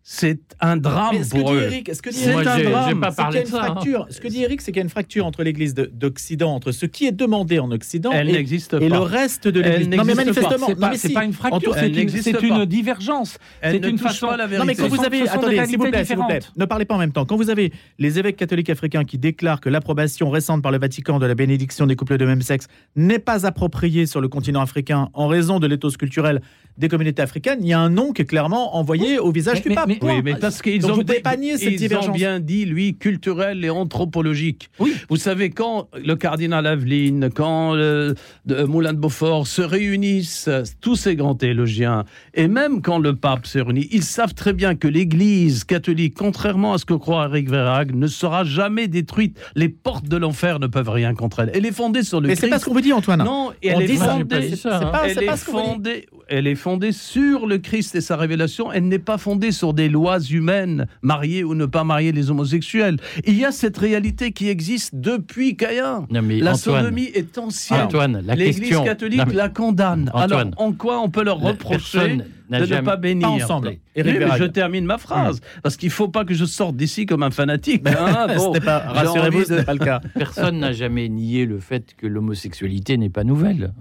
c'est 0.06 0.38
un 0.60 0.76
drame 0.76 1.24
ce 1.24 1.30
que 1.30 1.38
pour 1.38 1.54
eux. 1.54 1.70
Ce 1.70 2.02
que 2.02 2.10
dit 2.10 2.16
C'est 2.16 2.28
Eric, 2.30 2.46
un 2.46 2.58
j'ai 2.58 2.64
drame. 2.64 3.00
pas 3.00 3.10
c'est 3.10 3.16
parlé 3.16 3.42
qu'il 3.42 3.54
y 3.54 3.56
a 3.56 3.60
de 3.60 3.62
une 3.62 3.62
ça, 3.64 3.70
hein. 3.70 3.72
fracture. 3.72 4.06
Ce 4.10 4.20
que 4.20 4.28
dit 4.28 4.42
Eric, 4.42 4.60
c'est 4.60 4.70
qu'il 4.70 4.76
y 4.76 4.80
a 4.80 4.82
une 4.82 4.90
fracture 4.90 5.24
entre 5.24 5.42
l'Église 5.42 5.72
de- 5.72 5.90
d'Occident, 5.90 6.54
entre 6.54 6.72
ce 6.72 6.84
qui 6.84 7.06
est 7.06 7.12
demandé 7.12 7.58
en 7.58 7.70
Occident 7.70 8.10
Elle 8.12 8.28
et, 8.28 8.44
le 8.90 8.98
reste 8.98 9.48
de 9.48 9.60
l'Église? 9.60 9.88
Non, 9.88 10.04
mais 10.04 10.14
n'existe 10.14 10.42
pas. 10.42 10.50
manifestement, 10.50 10.66
C'est 10.66 10.74
non, 10.74 10.88
pas, 10.88 10.96
si. 10.98 11.08
pas 11.14 11.24
une 11.24 11.32
fracture, 11.32 11.74
c'est 11.74 11.86
une, 11.86 12.64
divergence. 12.66 13.38
C'est 13.62 13.80
ne 13.80 13.88
une 13.88 13.96
façon. 13.96 14.26
pas 14.26 14.36
la 14.36 14.44
Non, 14.44 14.50
mais 14.50 14.74
vérité. 14.74 14.82
quand 14.82 14.88
vous 14.88 14.96
Ce 14.96 15.06
avez. 15.06 15.26
ce 15.26 15.32
Attendez, 15.32 15.64
s'il 15.64 15.78
vous 15.78 15.88
plaît, 15.88 16.04
s'il 16.04 16.16
vous 16.16 16.26
plaît. 16.26 16.40
Ne 16.54 16.66
parlez 16.66 16.84
pas 16.84 16.96
en 16.96 16.98
même 16.98 17.12
temps. 17.12 17.24
Quand 17.24 17.36
vous 17.36 17.48
avez 17.48 17.72
les 17.98 18.18
évêques 18.18 18.36
catholiques 18.36 18.68
africains 18.68 19.04
qui 19.04 19.16
déclarent 19.16 19.62
que 19.62 19.70
l'approbation 19.70 20.28
récente 20.28 20.62
par 20.62 20.70
le 20.70 20.78
Vatican 20.78 21.18
de 21.18 21.24
la 21.24 21.34
bénédiction 21.34 21.86
des 21.86 21.96
couples 21.96 22.18
de 22.18 22.26
même 22.26 22.42
sexe 22.42 22.66
n'est 22.94 23.18
pas 23.18 23.46
appropriée 23.46 24.04
sur 24.04 24.20
le 24.20 24.28
continent 24.28 24.60
africain 24.60 25.08
en 25.14 25.28
raison 25.28 25.60
de 25.60 25.66
l'éthos 25.66 25.96
culturel 25.96 26.42
des 26.76 26.88
communautés 26.88 27.22
africaines, 27.22 27.60
il 27.62 27.68
y 27.68 27.72
a 27.72 27.78
un 27.78 27.88
nom 27.90 28.12
qui 28.12 28.22
est 28.22 28.24
clairement 28.24 28.76
envoyé 28.76 29.18
au 29.18 29.30
visage 29.30 29.62
du 29.62 29.70
pape. 29.70 29.88
Mais-. 30.02 30.12
Oui, 30.16 30.20
mais 30.24 30.34
parce 30.36 30.62
qu'ils 30.62 30.84
ont, 30.86 31.00
ils 31.00 31.96
ont 31.96 32.12
bien 32.12 32.40
dit, 32.40 32.64
lui, 32.64 32.96
culturel 32.96 33.64
et 33.64 33.70
anthropologique. 33.70 34.68
Oui. 34.78 34.94
Vous 35.08 35.16
savez, 35.16 35.50
quand 35.50 35.88
le 36.02 36.16
cardinal 36.16 36.66
Aveline, 36.66 37.30
quand 37.34 37.74
le, 37.74 38.14
de- 38.46 38.64
Moulin 38.64 38.92
de 38.92 38.98
Beaufort 38.98 39.46
se 39.46 39.62
réunissent, 39.62 40.48
tous 40.80 40.96
ces 40.96 41.16
grands 41.16 41.34
théologiens, 41.34 42.04
et 42.34 42.48
même 42.48 42.82
quand 42.82 42.98
le 42.98 43.14
pape 43.16 43.46
se 43.46 43.58
réunit, 43.58 43.88
ils 43.92 44.02
savent 44.02 44.34
très 44.34 44.52
bien 44.52 44.74
que 44.74 44.88
l'Église 44.88 45.64
catholique, 45.64 46.14
contrairement 46.16 46.74
à 46.74 46.78
ce 46.78 46.84
que 46.84 46.94
croit 46.94 47.26
Eric 47.26 47.48
Verrag, 47.50 47.94
ne 47.94 48.06
sera 48.06 48.44
jamais 48.44 48.88
détruite. 48.88 49.38
Les 49.54 49.68
portes 49.68 50.06
de 50.08 50.16
l'enfer 50.16 50.58
ne 50.60 50.66
peuvent 50.66 50.90
rien 50.90 51.14
contre 51.14 51.40
elle. 51.40 51.50
Elle 51.54 51.66
est 51.66 51.72
fondée 51.72 52.02
sur 52.02 52.20
le 52.20 52.28
Mais 52.28 52.34
c'est 52.34 52.42
Christ. 52.42 52.50
pas 52.52 52.58
ce 52.58 52.64
qu'on 52.66 52.74
vous 52.74 52.80
dit, 52.80 52.92
Antoine. 52.92 53.20
Non, 53.24 53.48
On 53.48 53.52
elle 53.62 53.82
est 53.82 53.86
dit 53.86 53.96
fondée. 53.96 54.56
ça, 54.56 54.80
pas, 54.92 55.06
pas 55.26 55.36
fondée, 55.36 56.06
elle 56.28 56.46
est 56.46 56.54
fondée 56.54 56.92
sur 56.92 57.46
le 57.46 57.58
Christ 57.58 57.94
et 57.94 58.00
sa 58.00 58.16
révélation. 58.16 58.72
Elle 58.72 58.88
n'est 58.88 58.98
pas 58.98 59.18
fondée 59.18 59.52
sur 59.52 59.74
des 59.74 59.83
lois 59.88 60.20
humaines, 60.20 60.86
marier 61.02 61.44
ou 61.44 61.54
ne 61.54 61.66
pas 61.66 61.84
marier 61.84 62.12
les 62.12 62.30
homosexuels. 62.30 62.96
Il 63.24 63.34
y 63.38 63.44
a 63.44 63.52
cette 63.52 63.78
réalité 63.78 64.32
qui 64.32 64.48
existe 64.48 64.94
depuis 64.94 65.56
Caïn. 65.56 66.06
Non, 66.10 66.22
mais 66.22 66.38
La 66.40 66.54
sodomie 66.54 67.10
est 67.14 67.38
ancienne. 67.38 67.80
Antoine, 67.82 68.22
la 68.24 68.34
L'Église 68.34 68.60
question. 68.60 68.84
catholique 68.84 69.18
Non, 69.18 69.24
mais 69.28 69.34
la 69.34 69.48
condamne. 69.48 70.10
Alors, 70.14 70.24
Antoine, 70.24 70.54
en 70.56 70.72
quoi 70.72 71.00
on 71.00 71.10
peut 71.10 71.24
leur 71.24 71.38
reprocher 71.40 72.18
de 72.50 72.58
ne 72.66 72.80
pas 72.82 72.96
bénir 72.96 73.26
Pas 73.28 73.34
ensemble. 73.34 73.68
Oui, 73.68 73.78
mais 74.04 74.26
je 74.38 74.44
termine 74.44 74.84
ma 74.84 74.98
phrase, 74.98 75.40
parce 75.62 75.76
qu'il 75.76 75.88
ne 75.88 75.92
faut 75.94 76.08
pas 76.08 76.24
que 76.24 76.34
je 76.34 76.44
sorte 76.44 76.76
d'ici 76.76 77.06
comme 77.06 77.22
un 77.22 77.30
fanatique. 77.30 77.82
hein. 77.88 78.26
Bon, 78.36 78.52
Rassurez-vous, 78.64 79.44
ce 79.44 79.54
n'est 79.54 79.64
pas 79.64 79.72
le 79.74 79.78
cas. 79.84 80.00
Personne 80.14 80.58
n'a 80.58 80.72
jamais 80.72 81.08
nié 81.08 81.46
le 81.46 81.58
fait 81.58 81.94
que 81.96 82.06
l'homosexualité 82.06 82.96
n'est 82.98 83.08
pas 83.10 83.24
nouvelle. 83.24 83.72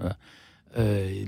Euh, 0.78 1.24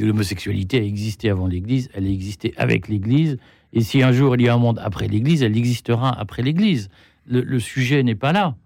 l'homosexualité 0.00 0.78
a 0.78 0.82
existé 0.82 1.30
avant 1.30 1.46
l'Église, 1.46 1.88
elle 1.94 2.06
a 2.06 2.10
existé 2.10 2.52
avec 2.56 2.88
l'Église, 2.88 3.38
et 3.72 3.80
si 3.80 4.02
un 4.02 4.12
jour 4.12 4.36
il 4.36 4.42
y 4.42 4.48
a 4.48 4.54
un 4.54 4.58
monde 4.58 4.78
après 4.82 5.08
l'Église, 5.08 5.42
elle 5.42 5.56
existera 5.56 6.10
après 6.18 6.42
l'Église. 6.42 6.88
Le, 7.26 7.42
le 7.42 7.60
sujet 7.60 8.02
n'est 8.02 8.14
pas 8.14 8.32
là. 8.32 8.56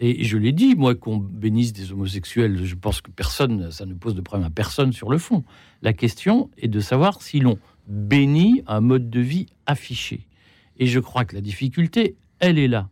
Et 0.00 0.24
je 0.24 0.38
l'ai 0.38 0.52
dit, 0.52 0.76
moi, 0.76 0.94
qu'on 0.94 1.16
bénisse 1.16 1.72
des 1.72 1.90
homosexuels, 1.90 2.64
je 2.64 2.74
pense 2.76 3.00
que 3.00 3.10
personne, 3.10 3.70
ça 3.72 3.84
ne 3.84 3.94
pose 3.94 4.14
de 4.14 4.20
problème 4.20 4.46
à 4.46 4.50
personne 4.50 4.92
sur 4.92 5.10
le 5.10 5.18
fond. 5.18 5.42
La 5.82 5.92
question 5.92 6.50
est 6.58 6.68
de 6.68 6.80
savoir 6.80 7.20
si 7.20 7.40
l'on 7.40 7.58
bénit 7.88 8.62
un 8.68 8.80
mode 8.80 9.10
de 9.10 9.20
vie 9.20 9.46
affiché. 9.66 10.26
Et 10.78 10.86
je 10.86 11.00
crois 11.00 11.24
que 11.24 11.34
la 11.34 11.40
difficulté, 11.40 12.14
elle 12.38 12.58
est 12.58 12.68
là. 12.68 12.88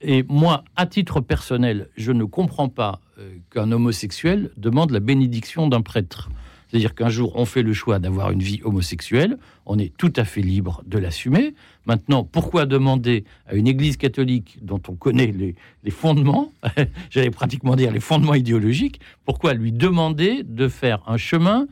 Et 0.00 0.24
moi, 0.28 0.64
à 0.76 0.86
titre 0.86 1.20
personnel, 1.20 1.88
je 1.96 2.12
ne 2.12 2.24
comprends 2.24 2.68
pas 2.68 3.00
euh, 3.18 3.36
qu'un 3.50 3.72
homosexuel 3.72 4.50
demande 4.56 4.90
la 4.90 5.00
bénédiction 5.00 5.68
d'un 5.68 5.80
prêtre. 5.82 6.30
C'est-à-dire 6.68 6.94
qu'un 6.94 7.08
jour, 7.08 7.32
on 7.36 7.44
fait 7.44 7.62
le 7.62 7.72
choix 7.72 8.00
d'avoir 8.00 8.32
une 8.32 8.42
vie 8.42 8.60
homosexuelle, 8.64 9.38
on 9.64 9.78
est 9.78 9.96
tout 9.96 10.12
à 10.16 10.24
fait 10.24 10.40
libre 10.40 10.82
de 10.86 10.98
l'assumer. 10.98 11.54
Maintenant, 11.86 12.24
pourquoi 12.24 12.66
demander 12.66 13.24
à 13.46 13.54
une 13.54 13.68
église 13.68 13.96
catholique 13.96 14.58
dont 14.60 14.80
on 14.88 14.94
connaît 14.94 15.28
les, 15.28 15.54
les 15.84 15.90
fondements, 15.92 16.52
j'allais 17.10 17.30
pratiquement 17.30 17.76
dire 17.76 17.92
les 17.92 18.00
fondements 18.00 18.34
idéologiques, 18.34 19.00
pourquoi 19.24 19.54
lui 19.54 19.70
demander 19.70 20.42
de 20.42 20.66
faire 20.66 21.00
un 21.06 21.16
chemin 21.16 21.68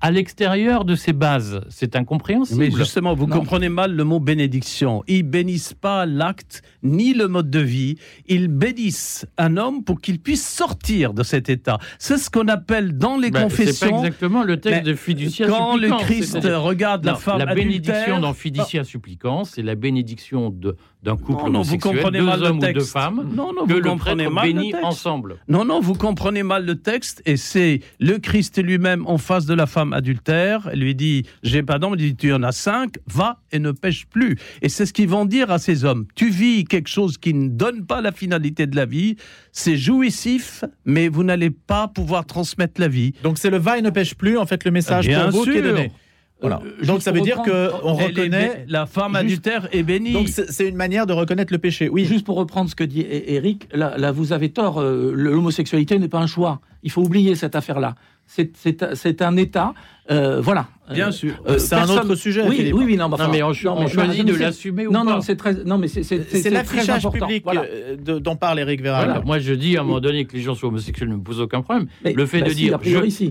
à 0.00 0.10
l'extérieur 0.10 0.84
de 0.84 0.94
ces 0.94 1.12
bases. 1.12 1.60
C'est 1.70 1.96
incompréhensible. 1.96 2.58
Mais 2.60 2.70
justement, 2.70 3.14
vous 3.14 3.26
comprenez 3.26 3.68
mal 3.68 3.92
le 3.94 4.04
mot 4.04 4.20
bénédiction. 4.20 5.02
Ils 5.08 5.22
bénissent 5.22 5.74
pas 5.74 6.06
l'acte 6.06 6.62
ni 6.82 7.14
le 7.14 7.28
mode 7.28 7.50
de 7.50 7.60
vie. 7.60 7.96
Ils 8.28 8.48
bénissent 8.48 9.26
un 9.38 9.56
homme 9.56 9.84
pour 9.84 10.00
qu'il 10.00 10.18
puisse 10.20 10.46
sortir 10.46 11.14
de 11.14 11.22
cet 11.22 11.48
état. 11.48 11.78
C'est 11.98 12.18
ce 12.18 12.30
qu'on 12.30 12.48
appelle 12.48 12.96
dans 12.96 13.16
les 13.16 13.30
Ben, 13.30 13.44
confessions. 13.44 13.72
C'est 13.86 13.90
pas 13.90 13.98
exactement 13.98 14.42
le 14.42 14.60
texte 14.60 14.78
Mais 14.84 14.90
de 14.90 14.94
fiducia 14.94 15.46
Quand 15.48 15.76
le 15.76 15.88
supplicans, 15.88 15.98
Christ 16.06 16.38
regarde 16.44 17.04
la 17.04 17.14
femme 17.14 17.38
la 17.38 17.54
bénédiction 17.54 17.92
adultère- 17.94 18.20
dans 18.20 18.34
fiducia 18.34 18.84
supplicans, 18.84 19.44
c'est 19.44 19.62
la 19.62 19.74
bénédiction 19.74 20.50
de- 20.50 20.76
d'un 21.06 21.16
couple 21.16 21.32
Non, 21.32 21.50
non, 21.50 21.62
vous 21.62 21.72
homosexuel, 21.72 21.94
comprenez 21.96 22.18
deux 22.18 22.24
mal 22.26 22.40
le 22.40 22.46
hommes 22.46 22.56
ou 22.58 22.60
deux 22.60 22.66
texte. 22.74 22.92
femmes, 22.92 23.30
Non, 23.34 23.52
non, 23.54 23.64
que 23.66 23.72
vous 23.72 23.78
le 23.80 23.88
comprenez 23.88 24.24
prêtre 24.24 24.34
mal 24.34 24.46
le 24.48 24.52
bénit 24.52 24.70
texte. 24.72 24.84
ensemble. 24.84 25.36
Non, 25.48 25.64
non, 25.64 25.80
vous 25.80 25.94
comprenez 25.94 26.42
mal 26.42 26.66
le 26.66 26.74
texte 26.74 27.22
et 27.24 27.36
c'est 27.36 27.80
le 28.00 28.18
Christ 28.18 28.62
lui-même 28.62 29.06
en 29.06 29.16
face 29.18 29.46
de 29.46 29.54
la 29.54 29.66
femme 29.66 29.92
adultère. 29.92 30.68
Elle 30.72 30.80
lui 30.80 30.94
dit 30.94 31.24
J'ai 31.42 31.62
pas 31.62 31.78
d'homme, 31.78 31.94
il 31.98 32.02
dit 32.08 32.16
Tu 32.16 32.32
en 32.32 32.42
as 32.42 32.52
cinq, 32.52 32.96
va 33.06 33.38
et 33.52 33.58
ne 33.58 33.70
pêche 33.70 34.06
plus. 34.06 34.36
Et 34.62 34.68
c'est 34.68 34.84
ce 34.84 34.92
qu'ils 34.92 35.08
vont 35.08 35.24
dire 35.24 35.50
à 35.50 35.58
ces 35.58 35.84
hommes. 35.84 36.06
Tu 36.14 36.28
vis 36.28 36.64
quelque 36.64 36.88
chose 36.88 37.16
qui 37.18 37.32
ne 37.32 37.48
donne 37.48 37.86
pas 37.86 38.00
la 38.00 38.12
finalité 38.12 38.66
de 38.66 38.76
la 38.76 38.84
vie, 38.86 39.16
c'est 39.52 39.76
jouissif, 39.76 40.64
mais 40.84 41.08
vous 41.08 41.22
n'allez 41.24 41.50
pas 41.50 41.88
pouvoir 41.88 42.26
transmettre 42.26 42.80
la 42.80 42.88
vie. 42.88 43.12
Donc 43.22 43.38
c'est 43.38 43.50
le 43.50 43.58
va 43.58 43.78
et 43.78 43.82
ne 43.82 43.90
pêche 43.90 44.14
plus, 44.14 44.36
en 44.38 44.46
fait, 44.46 44.64
le 44.64 44.70
message 44.70 45.06
Bien 45.06 45.30
pour 45.30 45.40
vous 45.40 45.44
qui 45.44 45.50
est 45.58 45.62
sûr. 45.62 45.62
donné. 45.62 45.92
Voilà. 46.40 46.60
Euh, 46.64 46.84
Donc 46.84 47.00
ça 47.02 47.12
veut 47.12 47.20
dire 47.22 47.40
Elle 47.46 47.52
est 47.52 48.06
reconnaît. 48.06 48.48
bé- 48.48 48.64
la 48.68 48.84
femme 48.86 49.16
adultère 49.16 49.68
est 49.72 49.82
bénie. 49.82 50.12
Donc 50.12 50.28
c'est 50.28 50.68
une 50.68 50.76
manière 50.76 51.06
de 51.06 51.12
reconnaître 51.14 51.52
le 51.52 51.58
péché. 51.58 51.88
Oui. 51.88 52.04
Juste 52.04 52.26
pour 52.26 52.36
reprendre 52.36 52.68
ce 52.68 52.74
que 52.76 52.84
dit 52.84 53.06
Eric, 53.08 53.68
là, 53.72 53.94
là, 53.96 54.12
vous 54.12 54.32
avez 54.32 54.50
tort. 54.50 54.78
euh, 54.80 55.12
L'homosexualité 55.14 55.98
n'est 55.98 56.08
pas 56.08 56.18
un 56.20 56.26
choix. 56.26 56.60
Il 56.82 56.90
faut 56.90 57.02
oublier 57.02 57.34
cette 57.36 57.56
affaire-là. 57.56 57.94
C'est- 58.26 59.22
un 59.22 59.36
état. 59.36 59.72
euh, 60.10 60.40
voilà. 60.40 60.68
Bien 60.92 61.08
Euh, 61.08 61.10
sûr. 61.12 61.34
euh, 61.48 61.58
C'est 61.58 61.74
un 61.74 61.88
autre 61.88 62.14
sujet, 62.14 62.42
Oui, 62.46 62.70
oui, 62.72 62.84
oui, 62.84 62.96
non, 62.96 63.08
mais 63.08 63.16
Non, 63.16 63.28
mais 63.28 63.42
on, 63.42 63.52
choisit 63.52 64.24
de 64.24 64.34
l'assumer 64.36 64.86
ou 64.86 64.92
Non, 64.92 65.04
pas 65.04 65.14
non, 65.16 65.20
c'est 65.20 65.34
très, 65.34 65.54
non, 65.64 65.78
mais 65.78 65.88
c'est 65.88 66.50
l'affichage 66.50 67.04
important. 67.04 67.26
public 67.26 67.42
Voilà. 67.44 67.64
dont 68.20 68.36
parle 68.36 68.60
Eric 68.60 68.82
Véral. 68.82 69.06
Voilà. 69.06 69.20
Moi, 69.24 69.38
je 69.40 69.52
dis 69.52 69.76
à 69.76 69.80
un 69.80 69.84
moment 69.84 69.98
donné 70.00 70.24
que 70.26 70.36
les 70.36 70.42
gens 70.42 70.54
soient 70.54 70.68
homosexuels 70.68 71.08
ne 71.08 71.16
me 71.16 71.22
pose 71.22 71.40
aucun 71.40 71.62
problème. 71.62 71.88
Mais- 72.04 72.12
le 72.12 72.24
fait 72.26 72.38
bah 72.40 72.44
de 72.46 72.50
si, 72.50 72.56
dire 72.56 72.78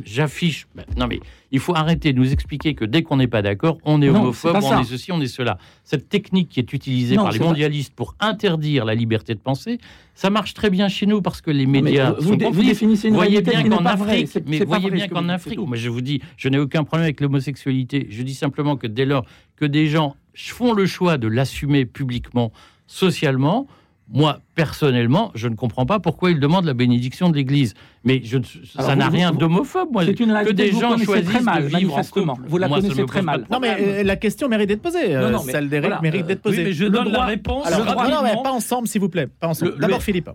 j'affiche. 0.05 0.67
ben, 0.75 0.83
non, 0.97 1.07
mais 1.07 1.19
il 1.51 1.59
faut 1.59 1.75
arrêter 1.75 2.11
de 2.11 2.19
nous 2.19 2.33
expliquer 2.33 2.73
que 2.75 2.83
dès 2.83 3.03
qu'on 3.03 3.17
n'est 3.17 3.27
pas 3.27 3.41
d'accord, 3.41 3.77
on 3.85 4.01
est 4.01 4.07
Non, 4.09 4.19
homophobe, 4.21 4.57
on 4.61 4.81
est 4.81 4.83
ceci, 4.83 5.11
on 5.13 5.21
est 5.21 5.27
cela. 5.27 5.57
Cette 5.85 6.09
technique 6.09 6.49
qui 6.49 6.59
est 6.59 6.73
utilisée 6.73 7.15
Non, 7.15 7.23
par 7.23 7.31
les 7.31 7.39
mondialistes 7.39 7.93
pour 7.95 8.15
interdire 8.19 8.83
la 8.83 8.95
liberté 8.95 9.33
de 9.33 9.39
penser, 9.39 9.77
ça 10.15 10.29
marche 10.29 10.53
très 10.53 10.69
bien 10.69 10.87
chez 10.87 11.05
nous 11.05 11.21
parce 11.21 11.41
que 11.41 11.51
les 11.51 11.65
médias 11.67 12.11
vous- 12.13 12.21
vous 12.21 12.29
sont 12.29 12.35
dé- 12.37 12.45
vous 12.45 12.51
complices. 12.51 12.67
définissez 12.69 13.07
une 13.09 13.15
voyez 13.15 13.41
bien 13.41 13.63
qu'en. 13.69 13.85
Afrique, 13.85 14.29
mais 14.47 14.59
voyez 14.65 14.89
bien 14.89 15.07
qu'en 15.07 15.29
Afrique, 15.29 15.59
moi 15.59 15.75
je 15.77 15.89
vous 15.89 16.01
dis, 16.01 16.21
je 16.37 16.49
n'ai 16.49 16.57
aucun 16.57 16.83
problème 16.83 17.03
avec 17.03 17.21
l'homosexualité. 17.21 18.07
Je 18.09 18.23
dis 18.23 18.33
simplement 18.33 18.77
que 18.77 18.87
dès 18.87 19.05
lors 19.05 19.25
que 19.57 19.65
des 19.65 19.87
gens 19.87 20.15
font 20.33 20.73
le 20.73 20.85
choix 20.85 21.17
de 21.17 21.27
l'assumer 21.27 21.85
publiquement, 21.85 22.51
socialement, 22.87 23.67
moi, 24.07 24.39
personnellement, 24.53 25.31
je 25.35 25.47
ne 25.47 25.55
comprends 25.55 25.85
pas 25.85 25.99
pourquoi 25.99 26.29
ils 26.31 26.39
demandent 26.39 26.65
la 26.65 26.73
bénédiction 26.75 27.29
de 27.29 27.35
l'Église. 27.35 27.73
Mais 28.03 28.21
je, 28.23 28.37
ne- 28.37 28.43
Alors, 28.77 28.89
ça 28.91 28.95
n'a 28.95 29.09
vous- 29.09 29.15
rien 29.15 29.31
d'homophobe, 29.31 29.89
moi. 29.91 30.05
C'est 30.05 30.19
une 30.19 30.27
que 30.27 30.31
réalité 30.33 30.53
des 30.53 30.69
que 30.69 30.75
vous 30.75 30.81
gens 30.81 30.97
choisissent 30.97 31.25
très 31.29 31.41
mal, 31.41 31.63
de 31.63 31.75
vivre 31.77 31.97
en 31.97 32.03
couple. 32.03 32.31
Vous 32.47 32.57
la 32.59 32.67
Moi, 32.67 32.81
connaissez 32.81 33.01
me 33.01 33.07
très 33.07 33.21
mal. 33.23 33.45
Non, 33.49 33.59
mais 33.59 33.75
euh, 33.79 34.03
la 34.03 34.15
question 34.15 34.47
mérite 34.47 34.67
d'être 34.67 34.81
posée. 34.83 35.15
euh, 35.15 35.25
Non, 35.31 35.37
non, 35.39 35.43
mais 35.43 35.51
Celle 35.51 35.69
d'Éric 35.69 35.87
voilà, 35.87 36.01
mérite 36.01 36.27
d'être 36.27 36.45
oui, 36.45 36.51
posée. 36.51 36.63
mais 36.65 36.73
je 36.73 36.83
Le 36.83 36.89
donne 36.91 37.11
la 37.11 37.25
réponse. 37.25 37.65
Alors, 37.65 37.83
droit- 37.83 37.95
non, 37.95 38.01
non, 38.03 38.09
mais 38.09 38.15
rapidement. 38.29 38.43
pas 38.43 38.51
ensemble, 38.51 38.87
s'il 38.87 39.01
vous 39.01 39.09
plaît. 39.09 39.27
Pas 39.27 39.47
ensemble. 39.47 39.71
Le- 39.71 39.77
D'abord, 39.79 39.97
le- 39.97 40.03
Philippe. 40.03 40.29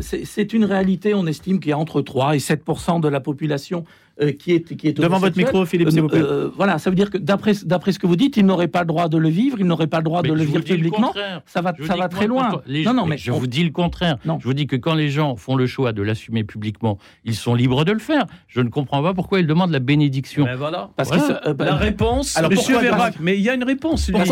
C'est 0.00 0.24
c'est 0.24 0.52
une 0.52 0.64
réalité, 0.64 1.14
on 1.14 1.26
estime 1.26 1.60
qu'il 1.60 1.70
y 1.70 1.72
a 1.72 1.78
entre 1.78 2.00
3 2.02 2.34
et 2.36 2.40
7 2.40 2.64
de 3.00 3.08
la 3.08 3.20
population 3.20 3.84
qui 4.32 4.52
est 4.52 4.76
qui 4.76 4.88
est 4.88 4.92
Devant 4.98 5.18
votre 5.18 5.36
micro, 5.36 5.64
Philippe, 5.66 5.90
s'il 5.90 6.00
vous 6.02 6.08
plaît. 6.08 6.20
Euh, 6.20 6.50
voilà, 6.56 6.78
ça 6.78 6.90
veut 6.90 6.96
dire 6.96 7.10
que 7.10 7.18
d'après 7.18 7.52
d'après 7.64 7.92
ce 7.92 7.98
que 7.98 8.06
vous 8.06 8.16
dites, 8.16 8.36
ils 8.36 8.44
n'auraient 8.44 8.68
pas 8.68 8.80
le 8.80 8.86
droit 8.86 9.08
de 9.08 9.16
le 9.18 9.28
vivre, 9.28 9.56
ils 9.60 9.66
n'auraient 9.66 9.86
pas 9.86 9.98
le 9.98 10.04
droit 10.04 10.22
Mais 10.22 10.28
de 10.30 10.34
le 10.34 10.42
vivre 10.42 10.58
le 10.58 10.64
publiquement. 10.64 11.12
Ça 11.46 11.60
va 11.62 11.72
Je 11.78 11.84
ça 11.86 11.96
va 11.96 12.08
très 12.08 12.26
loin. 12.26 12.48
quand 12.50 12.60
les- 12.66 12.84
non, 12.84 12.94
non, 12.94 13.06
mais 13.06 13.16
je 13.18 13.30
on- 13.30 13.38
vous 13.38 13.46
dis 13.46 13.62
le 13.64 13.70
contraire. 13.70 14.16
Non. 14.24 14.38
Je 14.40 14.44
vous 14.44 14.54
dis 14.54 14.66
que 14.66 14.76
quand 14.76 14.94
les 14.94 15.08
gens 15.10 15.36
font 15.36 15.54
le 15.56 15.66
choix 15.66 15.92
de 15.92 16.02
l'assumer 16.02 16.44
publiquement, 16.44 16.98
ils 17.24 17.34
sont 17.36 17.54
libres 17.54 17.84
de 17.84 17.92
le 17.92 17.98
faire. 17.98 18.26
Je 18.48 18.60
ne 18.60 18.68
comprends 18.68 19.02
pas 19.02 19.14
pourquoi 19.14 19.40
ils 19.40 19.46
demandent 19.46 19.70
la 19.70 19.78
bénédiction. 19.78 20.44
Ben 20.44 20.56
voilà. 20.56 20.90
parce 20.96 21.08
Voilà. 21.08 21.22
que 21.22 21.28
ça- 21.28 21.40
euh, 21.46 21.54
bah, 21.54 21.64
La 21.66 21.74
réponse, 21.76 22.36
Alors, 22.36 22.50
Monsieur 22.50 22.74
pourquoi- 22.74 22.90
Vérac, 22.90 23.14
mais 23.20 23.36
il 23.36 23.42
y 23.42 23.48
a 23.50 23.54
une 23.54 23.64
réponse. 23.64 24.06
Pourquoi 24.10 24.20
parce 24.20 24.28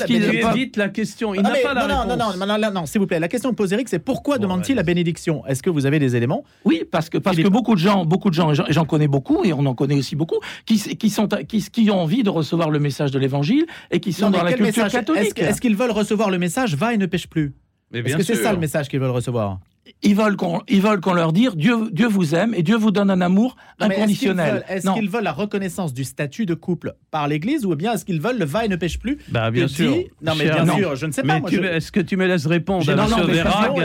la 0.00 0.06
qu'il 0.06 0.18
bénédiction 0.20 0.50
évite 0.54 0.76
la 0.76 0.88
question. 0.88 1.34
Il 1.34 1.40
Ah, 1.40 1.42
n'a 1.42 1.52
mais 1.52 1.62
pas 1.62 1.74
la 1.74 1.82
non, 1.82 1.88
non, 1.88 1.94
réponse. 2.02 2.08
non, 2.36 2.46
non, 2.46 2.46
non, 2.46 2.58
non, 2.58 2.80
non, 2.80 2.86
s'il 2.86 3.00
vous 3.00 3.06
plaît. 3.06 3.20
La 3.20 3.28
question 3.28 3.50
que 3.50 3.54
pose 3.54 3.72
Eric, 3.72 3.88
c'est 3.88 3.98
pourquoi 3.98 4.38
demande-t-il 4.38 4.76
la 4.76 4.82
bénédiction? 4.82 5.44
Est-ce 5.46 5.62
que 5.62 5.70
vous 5.70 5.86
avez 5.86 5.98
des 5.98 6.16
éléments? 6.16 6.42
Oui, 6.64 6.82
parce 6.90 7.08
que 7.10 7.18
parce 7.18 7.36
que 7.36 7.48
beaucoup 7.48 7.74
de 7.74 7.80
gens, 7.80 8.04
beaucoup 8.04 8.30
de 8.30 8.34
gens, 8.34 8.50
et 8.52 8.54
j'en 8.72 8.84
connais 8.84 9.08
beaucoup, 9.08 9.19
et 9.44 9.52
on 9.52 9.64
en 9.66 9.74
connaît 9.74 9.94
aussi 9.96 10.16
beaucoup, 10.16 10.38
qui 10.66 10.78
qui 10.96 11.10
sont 11.10 11.28
qui, 11.48 11.62
qui 11.62 11.90
ont 11.90 12.00
envie 12.00 12.22
de 12.22 12.30
recevoir 12.30 12.70
le 12.70 12.78
message 12.78 13.10
de 13.10 13.18
l'Évangile 13.18 13.66
et 13.90 14.00
qui 14.00 14.12
sont 14.12 14.26
Non, 14.30 14.38
dans 14.38 14.44
la 14.44 14.52
culture 14.52 14.84
message 14.84 14.92
catholique. 14.92 15.38
Est-ce 15.38 15.60
qu'ils 15.60 15.76
veulent 15.76 15.90
recevoir 15.90 16.30
le 16.30 16.38
message 16.38 16.74
Va 16.74 16.94
et 16.94 16.98
ne 16.98 17.06
pêche 17.06 17.26
plus? 17.28 17.54
Mais 17.92 17.98
Est-ce 18.00 18.06
bien 18.06 18.16
que 18.18 18.22
c'est 18.22 18.36
ça 18.36 18.52
le 18.52 18.58
message 18.58 18.88
qu'ils 18.88 19.00
veulent 19.00 19.10
recevoir? 19.10 19.58
Ils 20.02 20.14
veulent 20.14 20.36
qu'on 20.36 20.60
ils 20.68 20.80
veulent 20.80 21.00
qu'on 21.00 21.14
leur 21.14 21.32
dise 21.32 21.50
Dieu 21.56 21.90
Dieu 21.90 22.06
vous 22.06 22.34
aime 22.34 22.54
et 22.54 22.62
Dieu 22.62 22.76
vous 22.76 22.90
donne 22.92 23.10
un 23.10 23.20
amour 23.20 23.56
Non, 23.80 23.88
mais 23.88 23.94
est-ce 23.96 24.18
qu'ils 24.18 24.30
inconditionnel. 24.30 24.52
veulent- 24.54 24.64
Est-ce 24.68 24.86
Non. 24.86 24.94
qu'ils 24.94 25.10
veulent 25.10 25.24
la 25.24 25.32
reconnaissance 25.32 25.92
du 25.92 26.04
statut 26.04 26.46
de 26.46 26.54
couple 26.54 26.94
par 27.10 27.26
l'Église 27.28 27.66
ou 27.66 27.74
bien 27.74 27.94
est-ce 27.94 28.04
qu'ils 28.04 28.20
veulent 28.20 28.38
le 28.38 28.44
va 28.44 28.64
et 28.64 28.68
ne 28.68 28.76
pêche 28.76 28.98
plus 28.98 29.18
Bah, 29.28 29.50
bien 29.50 29.66
sûr. 29.68 29.92
dit- 29.92 30.06
Non, 30.22 30.32
mais 30.38 30.44
bien 30.44 30.64
sûr, 30.76 30.96
je 30.96 31.06
ne 31.06 31.12
sais 31.12 31.22
pas. 31.22 31.34
Mais 31.34 31.40
moi, 31.40 31.50
tu- 31.50 31.56
je- 31.56 31.62
est-ce 31.62 31.90
que 31.92 32.00
tu 32.00 32.16
me 32.16 32.26
laisses 32.26 32.46
répondre 32.46 32.88
à 32.88 32.94
non, 32.94 33.08
non, 33.08 33.16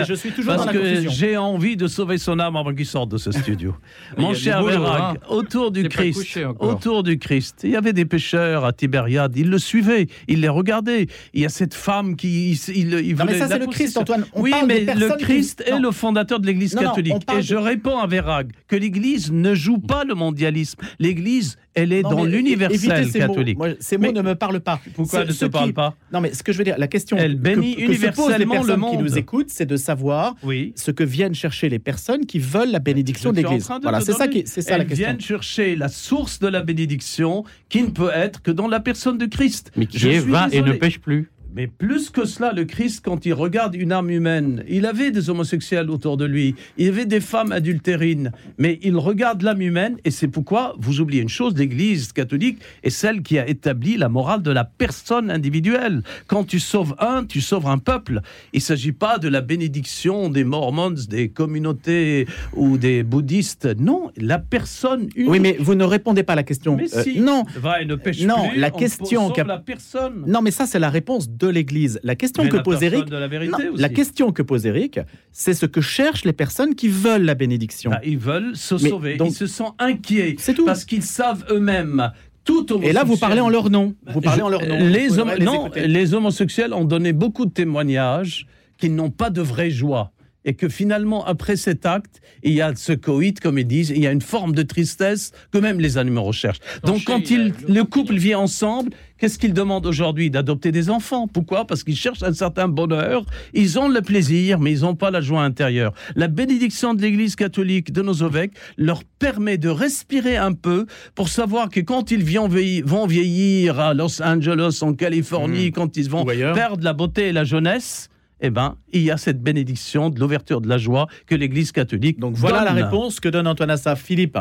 je 0.07 0.13
suis 0.13 0.31
toujours 0.31 0.53
Parce 0.55 0.65
dans 0.67 0.71
la 0.71 0.77
que 0.79 1.09
j'ai 1.09 1.35
envie 1.37 1.75
de 1.75 1.87
sauver 1.87 2.17
son 2.17 2.39
âme 2.39 2.55
avant 2.55 2.73
qu'il 2.73 2.85
sorte 2.85 3.09
de 3.09 3.17
ce 3.17 3.31
studio. 3.31 3.75
Mon 4.17 4.33
cher 4.33 4.63
Vérac, 4.63 5.17
hein. 5.17 5.19
autour 5.29 5.71
du 5.71 5.87
Christ, 5.89 6.39
autour 6.59 7.03
du 7.03 7.17
Christ, 7.17 7.61
il 7.63 7.71
y 7.71 7.75
avait 7.75 7.93
des 7.93 8.05
pêcheurs 8.05 8.63
à 8.65 8.73
Tibériade. 8.73 9.35
Ils 9.35 9.49
le 9.49 9.57
suivaient, 9.59 10.07
ils 10.27 10.41
les 10.41 10.49
regardaient. 10.49 11.07
Il 11.33 11.41
y 11.41 11.45
a 11.45 11.49
cette 11.49 11.73
femme 11.73 12.15
qui, 12.15 12.51
il, 12.51 12.93
il, 12.93 13.15
mais 13.25 13.39
ça, 13.39 13.47
c'est 13.47 13.59
le 13.59 13.67
Christ. 13.67 13.97
Antoine. 13.97 14.25
On 14.33 14.41
oui, 14.41 14.51
parle 14.51 14.67
mais 14.67 14.85
des 14.85 14.93
le 14.93 15.09
qui- 15.17 15.23
Christ 15.23 15.63
est 15.65 15.71
Non. 15.71 15.79
le 15.79 15.91
fondateur 15.91 16.39
de 16.39 16.45
l'Église 16.47 16.75
catholique. 16.75 17.15
Et 17.37 17.41
je 17.41 17.55
réponds 17.55 17.97
à 17.99 18.07
Vérag 18.07 18.51
que 18.67 18.75
l'Église 18.75 19.31
ne 19.31 19.55
joue 19.55 19.79
pas 19.79 20.03
le 20.03 20.13
mondialisme. 20.15 20.79
L'Église, 20.99 21.57
elle 21.75 21.93
est 21.93 22.01
Non, 22.03 22.09
dans 22.09 22.23
l'universel 22.25 22.91
évitez 22.91 23.11
ces 23.11 23.19
mots. 23.19 23.27
catholique. 23.27 23.57
Moi, 23.57 23.67
ces 23.79 23.97
mots 23.97 24.03
Mais 24.03 24.11
ne 24.13 24.21
me 24.21 24.35
parlent 24.35 24.61
pas. 24.61 24.79
Pourquoi 24.95 25.21
ne 25.21 25.25
te 25.25 25.33
ceux 25.33 25.49
parlent 25.49 25.67
qui- 25.67 25.73
pas 25.73 25.95
Non, 26.13 26.21
mais 26.21 26.33
ce 26.33 26.41
que 26.41 26.51
je 26.53 26.57
veux 26.57 26.63
dire, 26.63 26.75
la 26.77 26.87
question 26.87 27.17
Elle 27.17 27.35
que- 27.35 27.41
bénit 27.41 27.75
que, 27.75 27.81
que 27.87 27.93
se 27.93 27.99
posent 28.11 28.29
les 28.29 28.35
universellement 28.43 28.53
le 28.53 28.67
personnes 28.67 28.75
qui 28.91 28.95
monde. 28.97 29.01
nous 29.05 29.17
écoutent, 29.17 29.49
c'est 29.49 29.65
de 29.65 29.75
savoir 29.77 30.35
Oui. 30.43 30.73
ce 30.75 30.91
que 30.91 31.03
viennent 31.03 31.35
chercher 31.35 31.69
les 31.69 31.79
personnes 31.79 32.25
qui 32.25 32.39
veulent 32.39 32.71
la 32.71 32.79
bénédiction 32.79 33.31
de 33.31 33.37
l'Église. 33.37 33.67
Voilà, 33.81 34.01
c'est 34.01 34.13
ça, 34.13 34.27
qui, 34.27 34.43
c'est 34.45 34.61
ça 34.61 34.71
la 34.77 34.83
Elles 34.83 34.87
question. 34.89 35.05
viennent 35.07 35.21
chercher 35.21 35.75
la 35.75 35.87
source 35.89 36.39
de 36.39 36.47
la 36.47 36.61
bénédiction 36.61 37.43
qui 37.69 37.81
ne 37.83 37.89
peut 37.89 38.11
être 38.13 38.41
que 38.41 38.51
dans 38.51 38.67
la 38.67 38.79
personne 38.79 39.17
de 39.17 39.25
Christ. 39.25 39.71
Mais 39.75 39.85
qui 39.85 39.99
Je 39.99 40.09
est 40.09 40.19
va 40.19 40.47
et 40.51 40.57
ne 40.57 40.61
désolé. 40.63 40.79
pêche 40.79 40.99
plus. 40.99 41.29
Mais 41.55 41.67
plus 41.67 42.09
que 42.09 42.25
cela, 42.25 42.51
le 42.51 42.65
Christ, 42.65 43.01
quand 43.05 43.25
il 43.25 43.33
regarde 43.33 43.75
une 43.75 43.93
âme 43.93 44.09
humaine, 44.09 44.63
il 44.67 44.85
avait 44.85 45.11
des 45.11 45.29
homosexuels 45.29 45.89
autour 45.89 46.17
de 46.17 46.25
lui, 46.25 46.53
il 46.77 46.85
y 46.85 46.89
avait 46.89 47.05
des 47.05 47.21
femmes 47.21 47.53
adultérines, 47.53 48.33
mais 48.57 48.77
il 48.83 48.97
regarde 48.97 49.41
l'âme 49.41 49.61
humaine, 49.61 49.95
et 50.03 50.11
c'est 50.11 50.27
pourquoi 50.27 50.75
vous 50.79 50.99
oubliez 50.99 51.21
une 51.21 51.29
chose, 51.29 51.55
l'Église 51.55 52.11
catholique 52.11 52.59
est 52.83 52.89
celle 52.89 53.21
qui 53.21 53.39
a 53.39 53.47
établi 53.47 53.95
la 53.95 54.09
morale 54.09 54.41
de 54.41 54.51
la 54.51 54.65
personne 54.65 55.31
individuelle. 55.31 56.03
Quand 56.27 56.43
tu 56.43 56.59
sauves 56.59 56.93
un, 56.99 57.23
tu 57.23 57.39
sauves 57.39 57.67
un 57.67 57.77
peuple. 57.77 58.19
Il 58.51 58.57
ne 58.57 58.61
s'agit 58.61 58.91
pas 58.91 59.17
de 59.17 59.29
la 59.29 59.39
bénédiction 59.41 60.29
des 60.29 60.43
Mormons, 60.43 60.95
des 61.09 61.29
communautés 61.29 62.27
ou 62.53 62.77
des 62.77 63.03
bouddhistes. 63.03 63.67
Non, 63.79 64.11
la 64.17 64.39
personne 64.39 65.07
unique. 65.15 65.29
Oui, 65.31 65.39
mais 65.39 65.55
vous 65.59 65.75
ne 65.75 65.85
répondez 65.85 66.23
pas 66.23 66.33
à 66.33 66.35
la 66.35 66.43
question. 66.43 66.75
Mais 66.75 66.93
Euh, 66.93 67.03
si, 67.03 67.19
non, 67.19 67.43
va 67.55 67.81
et 67.81 67.85
ne 67.85 67.95
pêche 67.95 68.21
Non, 68.23 68.49
plus, 68.49 68.59
la 68.59 68.69
on 68.73 68.77
question 68.77 69.29
sauve 69.33 69.47
la 69.47 69.59
personne. 69.59 70.23
non, 70.27 70.41
mais 70.41 70.51
ça 70.51 70.65
c'est 70.65 70.79
la 70.79 70.89
réponse 70.89 71.29
de 71.29 71.44
l'Église. 71.47 71.99
La 72.03 72.15
question 72.15 72.43
Mais 72.43 72.49
que 72.49 72.57
la 72.57 72.63
pose 72.63 72.81
Eric, 72.83 73.05
de 73.05 73.15
la 73.17 73.27
vérité 73.27 73.51
non, 73.51 73.73
aussi. 73.73 73.81
la 73.81 73.89
question 73.89 74.31
que 74.31 74.41
pose 74.41 74.65
Eric, 74.65 74.99
c'est 75.31 75.53
ce 75.53 75.65
que 75.65 75.81
cherchent 75.81 76.25
les 76.25 76.33
personnes 76.33 76.75
qui 76.75 76.87
veulent 76.87 77.23
la 77.25 77.35
bénédiction. 77.35 77.91
Bah, 77.91 77.99
ils 78.03 78.17
veulent 78.17 78.55
se 78.55 78.75
Mais 78.75 78.89
sauver. 78.89 79.17
donc- 79.17 79.29
ils 79.31 79.35
se 79.35 79.47
sentent 79.47 79.75
inquiets. 79.79 80.35
C'est 80.39 80.53
tout. 80.53 80.65
Parce 80.65 80.85
qu'ils 80.85 81.03
savent 81.03 81.45
eux-mêmes. 81.49 82.11
Tout 82.43 82.65
Et 82.83 82.93
là, 82.93 83.03
vous 83.03 83.17
parlez 83.17 83.41
en 83.41 83.49
leur 83.49 83.71
nom. 83.71 83.95
Vous 84.05 84.21
parlez 84.21 84.43
en 84.43 84.49
leur 84.49 84.61
nom. 84.65 84.77
Les, 84.77 85.09
les 85.09 85.43
non, 85.43 85.65
écouter. 85.65 85.87
les 85.87 86.13
homosexuels 86.13 86.73
ont 86.73 86.85
donné 86.85 87.11
beaucoup 87.11 87.45
de 87.47 87.51
témoignages 87.51 88.45
qu'ils 88.77 88.93
n'ont 88.93 89.09
pas 89.09 89.29
de 89.31 89.41
vraie 89.41 89.71
joie. 89.71 90.11
Et 90.45 90.53
que 90.53 90.69
finalement, 90.69 91.25
après 91.25 91.55
cet 91.55 91.85
acte, 91.85 92.21
il 92.43 92.53
y 92.53 92.61
a 92.61 92.73
ce 92.75 92.93
coït, 92.93 93.39
comme 93.39 93.57
ils 93.57 93.67
disent, 93.67 93.89
il 93.89 94.01
y 94.01 94.07
a 94.07 94.11
une 94.11 94.21
forme 94.21 94.53
de 94.53 94.61
tristesse 94.61 95.31
que 95.51 95.57
même 95.57 95.79
les 95.79 95.97
animaux 95.97 96.23
recherchent. 96.23 96.59
Donc, 96.83 97.03
quand 97.05 97.31
il, 97.31 97.53
le 97.67 97.83
couple 97.83 98.15
vit 98.15 98.35
ensemble, 98.35 98.91
qu'est-ce 99.17 99.39
qu'ils 99.39 99.53
demandent 99.53 99.87
aujourd'hui? 99.87 100.29
D'adopter 100.29 100.71
des 100.71 100.91
enfants. 100.91 101.27
Pourquoi? 101.27 101.65
Parce 101.65 101.83
qu'ils 101.83 101.95
cherchent 101.95 102.21
un 102.21 102.33
certain 102.33 102.67
bonheur. 102.67 103.25
Ils 103.53 103.79
ont 103.79 103.89
le 103.89 104.01
plaisir, 104.01 104.59
mais 104.59 104.71
ils 104.71 104.81
n'ont 104.81 104.95
pas 104.95 105.09
la 105.09 105.21
joie 105.21 105.41
intérieure. 105.41 105.93
La 106.15 106.27
bénédiction 106.27 106.93
de 106.93 107.01
l'Église 107.01 107.35
catholique 107.35 107.91
de 107.91 108.03
nos 108.03 108.13
évêques 108.13 108.53
leur 108.77 109.03
permet 109.03 109.57
de 109.57 109.69
respirer 109.69 110.37
un 110.37 110.53
peu 110.53 110.85
pour 111.15 111.29
savoir 111.29 111.69
que 111.69 111.79
quand 111.79 112.11
ils 112.11 112.23
vont 112.23 113.07
vieillir, 113.07 113.79
à 113.79 113.93
Los 113.93 114.21
Angeles, 114.21 114.79
en 114.81 114.93
Californie, 114.93 115.71
quand 115.71 115.97
ils 115.97 116.09
vont 116.09 116.23
perdre 116.25 116.83
la 116.83 116.93
beauté 116.93 117.29
et 117.29 117.31
la 117.31 117.43
jeunesse, 117.43 118.09
eh 118.41 118.49
ben, 118.49 118.75
il 118.91 119.01
y 119.01 119.11
a 119.11 119.17
cette 119.17 119.41
bénédiction 119.41 120.09
de 120.09 120.19
l'ouverture 120.19 120.61
de 120.61 120.67
la 120.67 120.77
joie 120.77 121.07
que 121.27 121.35
l'Église 121.35 121.71
catholique 121.71 122.19
Donc 122.19 122.35
voilà 122.35 122.63
la 122.63 122.73
réponse 122.73 123.19
que 123.19 123.29
donne 123.29 123.47
Antoine 123.47 123.69
Assaf. 123.71 124.01
Philippe. 124.01 124.37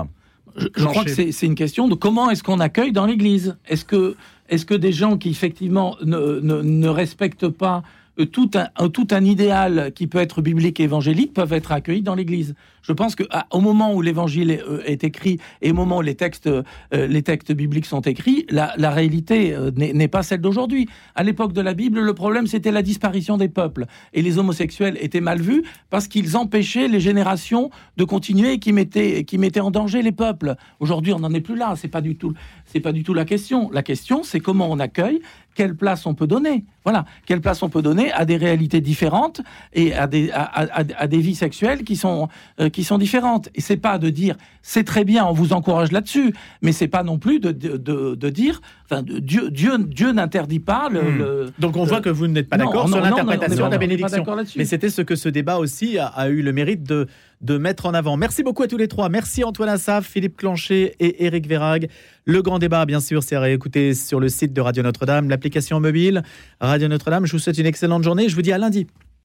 je, 0.57 0.66
je 0.76 0.84
crois 0.84 1.05
que 1.05 1.11
c'est 1.11 1.32
c'est 1.32 1.47
une 1.47 1.55
question 1.55 1.88
de 1.88 1.95
comment 1.95 2.30
est-ce 2.30 2.42
qu'on 2.42 2.61
accueille 2.61 2.92
dans 2.92 3.07
l'Église? 3.07 3.57
Est-ce 3.68 3.84
que, 3.84 4.16
est-ce 4.49 4.66
que 4.66 4.74
des 4.74 4.92
gens 4.92 5.16
qui 5.16 5.30
effectivement 5.30 5.97
ne, 6.05 6.40
ne, 6.40 6.61
ne 6.62 6.88
respectent 6.88 7.49
pas 7.49 7.82
euh, 8.20 8.26
tout 8.26 8.51
un, 8.55 8.68
un- 8.76 8.88
tout 8.88 9.09
un 9.11 9.24
idéal 9.24 9.92
qui 9.95 10.07
peut 10.07 10.18
être 10.18 10.42
biblique 10.42 10.80
et 10.80 10.84
évangélique 10.84 11.32
peuvent 11.34 11.53
être 11.53 11.72
accueillis 11.72 12.03
dans 12.03 12.14
l'Église? 12.14 12.55
Je 12.87 12.93
pense 12.93 13.14
que 13.14 13.24
à- 13.30 13.47
au 13.51 13.61
moment 13.61 13.95
où 13.95 14.03
l'Évangile 14.03 14.51
est, 14.51 14.62
euh, 14.62 14.82
est 14.85 15.05
écrit 15.05 15.39
et 15.62 15.70
au 15.70 15.74
moment 15.74 15.99
où 15.99 16.03
les 16.03 16.14
textes, 16.14 16.47
euh, 16.47 16.62
les 16.93 17.22
textes 17.22 17.53
bibliques 17.53 17.87
sont 17.87 18.03
écrits, 18.03 18.47
la, 18.51 18.74
réalité 18.91 19.55
euh, 19.55 19.70
n'est 19.74 20.09
pas 20.09 20.22
celle 20.22 20.41
d'aujourd'hui. 20.43 20.87
À 21.14 21.22
l'époque 21.22 21.53
de 21.55 21.62
la 21.62 21.72
Bible, 21.74 22.01
le 22.01 22.14
problème 22.14 22.47
c'était 22.47 22.70
la 22.72 22.82
disparition 22.82 23.39
des 23.39 23.49
peuples 23.49 23.87
et 24.12 24.20
les 24.20 24.39
homosexuels 24.39 24.99
étaient 25.01 25.22
mal 25.22 25.41
vus 25.41 25.64
parce 25.89 26.09
qu'ils 26.09 26.37
empêchaient 26.37 26.89
les 26.89 27.01
générations 27.01 27.70
de 27.97 28.05
continuer 28.05 28.53
et 28.53 28.59
qui 28.59 28.72
mettaient, 28.72 29.24
qui 29.24 29.39
mettaient 29.39 29.61
en 29.61 29.70
danger 29.70 30.03
les 30.03 30.12
peuples. 30.12 30.55
Aujourd'hui, 30.78 31.12
on 31.14 31.20
n'en 31.20 31.32
est 31.32 31.41
plus 31.41 31.57
là. 31.57 31.74
C'est 31.76 31.89
pas 31.89 32.03
du 32.03 32.16
tout, 32.16 32.35
c'est 32.66 32.80
pas 32.80 32.93
du 32.93 33.03
tout 33.03 33.14
la 33.14 33.24
question. 33.24 33.70
La 33.72 33.82
question, 33.82 34.22
c'est 34.22 34.41
comment 34.41 34.70
on 34.70 34.78
accueille, 34.78 35.20
quelle 35.55 35.74
place 35.74 36.05
on 36.07 36.14
peut 36.14 36.26
donner. 36.26 36.64
Voilà, 36.85 37.07
quelle 37.24 37.41
place 37.41 37.62
on 37.62 37.70
peut 37.70 37.80
donner 37.80 38.12
à 38.12 38.24
des 38.26 38.37
réalités 38.37 38.80
différentes 38.82 39.41
et 39.72 39.95
à 39.95 40.07
des, 40.07 40.30
à, 40.32 41.07
des 41.07 41.18
vies 41.18 41.35
sexuelles 41.35 41.82
qui 41.85 41.97
sont, 41.97 42.28
qui 42.75 42.85
sont 42.85 42.99
différentes. 42.99 43.49
Et 43.55 43.61
c'est 43.61 43.77
pas 43.77 43.99
de 43.99 44.11
dire 44.11 44.37
c'est 44.62 44.85
très 44.85 45.05
bien, 45.05 45.25
on 45.27 45.33
vous 45.33 45.53
encourage 45.53 45.93
là-dessus, 45.93 46.35
mais 46.62 46.72
c'est 46.72 46.89
pas 46.89 47.03
non 47.03 47.18
plus 47.18 47.39
de, 47.41 47.53
de, 47.53 47.77
de, 47.77 48.14
de 48.14 48.29
dire, 48.31 48.61
enfin, 48.85 49.03
Dieu, 49.03 49.51
Dieu, 49.51 49.79
Dieu 49.79 50.12
n'interdit 50.12 50.61
pas 50.61 50.89
le, 50.91 51.03
Hmm. 51.03 51.18
le- 51.18 51.47
Donc 51.59 51.77
on 51.77 51.85
voit 51.85 52.01
que 52.01 52.09
vous 52.11 52.27
n'êtes 52.27 52.49
pas 52.49 52.57
d'accord 52.57 52.89
sur 52.89 52.97
l'interprétation 53.11 53.66
de 53.66 53.70
la 53.72 53.79
bénédiction. 53.79 54.25
Mais 54.57 54.64
c'était 54.64 54.91
ce 54.91 55.03
que 55.03 55.16
ce 55.16 55.29
débat 55.29 55.59
aussi 55.59 55.99
a, 55.99 56.07
a 56.07 56.29
eu 56.29 56.43
le 56.43 56.53
mérite 56.53 56.83
de, 56.83 57.07
de 57.43 57.59
mettre 57.59 57.87
en 57.87 57.95
avant. 57.95 58.16
Merci 58.16 58.43
beaucoup 58.43 58.62
à 58.62 58.66
tous 58.68 58.77
les 58.79 58.89
trois. 58.89 59.09
Merci 59.09 59.45
Antoine 59.45 59.68
Assaf, 59.68 60.07
Philippe 60.07 60.37
Clancher 60.37 60.95
et 60.99 61.25
Éric 61.27 61.47
Vérag. 61.47 61.89
Le 62.25 62.41
grand 62.43 62.59
débat, 62.59 62.85
bien 62.87 63.01
sûr, 63.01 63.22
c'est 63.22 63.37
à 63.37 63.41
réécouter 63.41 63.93
sur 63.95 64.18
le 64.18 64.29
site 64.29 64.53
de 64.55 64.61
Radio 64.62 64.83
Notre-Dame, 64.83 65.29
l'application 65.29 65.79
mobile 65.79 66.22
Radio 66.61 66.89
Notre-Dame. 66.89 67.27
Je 67.27 67.33
vous 67.33 67.39
souhaite 67.39 67.59
une 67.59 67.66
excellente 67.66 68.03
journée. 68.03 68.29
Je 68.29 68.35
vous 68.35 68.43
dis 68.43 68.53
à 68.53 68.59
lundi. 68.59 68.87